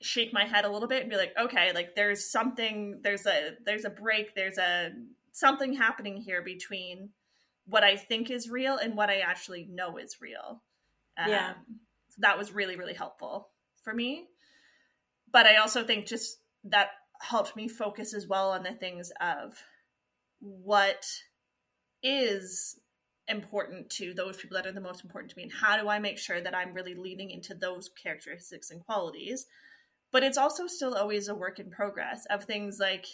shake 0.00 0.32
my 0.32 0.46
head 0.46 0.64
a 0.64 0.70
little 0.70 0.88
bit 0.88 1.02
and 1.02 1.10
be 1.10 1.18
like, 1.18 1.34
okay, 1.38 1.72
like 1.74 1.94
there's 1.94 2.30
something, 2.30 3.00
there's 3.02 3.26
a 3.26 3.50
there's 3.66 3.84
a 3.84 3.90
break, 3.90 4.34
there's 4.34 4.56
a 4.56 4.90
something 5.32 5.74
happening 5.74 6.16
here 6.16 6.42
between 6.42 7.10
what 7.66 7.84
I 7.84 7.96
think 7.96 8.30
is 8.30 8.48
real 8.48 8.78
and 8.78 8.96
what 8.96 9.10
I 9.10 9.18
actually 9.18 9.68
know 9.70 9.98
is 9.98 10.16
real. 10.20 10.62
Um, 11.18 11.28
yeah, 11.28 11.52
so 12.08 12.20
that 12.20 12.38
was 12.38 12.52
really 12.52 12.76
really 12.76 12.94
helpful 12.94 13.50
for 13.82 13.92
me. 13.92 14.24
But 15.30 15.44
I 15.44 15.56
also 15.56 15.84
think 15.84 16.06
just 16.06 16.38
that 16.64 16.88
helped 17.20 17.56
me 17.56 17.68
focus 17.68 18.14
as 18.14 18.26
well 18.26 18.50
on 18.50 18.62
the 18.62 18.72
things 18.72 19.12
of 19.20 19.62
what 20.40 21.04
is 22.02 22.78
important 23.28 23.88
to 23.88 24.12
those 24.12 24.36
people 24.36 24.56
that 24.56 24.66
are 24.66 24.72
the 24.72 24.80
most 24.80 25.02
important 25.02 25.30
to 25.30 25.36
me 25.38 25.44
and 25.44 25.52
how 25.52 25.80
do 25.80 25.88
i 25.88 25.98
make 25.98 26.18
sure 26.18 26.42
that 26.42 26.54
i'm 26.54 26.74
really 26.74 26.94
leaning 26.94 27.30
into 27.30 27.54
those 27.54 27.88
characteristics 28.02 28.70
and 28.70 28.84
qualities. 28.84 29.46
But 30.12 30.22
it's 30.22 30.38
also 30.38 30.68
still 30.68 30.94
always 30.94 31.26
a 31.26 31.34
work 31.34 31.58
in 31.58 31.70
progress 31.70 32.24
of 32.30 32.44
things 32.44 32.78
like 32.78 33.06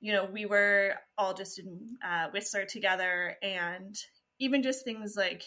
you 0.00 0.12
know 0.12 0.24
we 0.24 0.44
were 0.44 0.94
all 1.16 1.34
just 1.34 1.58
in 1.58 1.96
uh, 2.04 2.28
whistler 2.32 2.64
together 2.64 3.36
and 3.42 3.96
even 4.38 4.62
just 4.62 4.84
things 4.84 5.14
like 5.16 5.42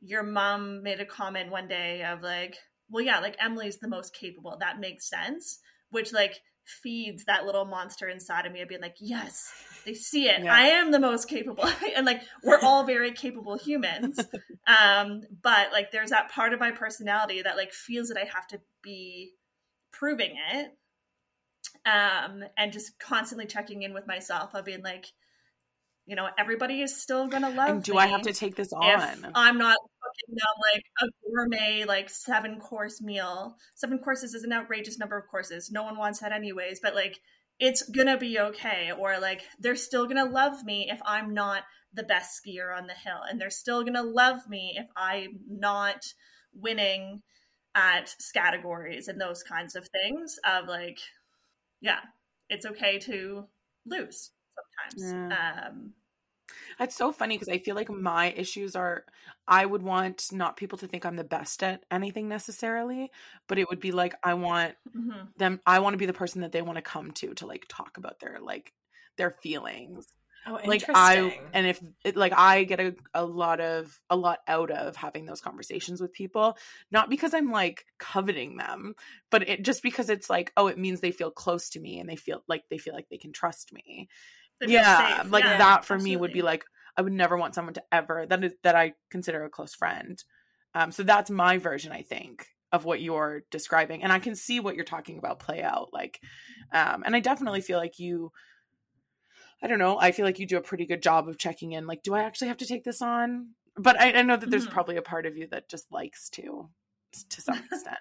your 0.00 0.22
mom 0.22 0.82
made 0.82 1.00
a 1.00 1.06
comment 1.06 1.50
one 1.50 1.66
day 1.66 2.04
of 2.04 2.22
like 2.22 2.56
well 2.90 3.04
yeah 3.04 3.20
like 3.20 3.36
emily's 3.40 3.78
the 3.78 3.88
most 3.88 4.14
capable. 4.14 4.56
That 4.60 4.78
makes 4.78 5.08
sense 5.08 5.58
which 5.90 6.12
like 6.12 6.40
feeds 6.64 7.24
that 7.24 7.44
little 7.44 7.64
monster 7.64 8.08
inside 8.08 8.46
of 8.46 8.52
me 8.52 8.62
of 8.62 8.68
being 8.68 8.80
like, 8.80 8.96
yes, 8.98 9.52
they 9.84 9.94
see 9.94 10.28
it. 10.28 10.42
Yeah. 10.42 10.54
I 10.54 10.66
am 10.68 10.90
the 10.90 10.98
most 10.98 11.28
capable. 11.28 11.68
and 11.96 12.06
like 12.06 12.22
we're 12.42 12.60
all 12.60 12.84
very 12.84 13.12
capable 13.12 13.56
humans. 13.56 14.18
Um, 14.66 15.20
but 15.42 15.72
like 15.72 15.90
there's 15.90 16.08
that 16.08 16.30
part 16.30 16.54
of 16.54 16.58
my 16.58 16.70
personality 16.70 17.42
that 17.42 17.58
like 17.58 17.74
feels 17.74 18.08
that 18.08 18.16
I 18.16 18.24
have 18.24 18.46
to 18.46 18.60
be 18.82 19.32
proving 19.92 20.36
it. 20.52 20.70
Um, 21.84 22.42
and 22.56 22.72
just 22.72 22.98
constantly 22.98 23.44
checking 23.44 23.82
in 23.82 23.92
with 23.92 24.06
myself 24.06 24.54
of 24.54 24.64
being 24.64 24.82
like, 24.82 25.04
you 26.06 26.16
know, 26.16 26.28
everybody 26.38 26.80
is 26.80 26.98
still 26.98 27.28
gonna 27.28 27.50
love. 27.50 27.68
And 27.68 27.82
do 27.82 27.98
I 27.98 28.06
have 28.06 28.22
to 28.22 28.32
take 28.32 28.56
this 28.56 28.72
on? 28.72 29.32
I'm 29.34 29.58
not 29.58 29.76
cooking 30.14 30.36
them 30.36 30.72
like 30.72 30.84
a 31.02 31.06
gourmet, 31.28 31.84
like 31.84 32.10
seven 32.10 32.58
course 32.60 33.00
meal. 33.00 33.56
Seven 33.74 33.98
courses 33.98 34.34
is 34.34 34.44
an 34.44 34.52
outrageous 34.52 34.98
number 34.98 35.18
of 35.18 35.28
courses. 35.28 35.70
No 35.70 35.82
one 35.82 35.98
wants 35.98 36.20
that 36.20 36.32
anyways, 36.32 36.80
but 36.80 36.94
like 36.94 37.20
it's 37.58 37.82
gonna 37.88 38.18
be 38.18 38.38
okay. 38.38 38.92
Or 38.96 39.18
like 39.18 39.42
they're 39.58 39.76
still 39.76 40.06
gonna 40.06 40.24
love 40.24 40.64
me 40.64 40.88
if 40.90 41.00
I'm 41.04 41.34
not 41.34 41.62
the 41.92 42.02
best 42.02 42.40
skier 42.40 42.76
on 42.76 42.86
the 42.86 42.94
hill, 42.94 43.20
and 43.28 43.40
they're 43.40 43.50
still 43.50 43.84
gonna 43.84 44.02
love 44.02 44.48
me 44.48 44.74
if 44.76 44.86
I'm 44.96 45.40
not 45.48 46.04
winning 46.52 47.22
at 47.74 48.14
categories 48.32 49.08
and 49.08 49.20
those 49.20 49.42
kinds 49.42 49.76
of 49.76 49.88
things. 49.88 50.38
Of 50.44 50.68
like, 50.68 50.98
yeah, 51.80 52.00
it's 52.48 52.66
okay 52.66 52.98
to 53.00 53.46
lose 53.86 54.30
sometimes. 54.54 55.12
Yeah. 55.12 55.68
Um, 55.68 55.92
that's 56.78 56.96
so 56.96 57.12
funny 57.12 57.36
because 57.36 57.48
I 57.48 57.58
feel 57.58 57.74
like 57.74 57.90
my 57.90 58.32
issues 58.32 58.76
are 58.76 59.04
I 59.46 59.64
would 59.64 59.82
want 59.82 60.32
not 60.32 60.56
people 60.56 60.78
to 60.78 60.86
think 60.86 61.04
I'm 61.04 61.16
the 61.16 61.24
best 61.24 61.62
at 61.62 61.84
anything 61.90 62.28
necessarily, 62.28 63.10
but 63.46 63.58
it 63.58 63.68
would 63.68 63.80
be 63.80 63.92
like 63.92 64.14
I 64.22 64.34
want 64.34 64.74
mm-hmm. 64.96 65.26
them 65.36 65.60
I 65.66 65.80
want 65.80 65.94
to 65.94 65.98
be 65.98 66.06
the 66.06 66.12
person 66.12 66.42
that 66.42 66.52
they 66.52 66.62
want 66.62 66.76
to 66.76 66.82
come 66.82 67.12
to 67.12 67.34
to 67.34 67.46
like 67.46 67.66
talk 67.68 67.96
about 67.96 68.20
their 68.20 68.38
like 68.40 68.72
their 69.16 69.30
feelings. 69.30 70.06
Oh, 70.46 70.60
like 70.66 70.84
I 70.88 71.40
and 71.54 71.66
if 71.66 71.80
it, 72.04 72.16
like 72.16 72.34
I 72.36 72.64
get 72.64 72.78
a, 72.78 72.94
a 73.14 73.24
lot 73.24 73.60
of 73.60 73.98
a 74.10 74.16
lot 74.16 74.40
out 74.46 74.70
of 74.70 74.94
having 74.94 75.24
those 75.24 75.40
conversations 75.40 76.02
with 76.02 76.12
people, 76.12 76.58
not 76.90 77.08
because 77.08 77.32
I'm 77.32 77.50
like 77.50 77.86
coveting 77.98 78.58
them, 78.58 78.94
but 79.30 79.48
it 79.48 79.62
just 79.62 79.82
because 79.82 80.10
it's 80.10 80.28
like 80.28 80.52
oh 80.56 80.66
it 80.66 80.78
means 80.78 81.00
they 81.00 81.12
feel 81.12 81.30
close 81.30 81.70
to 81.70 81.80
me 81.80 81.98
and 81.98 82.08
they 82.08 82.16
feel 82.16 82.42
like 82.46 82.64
they 82.70 82.78
feel 82.78 82.94
like 82.94 83.08
they 83.08 83.18
can 83.18 83.32
trust 83.32 83.72
me 83.72 84.08
yeah 84.60 85.24
like 85.28 85.44
yeah, 85.44 85.58
that 85.58 85.84
for 85.84 85.94
absolutely. 85.94 86.10
me 86.10 86.16
would 86.16 86.32
be 86.32 86.42
like 86.42 86.64
i 86.96 87.02
would 87.02 87.12
never 87.12 87.36
want 87.36 87.54
someone 87.54 87.74
to 87.74 87.82
ever 87.92 88.26
that 88.26 88.42
is 88.44 88.52
that 88.62 88.74
i 88.74 88.94
consider 89.10 89.44
a 89.44 89.50
close 89.50 89.74
friend 89.74 90.22
um 90.74 90.92
so 90.92 91.02
that's 91.02 91.30
my 91.30 91.58
version 91.58 91.92
i 91.92 92.02
think 92.02 92.46
of 92.72 92.84
what 92.84 93.00
you're 93.00 93.42
describing 93.50 94.02
and 94.02 94.12
i 94.12 94.18
can 94.18 94.34
see 94.34 94.60
what 94.60 94.74
you're 94.74 94.84
talking 94.84 95.18
about 95.18 95.38
play 95.38 95.62
out 95.62 95.90
like 95.92 96.20
um 96.72 97.02
and 97.04 97.14
i 97.14 97.20
definitely 97.20 97.60
feel 97.60 97.78
like 97.78 97.98
you 97.98 98.32
i 99.62 99.66
don't 99.66 99.78
know 99.78 99.98
i 99.98 100.12
feel 100.12 100.24
like 100.24 100.38
you 100.38 100.46
do 100.46 100.58
a 100.58 100.62
pretty 100.62 100.86
good 100.86 101.02
job 101.02 101.28
of 101.28 101.38
checking 101.38 101.72
in 101.72 101.86
like 101.86 102.02
do 102.02 102.14
i 102.14 102.22
actually 102.22 102.48
have 102.48 102.58
to 102.58 102.66
take 102.66 102.84
this 102.84 103.02
on 103.02 103.50
but 103.76 104.00
i, 104.00 104.12
I 104.12 104.22
know 104.22 104.36
that 104.36 104.50
there's 104.50 104.64
mm-hmm. 104.64 104.72
probably 104.72 104.96
a 104.96 105.02
part 105.02 105.26
of 105.26 105.36
you 105.36 105.46
that 105.48 105.68
just 105.68 105.90
likes 105.92 106.28
to 106.30 106.68
to 107.30 107.40
some 107.40 107.56
extent 107.72 107.98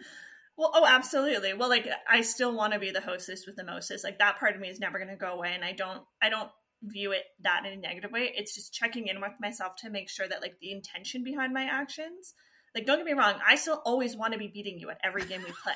well, 0.55 0.71
oh, 0.73 0.85
absolutely. 0.85 1.53
Well, 1.53 1.69
like 1.69 1.87
I 2.07 2.21
still 2.21 2.55
want 2.55 2.73
to 2.73 2.79
be 2.79 2.91
the 2.91 3.01
hostess 3.01 3.47
with 3.47 3.55
the 3.55 3.63
mostest. 3.63 4.03
Like 4.03 4.19
that 4.19 4.39
part 4.39 4.55
of 4.55 4.61
me 4.61 4.69
is 4.69 4.79
never 4.79 4.99
going 4.99 5.09
to 5.09 5.15
go 5.15 5.33
away, 5.33 5.51
and 5.53 5.65
I 5.65 5.71
don't, 5.71 6.03
I 6.21 6.29
don't 6.29 6.49
view 6.83 7.11
it 7.11 7.23
that 7.41 7.65
in 7.65 7.73
a 7.73 7.77
negative 7.77 8.11
way. 8.11 8.31
It's 8.35 8.53
just 8.53 8.73
checking 8.73 9.07
in 9.07 9.21
with 9.21 9.31
myself 9.39 9.75
to 9.77 9.89
make 9.89 10.09
sure 10.09 10.27
that 10.27 10.41
like 10.41 10.55
the 10.59 10.71
intention 10.71 11.23
behind 11.23 11.53
my 11.53 11.63
actions. 11.63 12.33
Like, 12.75 12.85
don't 12.85 12.97
get 12.97 13.05
me 13.05 13.13
wrong, 13.13 13.35
I 13.47 13.55
still 13.55 13.81
always 13.85 14.17
want 14.17 14.33
to 14.33 14.39
be 14.39 14.47
beating 14.47 14.79
you 14.79 14.89
at 14.89 14.97
every 15.03 15.25
game 15.25 15.41
we 15.41 15.51
play, 15.63 15.73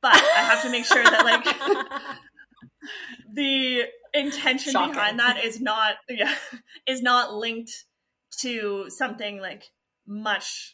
but 0.00 0.14
I 0.14 0.42
have 0.44 0.62
to 0.62 0.70
make 0.70 0.86
sure 0.86 1.04
that 1.04 1.24
like 1.24 1.44
the 3.34 3.82
intention 4.14 4.72
Shocking. 4.72 4.94
behind 4.94 5.18
that 5.18 5.44
is 5.44 5.60
not, 5.60 5.96
yeah, 6.08 6.34
is 6.86 7.02
not 7.02 7.34
linked 7.34 7.84
to 8.40 8.86
something 8.88 9.40
like 9.40 9.64
much 10.06 10.72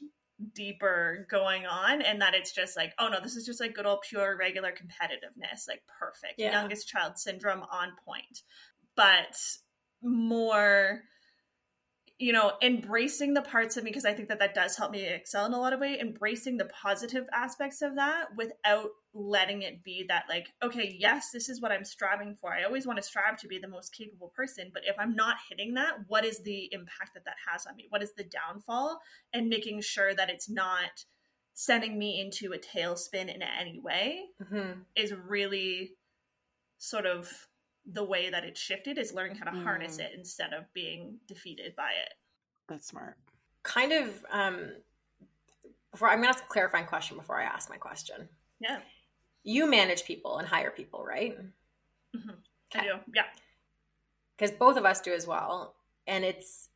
deeper 0.54 1.26
going 1.28 1.66
on 1.66 2.00
and 2.00 2.22
that 2.22 2.32
it's 2.32 2.52
just 2.52 2.76
like 2.76 2.92
oh 3.00 3.08
no 3.08 3.18
this 3.20 3.34
is 3.34 3.44
just 3.44 3.60
like 3.60 3.74
good 3.74 3.86
old 3.86 3.98
pure 4.08 4.36
regular 4.38 4.70
competitiveness 4.70 5.66
like 5.66 5.82
perfect 5.98 6.34
yeah. 6.38 6.52
youngest 6.52 6.86
child 6.86 7.18
syndrome 7.18 7.64
on 7.72 7.90
point 8.06 8.42
but 8.98 9.38
more 10.02 11.02
you 12.18 12.32
know 12.32 12.52
embracing 12.60 13.32
the 13.32 13.42
parts 13.42 13.76
of 13.76 13.84
me 13.84 13.90
because 13.90 14.04
i 14.04 14.12
think 14.12 14.28
that 14.28 14.40
that 14.40 14.54
does 14.54 14.76
help 14.76 14.90
me 14.90 15.06
excel 15.06 15.46
in 15.46 15.52
a 15.52 15.58
lot 15.58 15.72
of 15.72 15.78
way 15.78 15.98
embracing 16.00 16.56
the 16.56 16.64
positive 16.66 17.26
aspects 17.32 17.80
of 17.80 17.94
that 17.94 18.26
without 18.36 18.88
letting 19.14 19.62
it 19.62 19.84
be 19.84 20.04
that 20.08 20.24
like 20.28 20.48
okay 20.62 20.96
yes 20.98 21.30
this 21.32 21.48
is 21.48 21.60
what 21.60 21.72
i'm 21.72 21.84
striving 21.84 22.34
for. 22.40 22.52
I 22.52 22.64
always 22.64 22.86
want 22.86 22.98
to 22.98 23.02
strive 23.02 23.36
to 23.38 23.48
be 23.48 23.58
the 23.58 23.68
most 23.68 23.94
capable 23.94 24.32
person 24.36 24.70
but 24.74 24.82
if 24.84 24.96
i'm 24.98 25.14
not 25.14 25.36
hitting 25.48 25.74
that 25.74 25.94
what 26.08 26.24
is 26.24 26.40
the 26.42 26.68
impact 26.72 27.14
that 27.14 27.24
that 27.24 27.36
has 27.50 27.66
on 27.66 27.76
me? 27.76 27.86
What 27.88 28.02
is 28.02 28.12
the 28.12 28.24
downfall? 28.24 29.00
And 29.32 29.48
making 29.48 29.80
sure 29.82 30.14
that 30.14 30.30
it's 30.30 30.50
not 30.50 31.04
sending 31.54 31.98
me 31.98 32.20
into 32.20 32.52
a 32.52 32.58
tailspin 32.58 33.34
in 33.34 33.42
any 33.42 33.80
way 33.80 34.26
mm-hmm. 34.42 34.80
is 34.94 35.12
really 35.12 35.92
sort 36.78 37.06
of 37.06 37.47
the 37.92 38.04
way 38.04 38.30
that 38.30 38.44
it's 38.44 38.60
shifted 38.60 38.98
is 38.98 39.14
learning 39.14 39.36
how 39.36 39.50
to 39.50 39.56
mm. 39.56 39.62
harness 39.62 39.98
it 39.98 40.12
instead 40.16 40.52
of 40.52 40.64
being 40.74 41.16
defeated 41.26 41.74
by 41.76 41.90
it 41.90 42.14
that's 42.68 42.88
smart 42.88 43.16
kind 43.62 43.92
of 43.92 44.24
um 44.30 44.70
before 45.90 46.08
i'm 46.08 46.18
gonna 46.18 46.28
ask 46.28 46.44
a 46.44 46.48
clarifying 46.48 46.86
question 46.86 47.16
before 47.16 47.40
i 47.40 47.44
ask 47.44 47.70
my 47.70 47.76
question 47.76 48.28
yeah 48.60 48.78
you 49.48 49.66
manage 49.66 50.04
people 50.04 50.38
and 50.38 50.46
hire 50.46 50.70
people, 50.70 51.02
right? 51.04 51.38
Mm-hmm. 52.14 52.30
I 52.74 52.82
do. 52.82 52.94
Yeah. 53.14 53.22
Because 54.36 54.54
both 54.54 54.76
of 54.76 54.84
us 54.84 55.00
do 55.00 55.14
as 55.14 55.26
well. 55.26 55.74
And 56.06 56.22
it's 56.22 56.68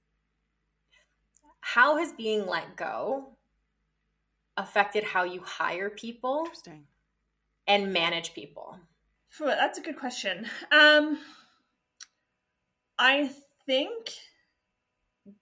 how 1.60 1.98
has 1.98 2.12
being 2.12 2.46
let 2.46 2.76
go 2.76 3.36
affected 4.56 5.04
how 5.04 5.24
you 5.24 5.42
hire 5.42 5.90
people 5.90 6.48
and 7.66 7.92
manage 7.92 8.32
people? 8.32 8.78
That's 9.38 9.78
a 9.78 9.82
good 9.82 9.96
question. 9.96 10.46
Um, 10.70 11.18
I 12.98 13.30
think 13.66 14.10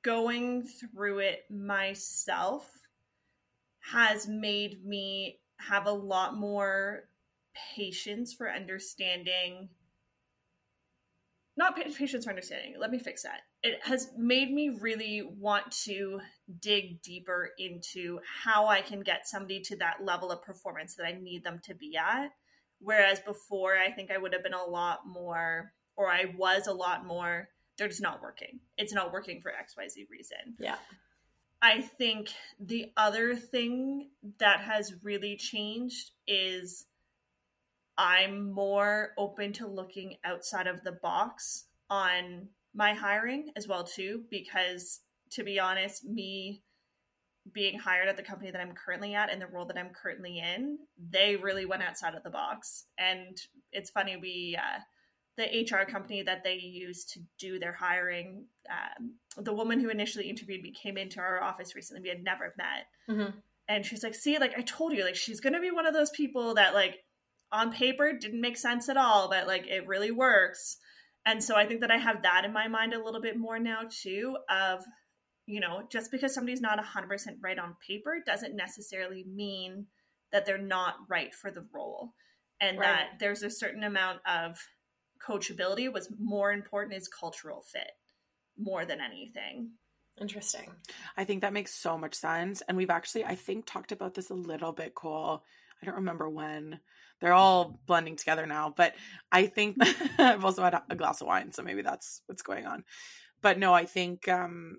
going 0.03 0.63
through 0.63 1.21
it 1.21 1.45
myself 1.51 2.71
has 3.81 4.29
made 4.29 4.85
me 4.85 5.39
have 5.57 5.87
a 5.87 5.93
lot 5.93 6.37
more 6.37 7.09
patience 7.75 8.33
for 8.33 8.51
understanding 8.51 9.69
not 11.57 11.77
patience 11.77 12.25
for 12.25 12.31
understanding 12.31 12.75
let 12.79 12.91
me 12.91 12.99
fix 12.99 13.23
that 13.23 13.41
it 13.63 13.81
has 13.83 14.11
made 14.17 14.53
me 14.53 14.71
really 14.81 15.23
want 15.23 15.71
to 15.71 16.21
dig 16.61 17.03
deeper 17.03 17.51
into 17.59 18.21
how 18.45 18.67
i 18.67 18.81
can 18.81 19.01
get 19.01 19.27
somebody 19.27 19.61
to 19.61 19.77
that 19.77 20.05
level 20.05 20.31
of 20.31 20.43
performance 20.43 20.95
that 20.95 21.07
i 21.07 21.13
need 21.13 21.43
them 21.43 21.59
to 21.63 21.75
be 21.75 21.97
at 21.97 22.31
whereas 22.81 23.21
before 23.21 23.77
i 23.77 23.91
think 23.91 24.11
i 24.11 24.19
would 24.19 24.33
have 24.33 24.43
been 24.43 24.55
a 24.55 24.65
lot 24.65 25.07
more 25.07 25.73
or 25.97 26.09
i 26.09 26.25
was 26.37 26.67
a 26.67 26.73
lot 26.73 27.07
more 27.07 27.49
they're 27.81 27.89
just 27.89 28.03
not 28.03 28.21
working. 28.21 28.61
It's 28.77 28.93
not 28.93 29.11
working 29.11 29.41
for 29.41 29.51
xyz 29.51 30.11
reason. 30.11 30.55
Yeah. 30.59 30.77
I 31.63 31.81
think 31.81 32.29
the 32.61 32.93
other 32.95 33.35
thing 33.35 34.11
that 34.39 34.61
has 34.61 34.93
really 35.03 35.37
changed 35.37 36.11
is 36.27 36.87
I'm 37.97 38.53
more 38.53 39.13
open 39.17 39.55
to 39.55 39.67
looking 39.67 40.17
outside 40.25 40.67
of 40.67 40.85
the 40.85 40.93
box 40.93 41.65
on 41.89 42.49
my 42.75 42.93
hiring 42.93 43.51
as 43.57 43.67
well 43.67 43.85
too 43.85 44.25
because 44.31 45.01
to 45.31 45.43
be 45.43 45.59
honest 45.59 46.05
me 46.05 46.63
being 47.53 47.79
hired 47.79 48.09
at 48.09 48.17
the 48.17 48.23
company 48.23 48.51
that 48.51 48.61
I'm 48.61 48.75
currently 48.75 49.15
at 49.15 49.31
and 49.31 49.41
the 49.41 49.47
role 49.47 49.67
that 49.67 49.79
I'm 49.79 49.91
currently 49.91 50.39
in 50.39 50.79
they 51.11 51.37
really 51.37 51.65
went 51.65 51.83
outside 51.83 52.15
of 52.15 52.23
the 52.23 52.31
box 52.31 52.85
and 52.99 53.37
it's 53.73 53.91
funny 53.91 54.17
we 54.17 54.59
uh, 54.59 54.81
the 55.41 55.67
HR 55.71 55.91
company 55.91 56.23
that 56.23 56.45
they 56.45 56.55
use 56.55 57.05
to 57.07 57.21
do 57.39 57.59
their 57.59 57.73
hiring. 57.73 58.45
Um, 58.71 59.15
the 59.43 59.55
woman 59.55 59.81
who 59.81 59.89
initially 59.89 60.29
interviewed 60.29 60.63
me 60.63 60.73
came 60.73 60.97
into 60.97 61.21
our 61.21 61.43
office 61.43 61.75
recently. 61.75 62.03
We 62.03 62.09
had 62.09 62.23
never 62.23 62.55
met. 62.59 62.87
Mm-hmm. 63.09 63.39
And 63.69 63.87
she's 63.87 64.03
like, 64.03 64.15
see, 64.15 64.39
like 64.39 64.59
I 64.59 64.63
told 64.63 64.93
you, 64.93 65.05
like 65.05 65.17
she's 65.17 65.41
going 65.41 65.53
to 65.53 65.61
be 65.61 65.71
one 65.71 65.87
of 65.87 65.95
those 65.95 66.11
people 66.11 66.55
that 66.55 66.75
like 66.75 66.99
on 67.53 67.73
paper 67.73 68.13
didn't 68.13 68.41
make 68.41 68.57
sense 68.57 68.89
at 68.89 68.97
all, 68.97 69.29
but 69.29 69.47
like 69.47 69.67
it 69.67 69.87
really 69.87 70.11
works. 70.11 70.77
And 71.25 71.43
so 71.43 71.57
I 71.57 71.67
think 71.67 71.81
that 71.83 71.91
I 71.91 71.99
have 71.99 72.23
that 72.23 72.45
in 72.45 72.53
my 72.53 72.69
mind 72.69 72.95
a 72.95 73.03
little 73.03 73.21
bit 73.21 73.37
more 73.39 73.59
now 73.59 73.83
too 73.89 74.37
of, 74.49 74.85
you 75.51 75.61
know, 75.61 75.83
just 75.91 76.11
because 76.11 76.33
somebody's 76.33 76.61
not 76.61 76.79
100% 76.79 77.09
right 77.43 77.59
on 77.59 77.77
paper 77.87 78.23
doesn't 78.25 78.55
necessarily 78.55 79.25
mean 79.25 79.87
that 80.33 80.47
they're 80.47 80.59
not 80.59 80.95
right 81.09 81.35
for 81.35 81.51
the 81.51 81.67
role. 81.75 82.15
And 82.61 82.79
right. 82.79 82.87
that 82.87 83.07
there's 83.19 83.43
a 83.43 83.51
certain 83.51 83.83
amount 83.83 84.21
of 84.27 84.59
coachability 85.27 85.93
was 85.93 86.13
more 86.19 86.53
important 86.53 86.97
is 86.97 87.09
cultural 87.09 87.63
fit 87.63 87.91
more 88.57 88.85
than 88.85 89.01
anything. 89.01 89.71
Interesting. 90.21 90.71
I 91.17 91.25
think 91.25 91.41
that 91.41 91.53
makes 91.53 91.75
so 91.75 91.99
much 91.99 92.15
sense. 92.15 92.63
And 92.69 92.77
we've 92.77 92.91
actually, 92.91 93.25
I 93.25 93.35
think, 93.35 93.67
talked 93.67 93.93
about 93.93 94.15
this 94.15 94.31
a 94.31 94.35
little 94.35 94.73
bit, 94.73 94.95
Cole. 94.95 95.43
I 95.83 95.87
don't 95.87 95.97
remember 95.97 96.29
when. 96.29 96.79
They're 97.21 97.33
all 97.33 97.81
blending 97.87 98.17
together 98.17 98.47
now. 98.47 98.73
But 98.77 98.95
I 99.33 99.47
think 99.47 99.77
I've 100.19 100.45
also 100.45 100.63
had 100.63 100.81
a 100.89 100.95
glass 100.95 101.21
of 101.21 101.27
wine, 101.27 101.53
so 101.53 101.63
maybe 101.63 101.83
that's 101.83 102.23
what's 102.27 102.43
going 102.43 102.67
on. 102.67 102.85
But 103.43 103.59
no, 103.59 103.73
I 103.73 103.87
think 103.87 104.29
um 104.29 104.77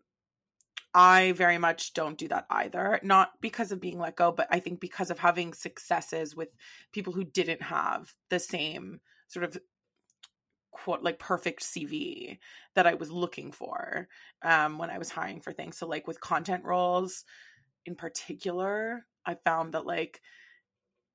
I 0.94 1.32
very 1.34 1.58
much 1.58 1.94
don't 1.94 2.18
do 2.18 2.28
that 2.30 2.46
either. 2.50 3.00
Not 3.02 3.32
because 3.40 3.72
of 3.72 3.80
being 3.80 4.00
let 4.00 4.16
go, 4.16 4.32
but 4.32 4.48
I 4.52 4.60
think 4.60 4.80
because 4.80 5.10
of 5.10 5.20
having 5.20 5.54
successes 5.54 6.36
with 6.36 6.50
people 6.92 7.14
who 7.14 7.24
didn't 7.24 7.62
have 7.62 8.14
the 8.30 8.40
same 8.40 9.00
sort 9.28 9.46
of 9.46 9.58
quote 10.72 11.04
like 11.04 11.20
perfect 11.20 11.62
CV 11.62 12.40
that 12.76 12.88
I 12.88 12.96
was 12.96 13.12
looking 13.12 13.52
for 13.52 14.08
um, 14.42 14.78
when 14.78 14.90
I 14.90 14.98
was 14.98 15.10
hiring 15.10 15.42
for 15.42 15.52
things. 15.52 15.78
So 15.78 15.88
like 15.88 16.08
with 16.08 16.20
content 16.20 16.64
roles 16.66 17.24
in 17.86 17.96
particular, 17.96 19.06
I 19.26 19.36
found 19.46 19.74
that 19.74 19.86
like 19.86 20.22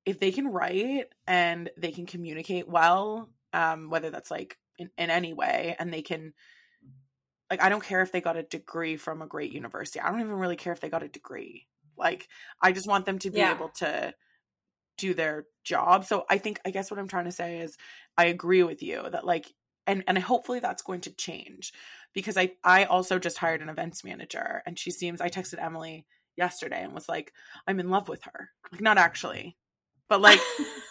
if 0.04 0.20
they 0.20 0.30
can 0.30 0.48
write 0.48 1.06
and 1.26 1.68
they 1.76 1.90
can 1.90 2.06
communicate 2.06 2.68
well, 2.68 3.28
um, 3.52 3.90
whether 3.90 4.10
that's 4.10 4.30
like 4.30 4.56
in, 4.78 4.90
in 4.96 5.10
any 5.10 5.32
way, 5.32 5.74
and 5.78 5.92
they 5.92 6.02
can 6.02 6.32
like 7.50 7.62
I 7.62 7.68
don't 7.68 7.82
care 7.82 8.02
if 8.02 8.12
they 8.12 8.20
got 8.20 8.36
a 8.36 8.42
degree 8.42 8.96
from 8.96 9.22
a 9.22 9.26
great 9.26 9.52
university. 9.52 10.00
I 10.00 10.10
don't 10.10 10.20
even 10.20 10.32
really 10.32 10.56
care 10.56 10.72
if 10.72 10.80
they 10.80 10.88
got 10.88 11.02
a 11.02 11.08
degree. 11.08 11.66
Like 11.96 12.28
I 12.60 12.72
just 12.72 12.88
want 12.88 13.06
them 13.06 13.18
to 13.20 13.30
be 13.30 13.38
yeah. 13.38 13.54
able 13.54 13.70
to 13.78 14.14
do 14.98 15.14
their 15.14 15.46
job. 15.64 16.04
So 16.04 16.24
I 16.28 16.38
think 16.38 16.60
I 16.64 16.70
guess 16.70 16.90
what 16.90 16.98
I'm 16.98 17.08
trying 17.08 17.26
to 17.26 17.32
say 17.32 17.58
is 17.58 17.76
I 18.16 18.26
agree 18.26 18.62
with 18.62 18.82
you 18.82 19.04
that 19.10 19.26
like 19.26 19.52
and 19.86 20.04
and 20.06 20.18
hopefully 20.18 20.60
that's 20.60 20.82
going 20.82 21.02
to 21.02 21.14
change 21.14 21.72
because 22.12 22.36
I 22.36 22.52
I 22.64 22.84
also 22.84 23.18
just 23.18 23.38
hired 23.38 23.62
an 23.62 23.68
events 23.68 24.04
manager 24.04 24.62
and 24.66 24.78
she 24.78 24.90
seems 24.90 25.20
I 25.20 25.28
texted 25.28 25.62
Emily 25.62 26.06
yesterday 26.36 26.82
and 26.82 26.92
was 26.92 27.08
like 27.08 27.32
I'm 27.66 27.80
in 27.80 27.90
love 27.90 28.08
with 28.08 28.22
her. 28.24 28.50
Like 28.72 28.80
not 28.80 28.96
mm-hmm. 28.96 29.04
actually. 29.04 29.56
But 30.08 30.20
like 30.20 30.40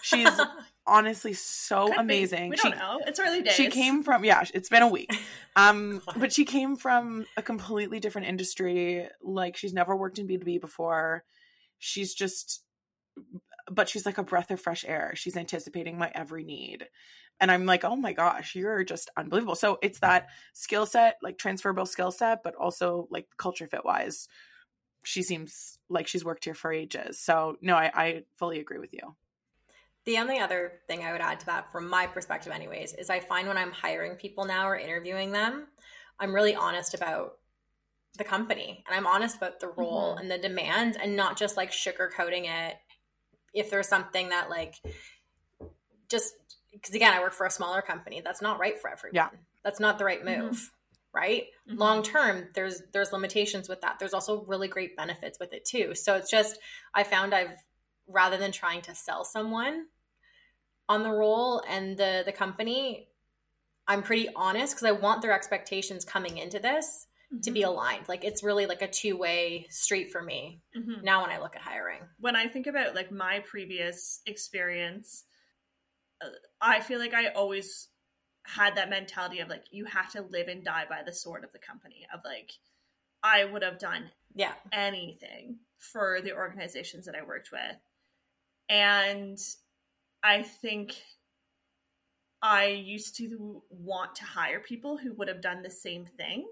she's 0.01 0.29
honestly 0.87 1.33
so 1.33 1.87
Could 1.87 1.97
amazing. 1.97 2.45
Be. 2.45 2.49
We 2.51 2.57
she, 2.57 2.69
don't 2.69 2.77
know. 2.77 2.99
It's 3.05 3.19
early 3.19 3.41
days. 3.41 3.53
She 3.53 3.69
came 3.69 4.03
from 4.03 4.23
yeah, 4.25 4.43
it's 4.53 4.69
been 4.69 4.83
a 4.83 4.89
week. 4.89 5.11
Um 5.57 6.01
but 6.17 6.33
she 6.33 6.43
came 6.43 6.75
from 6.75 7.25
a 7.37 7.41
completely 7.41 8.01
different 8.01 8.27
industry. 8.27 9.07
Like 9.23 9.55
she's 9.55 9.71
never 9.71 9.95
worked 9.95 10.19
in 10.19 10.27
B2B 10.27 10.59
before. 10.59 11.23
She's 11.79 12.13
just 12.13 12.61
but 13.71 13.87
she's 13.87 14.05
like 14.05 14.17
a 14.17 14.23
breath 14.23 14.51
of 14.51 14.59
fresh 14.59 14.83
air. 14.85 15.13
She's 15.15 15.37
anticipating 15.37 15.97
my 15.97 16.11
every 16.13 16.43
need. 16.43 16.87
And 17.39 17.51
I'm 17.51 17.65
like, 17.65 17.83
oh 17.83 17.95
my 17.95 18.13
gosh, 18.13 18.55
you're 18.55 18.83
just 18.83 19.09
unbelievable. 19.17 19.55
So 19.55 19.77
it's 19.81 19.99
that 19.99 20.27
skill 20.53 20.85
set, 20.85 21.17
like 21.21 21.37
transferable 21.37 21.85
skill 21.85 22.11
set, 22.11 22.43
but 22.43 22.55
also 22.55 23.07
like 23.09 23.27
culture 23.37 23.67
fit 23.67 23.83
wise, 23.83 24.27
she 25.05 25.23
seems 25.23 25.77
like 25.89 26.07
she's 26.07 26.25
worked 26.25 26.45
here 26.45 26.53
for 26.53 26.71
ages. 26.71 27.19
So 27.19 27.57
no, 27.61 27.75
I, 27.75 27.91
I 27.93 28.23
fully 28.37 28.59
agree 28.59 28.79
with 28.79 28.93
you. 28.93 29.15
The 30.05 30.19
only 30.19 30.39
other 30.39 30.73
thing 30.87 31.03
I 31.03 31.11
would 31.11 31.21
add 31.21 31.39
to 31.39 31.45
that, 31.47 31.71
from 31.71 31.89
my 31.89 32.05
perspective, 32.05 32.53
anyways, 32.53 32.93
is 32.93 33.09
I 33.09 33.19
find 33.19 33.47
when 33.47 33.57
I'm 33.57 33.71
hiring 33.71 34.15
people 34.15 34.45
now 34.45 34.67
or 34.67 34.75
interviewing 34.75 35.31
them, 35.31 35.67
I'm 36.19 36.33
really 36.33 36.55
honest 36.55 36.93
about 36.93 37.37
the 38.17 38.23
company 38.23 38.83
and 38.87 38.95
I'm 38.95 39.07
honest 39.07 39.37
about 39.37 39.59
the 39.59 39.67
role 39.67 40.11
mm-hmm. 40.11 40.21
and 40.21 40.31
the 40.31 40.37
demands 40.37 40.97
and 41.01 41.15
not 41.15 41.37
just 41.37 41.57
like 41.57 41.71
sugarcoating 41.71 42.45
it 42.45 42.75
if 43.53 43.69
there's 43.69 43.87
something 43.87 44.29
that 44.29 44.49
like 44.49 44.75
just 46.09 46.33
because 46.71 46.93
again 46.93 47.13
i 47.13 47.19
work 47.19 47.33
for 47.33 47.45
a 47.45 47.51
smaller 47.51 47.81
company 47.81 48.21
that's 48.23 48.41
not 48.41 48.59
right 48.59 48.79
for 48.79 48.89
everyone 48.89 49.15
yeah. 49.15 49.29
that's 49.63 49.79
not 49.79 49.97
the 49.97 50.05
right 50.05 50.23
move 50.23 50.53
mm-hmm. 50.53 50.74
Right 51.15 51.45
mm-hmm. 51.69 51.79
long 51.79 52.03
term 52.03 52.47
there's 52.53 52.81
there's 52.93 53.13
limitations 53.13 53.69
with 53.69 53.81
that 53.81 53.97
there's 53.99 54.13
also 54.13 54.43
really 54.45 54.67
great 54.67 54.95
benefits 54.97 55.39
with 55.39 55.53
it 55.53 55.65
too 55.65 55.95
so 55.95 56.15
it's 56.15 56.29
just 56.29 56.57
i 56.93 57.03
found 57.03 57.33
i've 57.33 57.57
rather 58.07 58.37
than 58.37 58.51
trying 58.51 58.81
to 58.81 58.93
sell 58.93 59.23
someone 59.23 59.85
on 60.89 61.03
the 61.03 61.11
role 61.11 61.63
and 61.67 61.97
the 61.97 62.23
the 62.25 62.31
company 62.31 63.07
i'm 63.87 64.03
pretty 64.03 64.29
honest 64.35 64.75
because 64.75 64.87
i 64.87 64.91
want 64.91 65.21
their 65.21 65.33
expectations 65.33 66.03
coming 66.03 66.37
into 66.37 66.59
this 66.59 67.07
mm-hmm. 67.35 67.41
to 67.41 67.51
be 67.51 67.61
mm-hmm. 67.61 67.69
aligned. 67.69 68.07
Like 68.07 68.23
it's 68.23 68.43
really 68.43 68.65
like 68.65 68.81
a 68.81 68.87
two 68.87 69.17
way 69.17 69.67
street 69.69 70.11
for 70.11 70.21
me 70.21 70.61
mm-hmm. 70.75 71.03
now 71.03 71.21
when 71.21 71.31
I 71.31 71.39
look 71.39 71.55
at 71.55 71.61
hiring. 71.61 72.01
When 72.19 72.35
I 72.35 72.47
think 72.47 72.67
about 72.67 72.95
like 72.95 73.11
my 73.11 73.43
previous 73.45 74.21
experience, 74.25 75.23
uh, 76.23 76.27
I 76.61 76.79
feel 76.81 76.99
like 76.99 77.13
I 77.13 77.27
always 77.27 77.87
had 78.45 78.75
that 78.75 78.89
mentality 78.89 79.39
of 79.39 79.49
like 79.49 79.65
you 79.71 79.85
have 79.85 80.11
to 80.11 80.21
live 80.21 80.47
and 80.47 80.63
die 80.63 80.85
by 80.89 81.01
the 81.03 81.13
sword 81.13 81.43
of 81.43 81.51
the 81.51 81.59
company 81.59 82.05
of 82.13 82.21
like 82.23 82.51
I 83.23 83.45
would 83.45 83.63
have 83.63 83.79
done 83.79 84.11
yeah 84.33 84.53
anything 84.71 85.57
for 85.79 86.21
the 86.21 86.33
organizations 86.33 87.05
that 87.05 87.15
I 87.15 87.25
worked 87.25 87.51
with. 87.51 87.77
And 88.69 89.37
I 90.23 90.43
think 90.43 90.95
I 92.41 92.67
used 92.67 93.17
to 93.17 93.63
want 93.69 94.15
to 94.15 94.23
hire 94.23 94.59
people 94.59 94.97
who 94.97 95.13
would 95.13 95.27
have 95.27 95.41
done 95.41 95.61
the 95.61 95.69
same 95.69 96.05
thing 96.05 96.45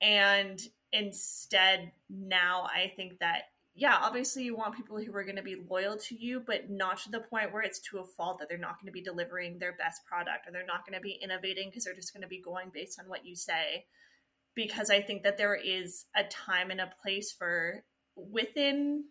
and 0.00 0.60
instead, 0.92 1.92
now 2.08 2.64
I 2.64 2.92
think 2.96 3.18
that, 3.20 3.44
yeah, 3.74 3.96
obviously 4.00 4.42
you 4.42 4.56
want 4.56 4.76
people 4.76 4.98
who 4.98 5.14
are 5.14 5.24
going 5.24 5.36
to 5.36 5.42
be 5.42 5.62
loyal 5.68 5.96
to 5.96 6.14
you, 6.14 6.42
but 6.44 6.68
not 6.68 6.98
to 7.02 7.10
the 7.10 7.20
point 7.20 7.52
where 7.52 7.62
it's 7.62 7.80
to 7.90 7.98
a 7.98 8.04
fault 8.04 8.38
that 8.38 8.48
they're 8.48 8.58
not 8.58 8.80
going 8.80 8.86
to 8.86 8.92
be 8.92 9.02
delivering 9.02 9.58
their 9.58 9.76
best 9.76 10.04
product 10.04 10.46
or 10.46 10.52
they're 10.52 10.66
not 10.66 10.84
going 10.86 10.98
to 10.98 11.02
be 11.02 11.18
innovating 11.22 11.68
because 11.68 11.84
they're 11.84 11.94
just 11.94 12.12
going 12.12 12.22
to 12.22 12.28
be 12.28 12.42
going 12.42 12.70
based 12.74 12.98
on 12.98 13.08
what 13.08 13.24
you 13.24 13.36
say. 13.36 13.84
Because 14.56 14.90
I 14.90 15.00
think 15.00 15.22
that 15.22 15.38
there 15.38 15.54
is 15.54 16.04
a 16.16 16.24
time 16.24 16.70
and 16.70 16.80
a 16.80 16.92
place 17.02 17.32
for 17.32 17.84
within, 18.16 19.04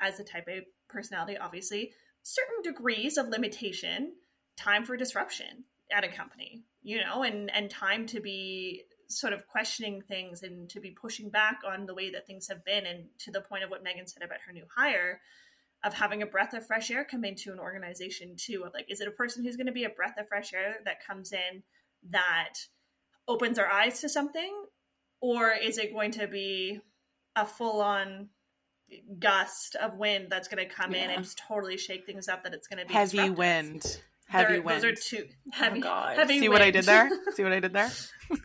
as 0.00 0.20
a 0.20 0.24
type 0.24 0.46
A 0.48 0.62
personality, 0.88 1.36
obviously, 1.36 1.92
certain 2.22 2.62
degrees 2.62 3.16
of 3.16 3.28
limitation, 3.28 4.12
time 4.56 4.84
for 4.84 4.96
disruption 4.96 5.64
at 5.92 6.04
a 6.04 6.08
company, 6.08 6.64
you 6.82 7.00
know, 7.00 7.22
and 7.22 7.50
and 7.54 7.68
time 7.68 8.06
to 8.06 8.20
be 8.20 8.84
sort 9.08 9.32
of 9.32 9.46
questioning 9.46 10.02
things 10.02 10.42
and 10.42 10.68
to 10.70 10.80
be 10.80 10.90
pushing 10.90 11.30
back 11.30 11.60
on 11.66 11.86
the 11.86 11.94
way 11.94 12.10
that 12.10 12.26
things 12.26 12.48
have 12.48 12.64
been 12.64 12.86
and 12.86 13.04
to 13.18 13.30
the 13.30 13.40
point 13.40 13.64
of 13.64 13.70
what 13.70 13.82
Megan 13.82 14.06
said 14.06 14.22
about 14.22 14.38
her 14.46 14.52
new 14.52 14.64
hire 14.74 15.20
of 15.84 15.92
having 15.92 16.22
a 16.22 16.26
breath 16.26 16.54
of 16.54 16.66
fresh 16.66 16.90
air 16.90 17.04
come 17.04 17.24
into 17.24 17.52
an 17.52 17.58
organization 17.58 18.34
too 18.36 18.64
of 18.64 18.72
like 18.72 18.86
is 18.88 19.00
it 19.00 19.08
a 19.08 19.12
person 19.12 19.44
who's 19.44 19.56
going 19.56 19.66
to 19.66 19.72
be 19.72 19.84
a 19.84 19.90
breath 19.90 20.18
of 20.18 20.26
fresh 20.28 20.54
air 20.54 20.76
that 20.84 21.04
comes 21.06 21.32
in 21.32 21.62
that 22.10 22.54
opens 23.28 23.58
our 23.58 23.66
eyes 23.66 24.00
to 24.00 24.08
something? 24.08 24.52
Or 25.20 25.50
is 25.50 25.78
it 25.78 25.92
going 25.92 26.12
to 26.12 26.26
be 26.26 26.80
a 27.36 27.46
full 27.46 27.80
on 27.80 28.28
gust 29.18 29.76
of 29.76 29.96
wind 29.96 30.26
that's 30.30 30.48
going 30.48 30.66
to 30.66 30.72
come 30.72 30.92
yeah. 30.92 31.04
in 31.04 31.10
and 31.10 31.24
just 31.24 31.38
totally 31.38 31.78
shake 31.78 32.06
things 32.06 32.28
up 32.28 32.44
that 32.44 32.52
it's 32.52 32.68
going 32.68 32.78
to 32.78 32.86
be 32.86 32.92
heavy 32.92 33.30
wind 33.30 34.00
heavy 34.26 34.58
wind 34.58 34.82
those 34.82 34.84
are 34.84 34.94
two 34.94 35.26
heavy 35.52 35.82
oh 35.84 36.12
heavy 36.14 36.34
see 36.34 36.48
wind. 36.48 36.52
what 36.52 36.62
i 36.62 36.70
did 36.70 36.84
there 36.84 37.10
see 37.32 37.42
what 37.42 37.52
i 37.52 37.60
did 37.60 37.72
there 37.72 37.90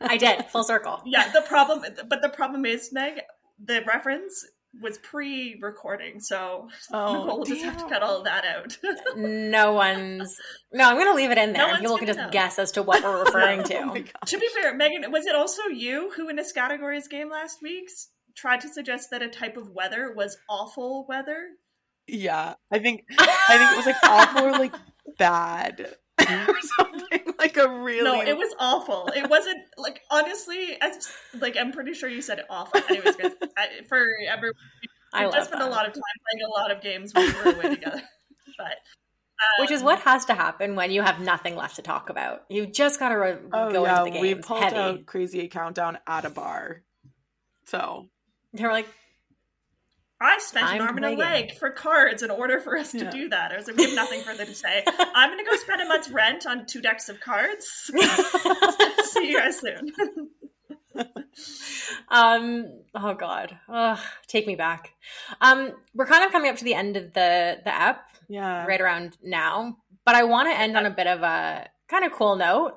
i 0.02 0.18
did 0.18 0.46
full 0.46 0.64
circle 0.64 1.02
yeah 1.06 1.32
the 1.32 1.42
problem 1.42 1.84
but 2.08 2.22
the 2.22 2.30
problem 2.30 2.66
is 2.66 2.92
meg 2.92 3.22
the 3.64 3.84
reference 3.88 4.46
was 4.82 4.98
pre-recording, 5.00 6.20
so 6.20 6.68
oh, 6.94 7.14
Nicole 7.14 7.40
will 7.40 7.46
just 7.46 7.64
have 7.64 7.78
to 7.78 7.90
cut 7.90 8.04
all 8.04 8.20
of 8.20 8.26
that 8.26 8.46
out. 8.46 8.78
no 9.18 9.74
one's. 9.74 10.40
No, 10.72 10.90
I'm 10.90 10.96
going 10.96 11.08
to 11.08 11.16
leave 11.16 11.32
it 11.32 11.38
in 11.38 11.54
there. 11.54 11.74
No 11.74 11.80
People 11.80 11.98
can 11.98 12.08
just 12.08 12.20
know. 12.20 12.30
guess 12.30 12.60
as 12.60 12.72
to 12.74 12.84
what 12.84 13.04
we're 13.04 13.24
referring 13.24 13.62
oh 13.62 13.64
to. 13.64 13.78
oh 13.80 14.26
to 14.26 14.38
be 14.38 14.48
fair, 14.50 14.76
Megan, 14.76 15.12
was 15.12 15.26
it 15.26 15.36
also 15.36 15.64
you 15.64 16.12
who, 16.16 16.30
in 16.30 16.38
a 16.38 16.44
categories 16.54 17.08
game 17.08 17.30
last 17.30 17.62
week, 17.62 17.90
tried 18.36 18.62
to 18.62 18.70
suggest 18.70 19.10
that 19.12 19.22
a 19.22 19.28
type 19.28 19.58
of 19.58 19.70
weather 19.72 20.14
was 20.16 20.38
awful 20.50 21.06
weather? 21.08 21.48
Yeah, 22.08 22.56
I 22.72 22.80
think 22.80 23.04
I 23.20 23.58
think 23.58 23.72
it 23.72 23.78
was 23.78 23.86
like 23.86 24.04
awful 24.04 24.46
or 24.46 24.52
like 24.52 24.74
bad. 25.18 25.96
or 26.30 26.56
something 26.78 27.34
like 27.40 27.56
a 27.56 27.70
really 27.70 28.04
no 28.04 28.22
it 28.22 28.38
was 28.38 28.54
awful. 28.60 29.10
It 29.16 29.30
wasn't 29.30 29.60
like 29.78 30.02
honestly 30.12 30.78
as 30.82 31.10
like 31.40 31.56
i'm 31.56 31.72
pretty 31.72 31.94
sure 31.94 32.10
you 32.10 32.22
said 32.22 32.40
it 32.40 32.46
awful 32.50 32.82
anyways 32.90 33.16
guys 33.16 33.32
I, 33.58 33.68
for 33.88 34.06
everyone 34.30 34.54
i 35.14 35.24
just 35.30 35.48
spent 35.48 35.64
a 35.64 35.68
lot 35.68 35.88
of 35.88 35.94
time 35.94 36.02
playing 36.30 36.46
a 36.46 36.60
lot 36.60 36.72
of 36.72 36.82
games 36.82 37.14
when 37.14 37.26
we 37.26 37.34
were 37.34 37.58
away 37.58 37.76
together. 37.76 38.02
But 38.58 38.66
um, 38.66 39.62
which 39.62 39.72
is 39.72 39.82
what 39.82 40.00
um, 40.00 40.04
has 40.04 40.26
to 40.26 40.34
happen 40.34 40.76
when 40.76 40.92
you 40.92 41.02
have 41.02 41.22
nothing 41.22 41.56
left 41.56 41.78
to 41.78 41.82
talk 41.82 42.10
about. 42.10 42.42
You 42.50 42.66
just 42.66 43.00
gotta 43.00 43.18
re- 43.18 43.38
oh, 43.54 43.72
go 43.72 43.86
yeah, 43.86 44.00
into 44.00 44.04
the 44.04 44.12
game 44.12 44.22
we 44.22 44.36
pulled 44.36 44.62
heavy. 44.62 44.76
out 44.76 45.06
crazy 45.06 45.48
countdown 45.48 45.98
at 46.06 46.26
a 46.26 46.30
bar 46.30 46.84
so. 47.70 48.10
They're 48.54 48.72
like 48.72 48.88
I 50.22 50.38
spent 50.40 50.66
I'm 50.66 50.82
an 50.82 50.82
arm 50.82 50.98
and 50.98 51.06
a 51.06 51.12
leg 51.12 51.56
for 51.58 51.70
cards 51.70 52.24
in 52.24 52.30
order 52.30 52.60
for 52.60 52.78
us 52.78 52.92
to 52.92 53.00
yeah. 53.00 53.10
do 53.10 53.30
that. 53.30 53.54
I 53.54 53.58
was 53.58 53.68
like, 53.68 53.78
we 53.78 53.86
have 53.86 53.96
nothing 53.96 54.22
further 54.22 54.44
to 54.44 54.54
say. 54.54 54.84
I'm 55.16 55.30
going 55.30 55.44
to 55.44 55.50
go 55.50 55.56
spend 55.58 55.82
a 55.82 55.86
month's 55.86 56.10
rent 56.10 56.46
on 56.46 56.66
two 56.66 56.82
decks 56.82 57.08
of 57.08 57.22
cards. 57.22 57.66
See 59.04 59.30
you 59.30 59.40
guys 59.40 59.60
soon. 59.60 59.92
um. 62.10 62.66
Oh 62.94 63.14
God. 63.14 63.58
Ugh, 63.70 64.00
take 64.28 64.46
me 64.46 64.56
back. 64.56 64.94
Um. 65.40 65.72
We're 65.96 66.06
kind 66.06 66.26
of 66.26 66.32
coming 66.34 66.50
up 66.50 66.58
to 66.58 66.66
the 66.66 66.74
end 66.74 66.98
of 66.98 67.14
the 67.14 67.60
the 67.64 67.74
app. 67.74 68.10
Yeah. 68.28 68.66
Right 68.66 68.82
around 68.82 69.18
now, 69.24 69.78
but 70.06 70.16
I 70.16 70.24
want 70.24 70.50
to 70.50 70.60
end 70.60 70.76
on 70.76 70.86
a 70.86 70.92
bit 70.92 71.08
of 71.08 71.24
a 71.24 71.68
kind 71.88 72.04
of 72.04 72.12
cool 72.12 72.36
note 72.36 72.74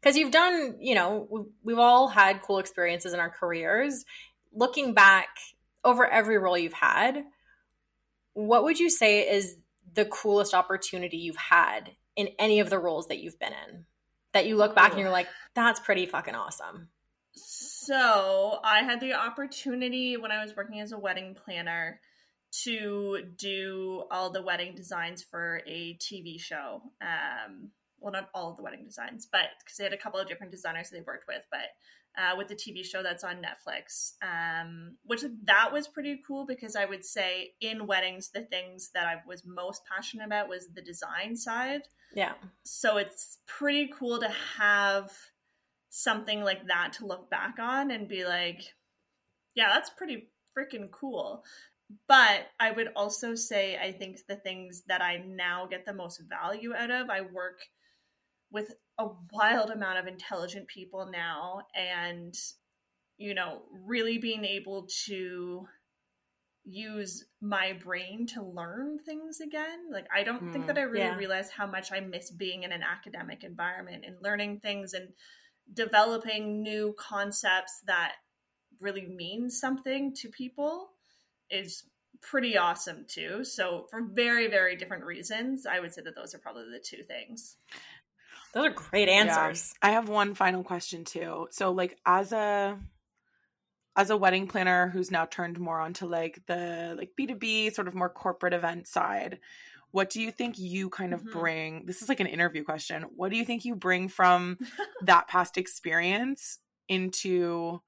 because 0.00 0.16
you've 0.16 0.32
done. 0.32 0.76
You 0.80 0.94
know, 0.94 1.46
we've 1.62 1.78
all 1.78 2.08
had 2.08 2.40
cool 2.40 2.58
experiences 2.58 3.12
in 3.12 3.20
our 3.20 3.30
careers. 3.30 4.06
Looking 4.52 4.94
back 4.94 5.28
over 5.88 6.06
every 6.06 6.38
role 6.38 6.56
you've 6.56 6.72
had, 6.72 7.24
what 8.34 8.64
would 8.64 8.78
you 8.78 8.90
say 8.90 9.28
is 9.28 9.56
the 9.94 10.04
coolest 10.04 10.54
opportunity 10.54 11.16
you've 11.16 11.36
had 11.36 11.92
in 12.16 12.28
any 12.38 12.60
of 12.60 12.70
the 12.70 12.78
roles 12.78 13.08
that 13.08 13.18
you've 13.18 13.38
been 13.38 13.52
in? 13.68 13.84
That 14.34 14.46
you 14.46 14.56
look 14.56 14.74
back 14.74 14.92
and 14.92 15.00
you're 15.00 15.10
like, 15.10 15.28
that's 15.54 15.80
pretty 15.80 16.06
fucking 16.06 16.34
awesome. 16.34 16.88
So, 17.32 18.60
I 18.62 18.80
had 18.80 19.00
the 19.00 19.14
opportunity 19.14 20.16
when 20.16 20.30
I 20.30 20.42
was 20.42 20.54
working 20.54 20.80
as 20.80 20.92
a 20.92 20.98
wedding 20.98 21.34
planner 21.34 22.00
to 22.64 23.22
do 23.36 24.04
all 24.10 24.30
the 24.30 24.42
wedding 24.42 24.74
designs 24.74 25.22
for 25.22 25.62
a 25.66 25.96
TV 25.96 26.40
show. 26.40 26.82
Um, 27.00 27.70
well, 28.00 28.12
not 28.12 28.28
all 28.34 28.50
of 28.50 28.56
the 28.56 28.62
wedding 28.62 28.84
designs, 28.84 29.26
but 29.30 29.46
because 29.60 29.76
they 29.76 29.84
had 29.84 29.92
a 29.92 29.98
couple 29.98 30.20
of 30.20 30.28
different 30.28 30.52
designers 30.52 30.90
they 30.90 31.00
worked 31.00 31.26
with, 31.26 31.42
but 31.50 31.60
uh, 32.18 32.36
with 32.36 32.48
the 32.48 32.54
TV 32.54 32.84
show 32.84 33.02
that's 33.02 33.22
on 33.22 33.36
Netflix, 33.36 34.14
um, 34.22 34.96
which 35.04 35.22
that 35.44 35.72
was 35.72 35.86
pretty 35.86 36.20
cool 36.26 36.44
because 36.44 36.74
I 36.74 36.84
would 36.84 37.04
say 37.04 37.52
in 37.60 37.86
weddings, 37.86 38.30
the 38.30 38.42
things 38.42 38.90
that 38.94 39.06
I 39.06 39.22
was 39.26 39.44
most 39.46 39.82
passionate 39.86 40.26
about 40.26 40.48
was 40.48 40.68
the 40.74 40.82
design 40.82 41.36
side. 41.36 41.82
Yeah. 42.14 42.32
So 42.64 42.96
it's 42.96 43.38
pretty 43.46 43.90
cool 43.96 44.18
to 44.18 44.30
have 44.58 45.12
something 45.90 46.42
like 46.42 46.66
that 46.66 46.94
to 46.94 47.06
look 47.06 47.30
back 47.30 47.56
on 47.60 47.92
and 47.92 48.08
be 48.08 48.24
like, 48.24 48.74
yeah, 49.54 49.68
that's 49.72 49.90
pretty 49.90 50.30
freaking 50.56 50.90
cool. 50.90 51.44
But 52.08 52.48
I 52.58 52.72
would 52.72 52.90
also 52.96 53.34
say, 53.34 53.78
I 53.78 53.92
think 53.92 54.18
the 54.28 54.36
things 54.36 54.82
that 54.88 55.00
I 55.00 55.22
now 55.26 55.66
get 55.66 55.86
the 55.86 55.94
most 55.94 56.20
value 56.28 56.74
out 56.74 56.90
of, 56.90 57.08
I 57.10 57.22
work 57.22 57.60
with 58.50 58.74
a 58.98 59.06
wild 59.32 59.70
amount 59.70 59.98
of 59.98 60.06
intelligent 60.06 60.66
people 60.66 61.08
now 61.10 61.62
and 61.74 62.34
you 63.16 63.34
know 63.34 63.62
really 63.86 64.18
being 64.18 64.44
able 64.44 64.88
to 65.06 65.66
use 66.64 67.24
my 67.40 67.72
brain 67.72 68.26
to 68.26 68.42
learn 68.42 68.98
things 68.98 69.40
again. 69.40 69.90
Like 69.90 70.06
i 70.14 70.22
don't 70.22 70.42
mm, 70.42 70.52
think 70.52 70.66
that 70.66 70.78
i 70.78 70.82
really 70.82 71.06
yeah. 71.06 71.16
realized 71.16 71.52
how 71.52 71.66
much 71.66 71.92
i 71.92 72.00
miss 72.00 72.30
being 72.30 72.62
in 72.62 72.72
an 72.72 72.82
academic 72.82 73.44
environment 73.44 74.04
and 74.06 74.16
learning 74.22 74.60
things 74.60 74.94
and 74.94 75.08
developing 75.72 76.62
new 76.62 76.94
concepts 76.98 77.82
that 77.86 78.12
really 78.80 79.06
mean 79.06 79.50
something 79.50 80.14
to 80.14 80.28
people 80.28 80.90
is 81.50 81.84
pretty 82.20 82.56
awesome 82.56 83.04
too. 83.06 83.44
So 83.44 83.86
for 83.90 84.02
very 84.02 84.48
very 84.48 84.76
different 84.76 85.04
reasons 85.04 85.66
i 85.66 85.80
would 85.80 85.94
say 85.94 86.02
that 86.02 86.14
those 86.16 86.34
are 86.34 86.38
probably 86.38 86.64
the 86.70 86.80
two 86.80 87.02
things 87.02 87.56
those 88.52 88.66
are 88.66 88.70
great 88.70 89.08
answers. 89.08 89.74
Yeah. 89.82 89.88
I 89.88 89.92
have 89.92 90.08
one 90.08 90.34
final 90.34 90.62
question 90.62 91.04
too. 91.04 91.48
So 91.50 91.72
like 91.72 91.98
as 92.06 92.32
a 92.32 92.78
as 93.96 94.10
a 94.10 94.16
wedding 94.16 94.46
planner 94.46 94.88
who's 94.88 95.10
now 95.10 95.26
turned 95.26 95.58
more 95.58 95.80
onto 95.80 96.06
like 96.06 96.40
the 96.46 96.94
like 96.96 97.10
B2B 97.18 97.74
sort 97.74 97.88
of 97.88 97.94
more 97.94 98.08
corporate 98.08 98.54
event 98.54 98.86
side, 98.86 99.40
what 99.90 100.10
do 100.10 100.22
you 100.22 100.30
think 100.30 100.58
you 100.58 100.88
kind 100.88 101.12
of 101.12 101.20
mm-hmm. 101.20 101.38
bring? 101.38 101.86
This 101.86 102.02
is 102.02 102.08
like 102.08 102.20
an 102.20 102.26
interview 102.26 102.64
question. 102.64 103.04
What 103.16 103.30
do 103.30 103.36
you 103.36 103.44
think 103.44 103.64
you 103.64 103.74
bring 103.74 104.08
from 104.08 104.58
that 105.02 105.28
past 105.28 105.58
experience 105.58 106.58
into 106.88 107.80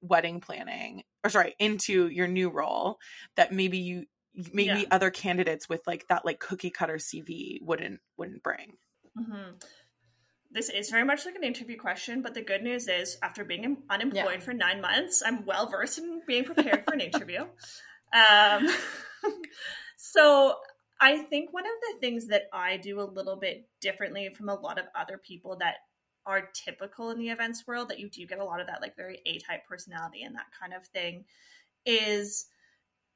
wedding 0.00 0.40
planning 0.40 1.02
or 1.24 1.30
sorry, 1.30 1.54
into 1.58 2.08
your 2.08 2.28
new 2.28 2.50
role 2.50 2.98
that 3.36 3.52
maybe 3.52 3.78
you 3.78 4.04
maybe 4.52 4.80
yeah. 4.80 4.88
other 4.90 5.10
candidates 5.10 5.68
with 5.68 5.80
like 5.86 6.06
that 6.08 6.24
like 6.24 6.38
cookie 6.40 6.70
cutter 6.70 6.96
CV 6.96 7.58
wouldn't 7.62 8.00
wouldn't 8.16 8.42
bring? 8.42 8.76
Mm-hmm 9.18 9.52
this 10.54 10.70
is 10.70 10.88
very 10.88 11.04
much 11.04 11.26
like 11.26 11.34
an 11.34 11.42
interview 11.42 11.76
question, 11.76 12.22
but 12.22 12.32
the 12.32 12.40
good 12.40 12.62
news 12.62 12.86
is 12.86 13.18
after 13.22 13.44
being 13.44 13.76
unemployed 13.90 14.34
yeah. 14.34 14.40
for 14.40 14.52
nine 14.52 14.80
months, 14.80 15.20
I'm 15.26 15.44
well 15.44 15.66
versed 15.66 15.98
in 15.98 16.22
being 16.26 16.44
prepared 16.44 16.84
for 16.84 16.94
an 16.94 17.00
interview. 17.00 17.44
Um, 18.14 18.68
so 19.96 20.54
I 21.00 21.18
think 21.18 21.52
one 21.52 21.64
of 21.64 21.72
the 21.82 22.00
things 22.00 22.28
that 22.28 22.42
I 22.52 22.76
do 22.76 23.00
a 23.00 23.02
little 23.02 23.34
bit 23.34 23.68
differently 23.80 24.28
from 24.32 24.48
a 24.48 24.54
lot 24.54 24.78
of 24.78 24.84
other 24.94 25.18
people 25.18 25.56
that 25.56 25.78
are 26.24 26.48
typical 26.54 27.10
in 27.10 27.18
the 27.18 27.30
events 27.30 27.66
world, 27.66 27.88
that 27.88 27.98
you 27.98 28.08
do 28.08 28.24
get 28.24 28.38
a 28.38 28.44
lot 28.44 28.60
of 28.60 28.68
that 28.68 28.80
like 28.80 28.94
very 28.94 29.20
A 29.26 29.38
type 29.40 29.66
personality 29.68 30.22
and 30.22 30.36
that 30.36 30.46
kind 30.60 30.72
of 30.72 30.86
thing, 30.86 31.24
is 31.84 32.46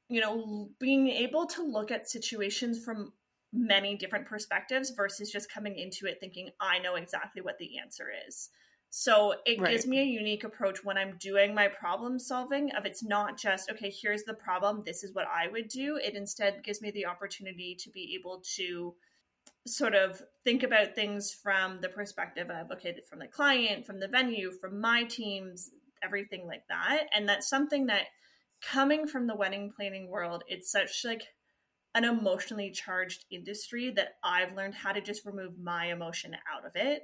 you 0.09 0.19
know 0.19 0.69
being 0.79 1.07
able 1.07 1.45
to 1.45 1.63
look 1.63 1.91
at 1.91 2.09
situations 2.09 2.83
from 2.83 3.13
many 3.51 3.95
different 3.95 4.27
perspectives 4.27 4.91
versus 4.91 5.31
just 5.31 5.51
coming 5.51 5.77
into 5.77 6.05
it 6.05 6.19
thinking 6.19 6.49
I 6.59 6.79
know 6.79 6.95
exactly 6.95 7.41
what 7.41 7.57
the 7.57 7.79
answer 7.79 8.07
is. 8.27 8.49
So 8.91 9.35
it 9.45 9.59
right. 9.59 9.71
gives 9.71 9.85
me 9.85 9.99
a 9.99 10.03
unique 10.03 10.43
approach 10.43 10.83
when 10.83 10.97
I'm 10.97 11.17
doing 11.19 11.53
my 11.53 11.67
problem 11.67 12.17
solving 12.17 12.71
of 12.71 12.85
it's 12.85 13.03
not 13.03 13.37
just 13.37 13.69
okay, 13.71 13.91
here's 14.01 14.23
the 14.23 14.33
problem, 14.33 14.83
this 14.85 15.03
is 15.03 15.13
what 15.13 15.27
I 15.27 15.47
would 15.47 15.67
do. 15.67 15.97
It 15.97 16.15
instead 16.15 16.63
gives 16.63 16.81
me 16.81 16.91
the 16.91 17.05
opportunity 17.05 17.75
to 17.79 17.89
be 17.91 18.17
able 18.19 18.43
to 18.55 18.95
sort 19.67 19.93
of 19.93 20.21
think 20.43 20.63
about 20.63 20.95
things 20.95 21.31
from 21.31 21.81
the 21.81 21.89
perspective 21.89 22.49
of 22.49 22.71
okay, 22.71 22.95
from 23.07 23.19
the 23.19 23.27
client, 23.27 23.85
from 23.85 23.99
the 23.99 24.07
venue, 24.07 24.51
from 24.51 24.81
my 24.81 25.03
teams, 25.03 25.69
everything 26.03 26.47
like 26.47 26.63
that. 26.69 27.03
And 27.13 27.29
that's 27.29 27.47
something 27.49 27.87
that 27.87 28.05
coming 28.61 29.07
from 29.07 29.27
the 29.27 29.35
wedding 29.35 29.71
planning 29.75 30.09
world, 30.09 30.43
it's 30.47 30.71
such 30.71 31.05
like 31.05 31.23
an 31.95 32.05
emotionally 32.05 32.71
charged 32.71 33.25
industry 33.31 33.91
that 33.91 34.15
I've 34.23 34.55
learned 34.55 34.75
how 34.75 34.91
to 34.91 35.01
just 35.01 35.25
remove 35.25 35.57
my 35.57 35.87
emotion 35.87 36.35
out 36.53 36.65
of 36.65 36.75
it. 36.75 37.03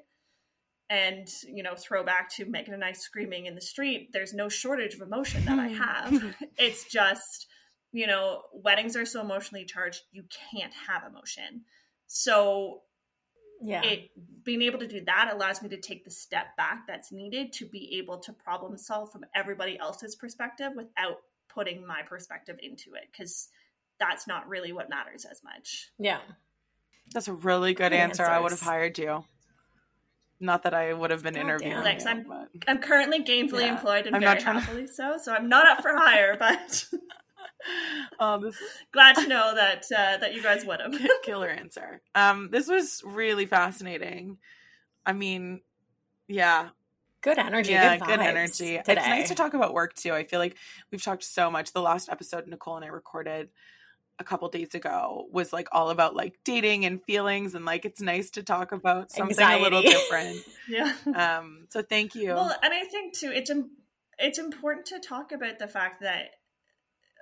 And, 0.88 1.28
you 1.48 1.64
know, 1.64 1.74
throw 1.76 2.04
back 2.04 2.30
to 2.36 2.46
Megan 2.46 2.76
and 2.76 2.86
I 2.86 2.92
screaming 2.92 3.48
in 3.48 3.56
the 3.56 3.62
street, 3.62 4.10
there's 4.14 4.34
no 4.34 4.50
shortage 4.50 4.94
of 4.94 5.02
emotion 5.02 5.44
that 5.46 5.58
I 5.58 5.70
mm-hmm. 5.70 6.18
have. 6.18 6.36
it's 6.60 6.84
just, 6.84 7.48
you 7.92 8.06
know, 8.06 8.42
weddings 8.54 8.96
are 8.96 9.06
so 9.06 9.22
emotionally 9.22 9.66
charged, 9.66 10.02
you 10.12 10.26
can't 10.52 10.74
have 10.88 11.04
emotion. 11.10 11.64
So 12.06 12.82
yeah 13.62 13.82
it 13.84 14.12
being 14.44 14.62
able 14.62 14.80
to 14.80 14.88
do 14.88 15.04
that 15.06 15.32
allows 15.34 15.62
me 15.62 15.70
to 15.70 15.78
take 15.78 16.04
the 16.04 16.12
step 16.12 16.56
back 16.58 16.86
that's 16.88 17.12
needed 17.12 17.54
to 17.54 17.66
be 17.66 17.98
able 17.98 18.18
to 18.20 18.34
problem 18.34 18.78
solve 18.78 19.12
from 19.12 19.26
everybody 19.34 19.78
else's 19.80 20.16
perspective 20.16 20.72
without 20.76 21.18
putting 21.50 21.86
my 21.86 22.02
perspective 22.02 22.58
into 22.62 22.94
it 22.94 23.08
because 23.12 23.50
that's 24.00 24.28
not 24.28 24.48
really 24.48 24.72
what 24.72 24.90
matters 24.90 25.26
as 25.26 25.44
much 25.44 25.90
yeah 26.00 26.20
that's 27.14 27.28
a 27.28 27.34
really 27.34 27.74
good, 27.74 27.92
good 27.92 27.94
answer 27.94 28.24
answers. 28.24 28.30
i 28.30 28.40
would 28.40 28.52
have 28.52 28.62
hired 28.62 28.98
you 28.98 29.24
not 30.40 30.64
that 30.64 30.74
I 30.74 30.94
would 30.94 31.12
have 31.12 31.24
been 31.24 31.38
oh, 31.38 31.42
interviewing. 31.42 31.82
Thanks. 31.82 32.06
I'm, 32.06 32.24
but... 32.24 32.50
I'm 32.68 32.80
currently 32.80 33.24
gainfully 33.24 33.62
yeah. 33.62 33.74
employed 33.74 34.06
and 34.06 34.16
I'm 34.16 34.22
very 34.22 34.42
happily 34.42 34.88
to... 34.88 34.94
so, 34.94 35.18
so 35.22 35.34
I'm 35.34 35.50
not 35.50 35.68
up 35.68 35.82
for 35.82 35.96
hire, 35.96 36.36
but 36.40 36.86
um, 38.20 38.42
this... 38.44 38.58
glad 38.92 39.16
to 39.16 39.28
know 39.28 39.54
that 39.56 39.86
uh, 39.96 40.18
that 40.18 40.34
you 40.34 40.44
guys 40.44 40.66
would 40.66 40.80
have. 40.82 40.94
Killer 41.24 41.50
answer. 41.50 42.02
Um, 42.14 42.50
this 42.52 42.68
was 42.68 43.02
really 43.06 43.46
fascinating. 43.46 44.38
I 45.06 45.14
mean, 45.14 45.62
yeah. 46.28 46.70
Good 47.22 47.40
energy. 47.40 47.72
Yeah, 47.72 47.98
good, 47.98 48.06
good 48.06 48.20
energy. 48.20 48.78
Today. 48.78 48.94
It's 49.00 49.08
nice 49.08 49.28
to 49.30 49.36
talk 49.36 49.56
about 49.56 49.74
work 49.74 49.96
too. 49.96 50.14
I 50.14 50.26
feel 50.26 50.40
like 50.40 50.58
we've 50.92 51.02
talked 51.02 51.24
so 51.24 51.50
much. 51.50 51.74
The 51.74 51.82
last 51.82 52.08
episode 52.08 52.46
Nicole 52.46 52.76
and 52.76 52.86
I 52.86 52.90
recorded 52.90 53.50
a 54.20 54.24
couple 54.24 54.48
days 54.50 54.74
ago 54.74 55.26
was 55.32 55.52
like 55.52 55.68
all 55.72 55.90
about 55.90 56.16
like 56.16 56.36
dating 56.46 56.86
and 56.86 57.04
feelings 57.04 57.54
and 57.54 57.66
like 57.66 57.86
it's 57.86 58.02
nice 58.02 58.30
to 58.32 58.44
talk 58.44 58.72
about 58.72 59.12
something 59.12 59.38
Anxiety. 59.38 59.60
a 59.60 59.64
little 59.64 59.82
different. 59.82 60.38
yeah. 60.70 60.94
Um 61.16 61.68
so 61.70 61.82
thank 61.82 62.16
you. 62.16 62.34
Well, 62.34 62.56
and 62.64 62.74
I 62.74 62.86
think 62.86 63.18
too 63.18 63.32
it's 63.34 63.52
it's 64.18 64.40
important 64.40 64.86
to 64.88 65.00
talk 65.00 65.32
about 65.32 65.60
the 65.60 65.68
fact 65.68 66.02
that 66.02 66.28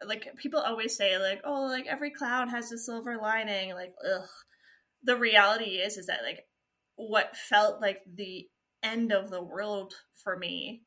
like 0.06 0.28
people 0.38 0.60
always 0.60 0.96
say 0.96 1.18
like 1.18 1.41
oh 1.44 1.64
like 1.64 1.88
every 1.88 2.12
cloud 2.12 2.50
has 2.50 2.72
a 2.72 2.78
silver 2.78 3.18
lining 3.18 3.74
like 3.74 3.94
ugh. 4.06 4.28
The 5.04 5.18
reality 5.18 5.78
is 5.78 5.98
is 5.98 6.08
that 6.08 6.22
like 6.24 6.46
what 6.96 7.36
felt 7.36 7.82
like 7.82 8.02
the 8.14 8.48
end 8.84 9.12
of 9.12 9.32
the 9.32 9.41
world 9.41 9.94
for 10.24 10.38
me 10.38 10.84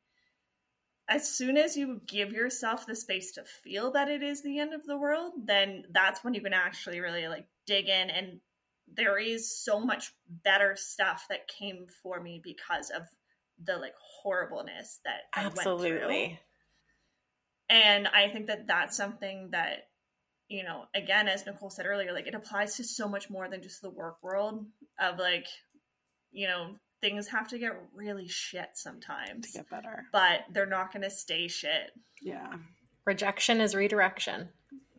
as 1.09 1.29
soon 1.29 1.57
as 1.57 1.77
you 1.77 2.01
give 2.05 2.31
yourself 2.33 2.85
the 2.85 2.95
space 2.95 3.31
to 3.33 3.43
feel 3.43 3.91
that 3.91 4.09
it 4.09 4.21
is 4.21 4.41
the 4.41 4.59
end 4.59 4.73
of 4.73 4.85
the 4.85 4.97
world, 4.97 5.33
then 5.45 5.85
that's 5.91 6.23
when 6.23 6.33
you 6.33 6.41
can 6.41 6.53
actually 6.53 6.99
really 6.99 7.27
like 7.27 7.45
dig 7.65 7.87
in. 7.87 8.09
And 8.09 8.39
there 8.93 9.17
is 9.17 9.49
so 9.49 9.79
much 9.79 10.11
better 10.43 10.75
stuff 10.75 11.25
that 11.29 11.47
came 11.47 11.87
for 12.03 12.19
me 12.21 12.41
because 12.43 12.89
of 12.89 13.03
the 13.63 13.77
like 13.77 13.93
horribleness 14.21 14.99
that 15.05 15.21
absolutely. 15.35 15.87
I 15.87 16.07
went 16.07 16.29
through. 16.29 16.37
And 17.69 18.07
I 18.07 18.29
think 18.29 18.47
that 18.47 18.67
that's 18.67 18.95
something 18.95 19.49
that 19.51 19.87
you 20.49 20.63
know, 20.63 20.85
again, 20.95 21.27
as 21.27 21.45
Nicole 21.45 21.69
said 21.69 21.85
earlier, 21.85 22.13
like 22.13 22.27
it 22.27 22.35
applies 22.35 22.75
to 22.77 22.83
so 22.83 23.07
much 23.07 23.29
more 23.29 23.49
than 23.49 23.61
just 23.61 23.81
the 23.81 23.89
work 23.89 24.17
world 24.23 24.65
of 24.99 25.19
like, 25.19 25.45
you 26.31 26.47
know, 26.47 26.75
things 27.01 27.27
have 27.27 27.49
to 27.49 27.59
get 27.59 27.73
really 27.95 28.27
shit 28.27 28.69
sometimes 28.73 29.51
to 29.51 29.59
get 29.59 29.69
better. 29.69 30.05
But 30.11 30.41
they're 30.51 30.65
not 30.65 30.91
going 30.91 31.03
to 31.03 31.09
stay 31.09 31.47
shit. 31.47 31.91
Yeah. 32.21 32.53
Rejection 33.05 33.61
is 33.61 33.75
redirection. 33.75 34.49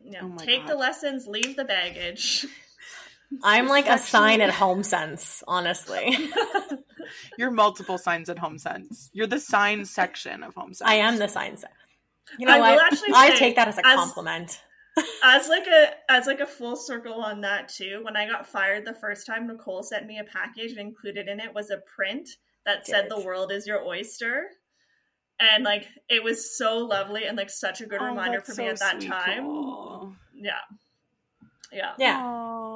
Yeah. 0.05 0.21
Oh 0.23 0.37
Take 0.39 0.61
God. 0.61 0.71
the 0.71 0.77
lessons, 0.77 1.27
leave 1.27 1.57
the 1.57 1.65
baggage. 1.65 2.47
I'm 3.43 3.69
like 3.69 3.89
a 3.89 3.99
sign 3.99 4.41
at 4.41 4.51
home 4.51 4.83
sense, 4.83 5.43
honestly. 5.47 6.17
You're 7.39 7.51
multiple 7.51 7.99
signs 7.99 8.31
at 8.31 8.39
HomeSense. 8.39 9.11
You're 9.13 9.27
the 9.27 9.41
sign 9.41 9.85
section 9.85 10.43
of 10.43 10.55
HomeSense. 10.55 10.83
I 10.83 10.95
am 10.95 11.19
the 11.19 11.29
sign 11.29 11.57
section. 11.57 11.77
You 12.39 12.47
know 12.47 12.55
I 12.55 12.75
what? 12.75 13.01
I 13.15 13.37
take 13.37 13.57
that 13.57 13.69
as 13.69 13.79
a 13.79 13.87
as, 13.87 13.97
compliment 13.97 14.63
as 15.25 15.49
like 15.49 15.67
a 15.67 15.91
as 16.11 16.27
like 16.27 16.41
a 16.41 16.47
full 16.47 16.77
circle 16.77 17.15
on 17.15 17.41
that 17.41 17.69
too 17.69 18.01
when 18.03 18.17
i 18.17 18.27
got 18.27 18.47
fired 18.47 18.85
the 18.85 18.95
first 18.95 19.27
time 19.27 19.47
nicole 19.47 19.83
sent 19.83 20.07
me 20.07 20.19
a 20.19 20.25
package 20.25 20.71
and 20.73 20.81
included 20.81 21.29
in 21.29 21.41
it 21.41 21.55
was 21.55 21.71
a 21.71 21.79
print 21.95 22.29
that 22.67 22.85
good. 22.85 22.91
said 22.91 23.07
the 23.09 23.21
world 23.21 23.53
is 23.53 23.67
your 23.67 23.85
oyster 23.85 24.49
and 25.41 25.65
like 25.65 25.87
it 26.09 26.23
was 26.23 26.57
so 26.57 26.79
lovely 26.79 27.25
and 27.25 27.37
like 27.37 27.51
such 27.51 27.81
a 27.81 27.87
good 27.87 28.01
oh, 28.03 28.07
reminder 28.07 28.41
for 28.41 28.53
so 28.53 28.63
me 28.63 28.69
at 28.69 28.79
that 28.79 29.01
sweet, 29.01 29.09
time 29.09 29.45
cool. 29.45 30.15
yeah 30.35 30.53
yeah 31.73 31.93
yeah 31.99 32.21
Aww. 32.21 32.68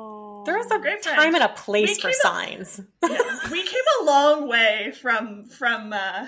There 0.44 0.56
was 0.56 0.70
a 0.70 0.78
great 0.78 1.02
time 1.02 1.34
and 1.34 1.44
a 1.44 1.48
place 1.48 2.00
for 2.00 2.08
a, 2.08 2.14
signs 2.14 2.80
yeah, 3.02 3.50
we 3.50 3.62
came 3.66 3.82
a 4.00 4.04
long 4.04 4.48
way 4.48 4.92
from 5.00 5.46
from 5.46 5.92
uh 5.92 6.26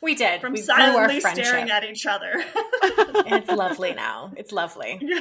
we 0.00 0.14
did. 0.14 0.40
From 0.40 0.52
we 0.52 0.60
silently 0.60 1.20
staring 1.20 1.70
at 1.70 1.84
each 1.84 2.06
other. 2.06 2.32
it's 2.82 3.50
lovely 3.50 3.94
now. 3.94 4.32
It's 4.36 4.52
lovely. 4.52 5.00
Yeah. 5.08 5.20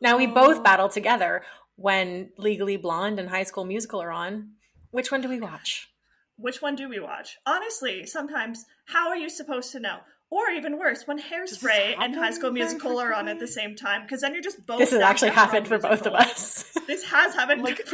Now 0.00 0.18
we 0.18 0.26
both 0.26 0.62
battle 0.62 0.88
together 0.88 1.42
when 1.76 2.30
Legally 2.36 2.76
Blonde 2.76 3.18
and 3.18 3.28
High 3.28 3.44
School 3.44 3.64
Musical 3.64 4.02
are 4.02 4.10
on. 4.10 4.50
Which 4.90 5.10
one 5.10 5.22
do 5.22 5.28
we 5.28 5.40
watch? 5.40 5.88
Which 6.36 6.60
one 6.60 6.74
do 6.76 6.88
we 6.88 7.00
watch? 7.00 7.38
Honestly, 7.46 8.04
sometimes 8.04 8.66
how 8.86 9.08
are 9.08 9.16
you 9.16 9.30
supposed 9.30 9.72
to 9.72 9.80
know? 9.80 10.00
Or 10.30 10.50
even 10.50 10.78
worse, 10.78 11.06
when 11.06 11.20
Hairspray 11.20 11.96
and 12.00 12.14
High 12.14 12.32
School 12.32 12.50
Musical 12.50 12.98
are 12.98 13.14
on 13.14 13.28
at 13.28 13.38
the 13.38 13.46
same 13.46 13.76
time, 13.76 14.02
because 14.02 14.22
then 14.22 14.32
you're 14.32 14.42
just 14.42 14.66
both. 14.66 14.78
This 14.78 14.90
has 14.90 15.00
actually 15.00 15.30
happened 15.30 15.68
for 15.68 15.78
both 15.78 16.06
of 16.06 16.14
us. 16.14 16.64
this 16.86 17.04
has 17.04 17.34
happened. 17.34 17.62
Like, 17.62 17.86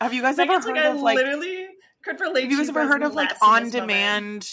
have 0.00 0.12
you 0.12 0.22
guys 0.22 0.38
like, 0.38 0.48
ever 0.48 0.60
heard 0.60 0.76
like 0.76 0.84
of 0.84 1.00
like 1.00 1.16
literally 1.16 1.68
could 2.04 2.20
relate. 2.20 2.42
Have 2.42 2.52
you 2.52 2.58
guys 2.58 2.68
ever 2.68 2.86
heard 2.86 3.02
of 3.02 3.14
like 3.14 3.30
on 3.42 3.70
demand 3.70 4.48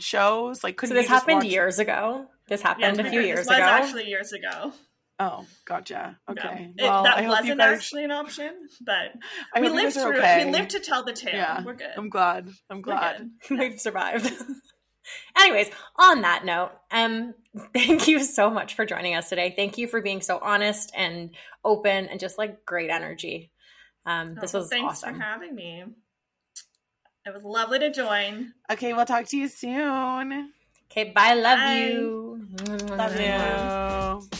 shows? 0.00 0.64
Like, 0.64 0.80
so 0.80 0.94
this 0.94 1.08
happened 1.08 1.38
watch... 1.38 1.46
years 1.46 1.78
ago. 1.78 2.26
This 2.48 2.62
happened 2.62 2.98
yeah, 2.98 3.06
a 3.06 3.10
few 3.10 3.20
years 3.20 3.46
ago. 3.46 3.56
Actually, 3.56 4.08
years 4.08 4.32
ago. 4.32 4.72
Oh, 5.20 5.46
gotcha. 5.64 6.18
Okay. 6.28 6.72
No, 6.76 6.86
well, 6.86 7.02
that 7.04 7.26
wasn't 7.26 7.58
guys... 7.58 7.78
actually 7.78 8.04
an 8.04 8.10
option, 8.10 8.50
but 8.84 9.12
we 9.60 9.68
lived 9.68 9.94
through 9.94 10.18
okay. 10.18 10.42
it. 10.42 10.46
We 10.46 10.52
lived 10.52 10.70
to 10.70 10.80
tell 10.80 11.04
the 11.04 11.12
tale. 11.12 11.34
Yeah, 11.34 11.62
We're 11.62 11.74
good. 11.74 11.92
I'm 11.96 12.08
glad. 12.08 12.50
I'm 12.68 12.82
glad. 12.82 13.30
We've 13.50 13.80
survived. 13.80 14.32
Anyways, 15.38 15.70
on 15.96 16.22
that 16.22 16.44
note, 16.44 16.72
um, 16.90 17.34
thank 17.74 18.08
you 18.08 18.20
so 18.20 18.50
much 18.50 18.74
for 18.74 18.84
joining 18.86 19.14
us 19.14 19.28
today. 19.28 19.52
Thank 19.56 19.78
you 19.78 19.86
for 19.86 20.00
being 20.00 20.20
so 20.20 20.38
honest 20.42 20.92
and 20.96 21.30
open 21.64 22.06
and 22.06 22.20
just 22.20 22.38
like 22.38 22.64
great 22.64 22.90
energy. 22.90 23.50
Um, 24.06 24.34
this 24.40 24.54
oh, 24.54 24.58
was 24.58 24.68
thanks 24.68 25.02
awesome. 25.02 25.16
for 25.16 25.22
having 25.22 25.54
me. 25.54 25.84
It 27.26 27.32
was 27.32 27.42
lovely 27.42 27.78
to 27.78 27.90
join. 27.90 28.52
Okay, 28.70 28.92
we'll 28.92 29.06
talk 29.06 29.26
to 29.28 29.36
you 29.36 29.48
soon. 29.48 30.52
Okay, 30.90 31.10
bye. 31.10 31.34
Love 31.34 31.58
bye. 31.58 31.86
you. 31.86 32.46
Love 32.90 33.18
you. 33.18 34.33